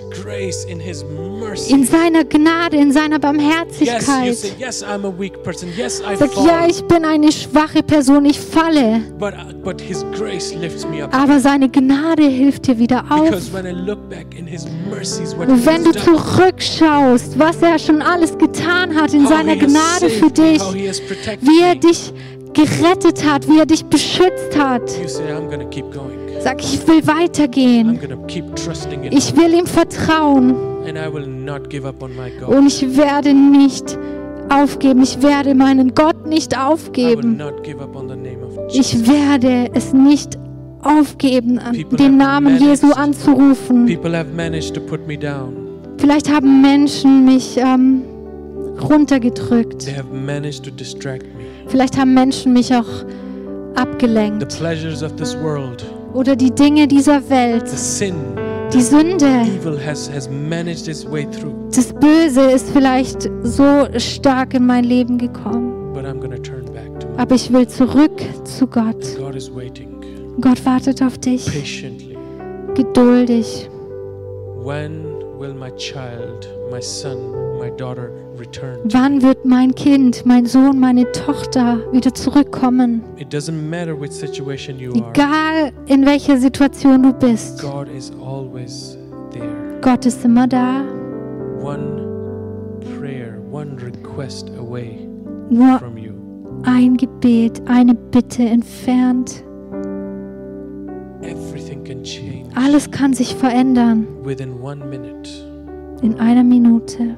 In 1.69 1.85
seiner 1.85 2.25
Gnade, 2.25 2.77
in 2.77 2.93
seiner 2.93 3.19
Barmherzigkeit. 3.19 4.37
Sag, 4.37 4.61
ja, 6.47 6.67
ich 6.69 6.83
bin 6.85 7.05
eine 7.05 7.33
schwache 7.33 7.83
Person, 7.83 8.25
ich 8.25 8.41
falle. 8.41 9.03
up. 11.03 11.15
Aber 11.15 11.41
seine 11.41 11.69
Gnade 11.69 12.23
hilft 12.23 12.67
dir 12.67 12.79
wieder 12.79 13.05
auf. 13.11 13.31
Wenn 13.31 15.85
du 15.85 15.93
done, 15.93 16.03
zurückschaust, 16.93 17.39
was 17.39 17.63
er 17.63 17.79
schon 17.79 18.03
alles 18.03 18.37
getan 18.37 18.95
hat 18.95 19.15
in 19.15 19.27
seiner 19.27 19.57
Gnade 19.57 20.09
für 20.09 20.31
dich, 20.31 20.61
wie 21.41 21.61
er 21.63 21.75
dich 21.75 22.13
gerettet 22.53 23.25
hat, 23.25 23.49
wie 23.49 23.59
er 23.59 23.67
dich 23.67 23.85
beschützt 23.85 24.59
hat. 24.59 24.91
Sag, 26.41 26.61
ich 26.61 26.87
will 26.87 27.07
weitergehen. 27.07 27.99
Ich 29.11 29.37
will 29.37 29.55
ihm 29.55 29.67
vertrauen 29.67 30.55
und 32.47 32.67
ich 32.67 32.97
werde 32.97 33.33
nicht 33.33 33.99
aufgeben. 34.49 35.03
Ich 35.03 35.23
werde 35.23 35.55
meinen 35.55 35.95
Gott 35.95 36.27
nicht 36.27 36.59
aufgeben. 36.59 37.41
Ich 38.73 39.09
werde 39.09 39.71
es 39.73 39.93
nicht 39.93 40.37
aufgeben, 40.83 41.61
den 41.93 42.17
Namen 42.17 42.59
Jesu 42.61 42.91
anzurufen. 42.93 43.87
People 43.87 44.17
have 44.17 44.31
managed 44.35 44.75
to 44.75 44.81
put 44.81 45.07
me 45.07 45.17
down. 45.17 45.62
Vielleicht 46.03 46.29
haben 46.29 46.61
Menschen 46.61 47.25
mich 47.25 47.57
ähm, 47.59 48.03
runtergedrückt. 48.91 49.87
Vielleicht 51.69 51.97
haben 51.97 52.13
Menschen 52.13 52.53
mich 52.53 52.75
auch 52.75 52.89
abgelenkt. 53.77 54.61
world, 54.61 55.85
Oder 56.13 56.35
die 56.35 56.51
Dinge 56.51 56.89
dieser 56.89 57.31
Welt. 57.31 57.69
sin, 57.69 58.15
Die 58.75 58.83
Sünde, 58.83 59.47
has, 59.87 60.11
has 60.13 60.29
das 61.73 61.93
Böse 61.93 62.51
ist 62.51 62.71
vielleicht 62.71 63.31
so 63.45 63.87
stark 63.99 64.55
in 64.55 64.67
mein 64.67 64.83
Leben 64.83 65.19
gekommen. 65.19 65.93
But 65.95 66.05
I'm 66.05 66.19
going 66.19 66.33
to 66.33 66.43
turn 66.43 66.65
back 66.65 66.99
to 66.99 67.07
Him. 67.07 67.17
Aber 67.17 67.37
ich 67.37 67.53
will 67.53 67.69
zurück 67.69 68.21
zu 68.43 68.67
Gott. 68.67 69.07
Gott 70.41 70.67
wartet 70.67 71.01
auf 71.01 71.17
dich. 71.19 71.47
patiently. 71.47 72.17
Geduldig. 72.75 73.69
When 74.65 75.12
will 75.43 75.55
my 75.55 75.71
child, 75.71 76.47
my 76.71 76.79
son, 76.81 77.59
my 77.59 77.69
daughter 77.71 78.13
return? 78.37 78.79
Wann 78.85 79.23
wird 79.23 79.45
mein 79.45 79.75
Kind, 79.75 80.25
mein 80.25 80.47
Sohn, 80.47 80.79
meine 80.79 81.11
Tochter 81.11 81.81
wieder 81.93 82.15
zurückkommen? 82.15 83.03
It 83.17 83.29
doesn't 83.35 83.69
matter 83.69 83.99
which 84.01 84.13
situation 84.13 84.79
you 84.79 84.93
are. 84.93 85.11
Egal 85.11 85.73
in 85.87 86.07
welcher 86.07 86.39
Situation 86.39 87.03
du 87.03 87.13
bist. 87.13 87.61
God 87.61 87.89
is 87.89 88.13
always 88.25 88.97
there. 89.33 89.81
Gott 89.81 90.07
ist 90.07 90.25
immer 90.25 90.47
da. 90.47 90.85
One 91.61 92.79
prayer, 93.01 93.41
one 93.51 93.77
request 93.83 94.49
away 94.51 95.09
Nur 95.51 95.81
from 95.81 95.99
you. 95.99 96.13
ein 96.63 96.97
Gebet, 96.97 97.61
eine 97.67 97.97
Bitte 97.97 98.45
entfernt. 98.45 99.43
Everything 101.23 101.83
can 101.85 102.05
change 102.05 102.42
Alles 102.55 102.91
kann 102.91 103.15
sich 103.15 103.35
verändern 103.35 104.07
in 106.03 106.19
einer 106.19 106.45
Minute. 106.45 107.17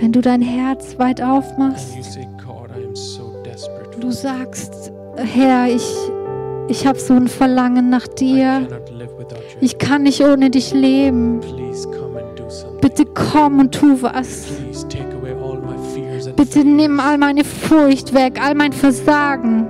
Wenn 0.00 0.12
du 0.12 0.20
dein 0.20 0.42
Herz 0.42 0.98
weit 0.98 1.22
aufmachst, 1.22 1.94
du 4.00 4.10
sagst, 4.10 4.92
Herr, 5.16 5.68
ich, 5.68 5.86
ich 6.68 6.86
habe 6.86 6.98
so 6.98 7.14
ein 7.14 7.28
Verlangen 7.28 7.90
nach 7.90 8.06
dir. 8.08 8.66
Ich 9.60 9.78
kann 9.78 10.02
nicht 10.04 10.22
ohne 10.22 10.50
dich 10.50 10.72
leben. 10.72 11.40
Bitte 12.80 13.04
komm 13.04 13.60
und 13.60 13.74
tu 13.74 14.00
was. 14.00 14.46
Bitte 16.36 16.64
nimm 16.64 16.98
all 16.98 17.18
meine 17.18 17.44
Furcht 17.44 18.14
weg, 18.14 18.40
all 18.42 18.54
mein 18.54 18.72
Versagen. 18.72 19.68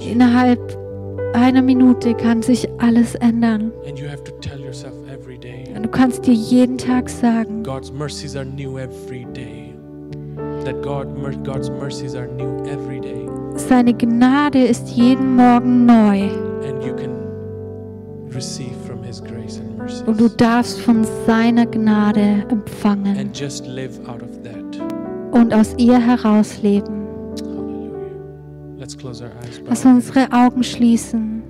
Innerhalb 0.00 0.65
einer 1.36 1.62
Minute 1.62 2.14
kann 2.14 2.42
sich 2.42 2.68
alles 2.78 3.14
ändern. 3.16 3.70
Und 3.84 5.82
du 5.84 5.88
kannst 5.88 6.26
dir 6.26 6.32
jeden 6.34 6.78
Tag 6.78 7.08
sagen, 7.10 7.62
God's 7.62 7.92
mercies 7.92 8.34
are 8.34 8.44
new 8.46 8.78
every 8.78 9.26
day. 9.34 9.74
That 10.64 10.82
God, 10.82 11.06
God's 11.44 11.70
mercies 11.70 12.14
are 12.14 12.26
new 12.26 12.64
every 12.64 13.00
day. 13.00 13.28
seine 13.56 13.94
Gnade 13.94 14.64
ist 14.64 14.88
jeden 14.88 15.36
Morgen 15.36 15.86
neu. 15.86 16.28
And 16.68 16.82
you 16.82 16.94
can 16.94 17.10
receive 18.34 18.74
from 18.86 19.02
His 19.02 19.22
grace 19.22 19.58
and 19.60 19.78
mercy. 19.78 20.04
Und 20.06 20.18
du 20.20 20.28
darfst 20.28 20.80
von 20.80 21.06
seiner 21.26 21.66
Gnade 21.66 22.44
empfangen 22.50 23.16
And 23.18 23.38
just 23.38 23.66
live 23.66 23.98
out 24.08 24.22
of 24.22 24.30
that. 24.42 24.80
und 25.32 25.52
aus 25.54 25.74
ihr 25.76 25.98
herausleben. 25.98 26.95
Lass 29.66 29.84
unsere 29.84 30.32
Augen 30.32 30.62
schließen. 30.62 31.42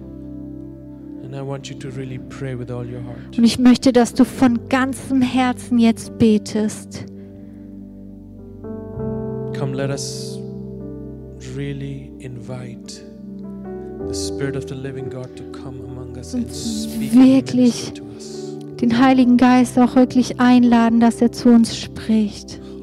Und 3.37 3.45
ich 3.45 3.59
möchte, 3.59 3.93
dass 3.93 4.15
du 4.15 4.25
von 4.25 4.69
ganzem 4.69 5.23
Herzen 5.23 5.79
jetzt 5.79 6.17
betest. 6.19 7.05
Come, 9.59 9.75
let 9.75 9.91
us 9.91 10.39
really 11.57 12.13
invite 12.19 13.03
the 14.07 14.15
Spirit 14.15 14.57
of 14.57 14.69
the 14.69 14.75
living 14.75 15.09
God 15.09 15.35
to 15.37 15.43
come 15.53 15.81
among 15.85 16.17
us 16.17 16.35
and 16.35 16.49
speak 16.53 17.13
wirklich. 17.15 17.93
Den 18.81 18.99
Heiligen 18.99 19.39
Geist 19.39 19.79
auch 19.79 19.97
wirklich 19.97 20.39
einladen, 20.39 21.01
dass 21.01 21.23
er 21.23 21.33
zu 21.33 21.49
uns 21.49 21.77
spricht. 21.77 22.61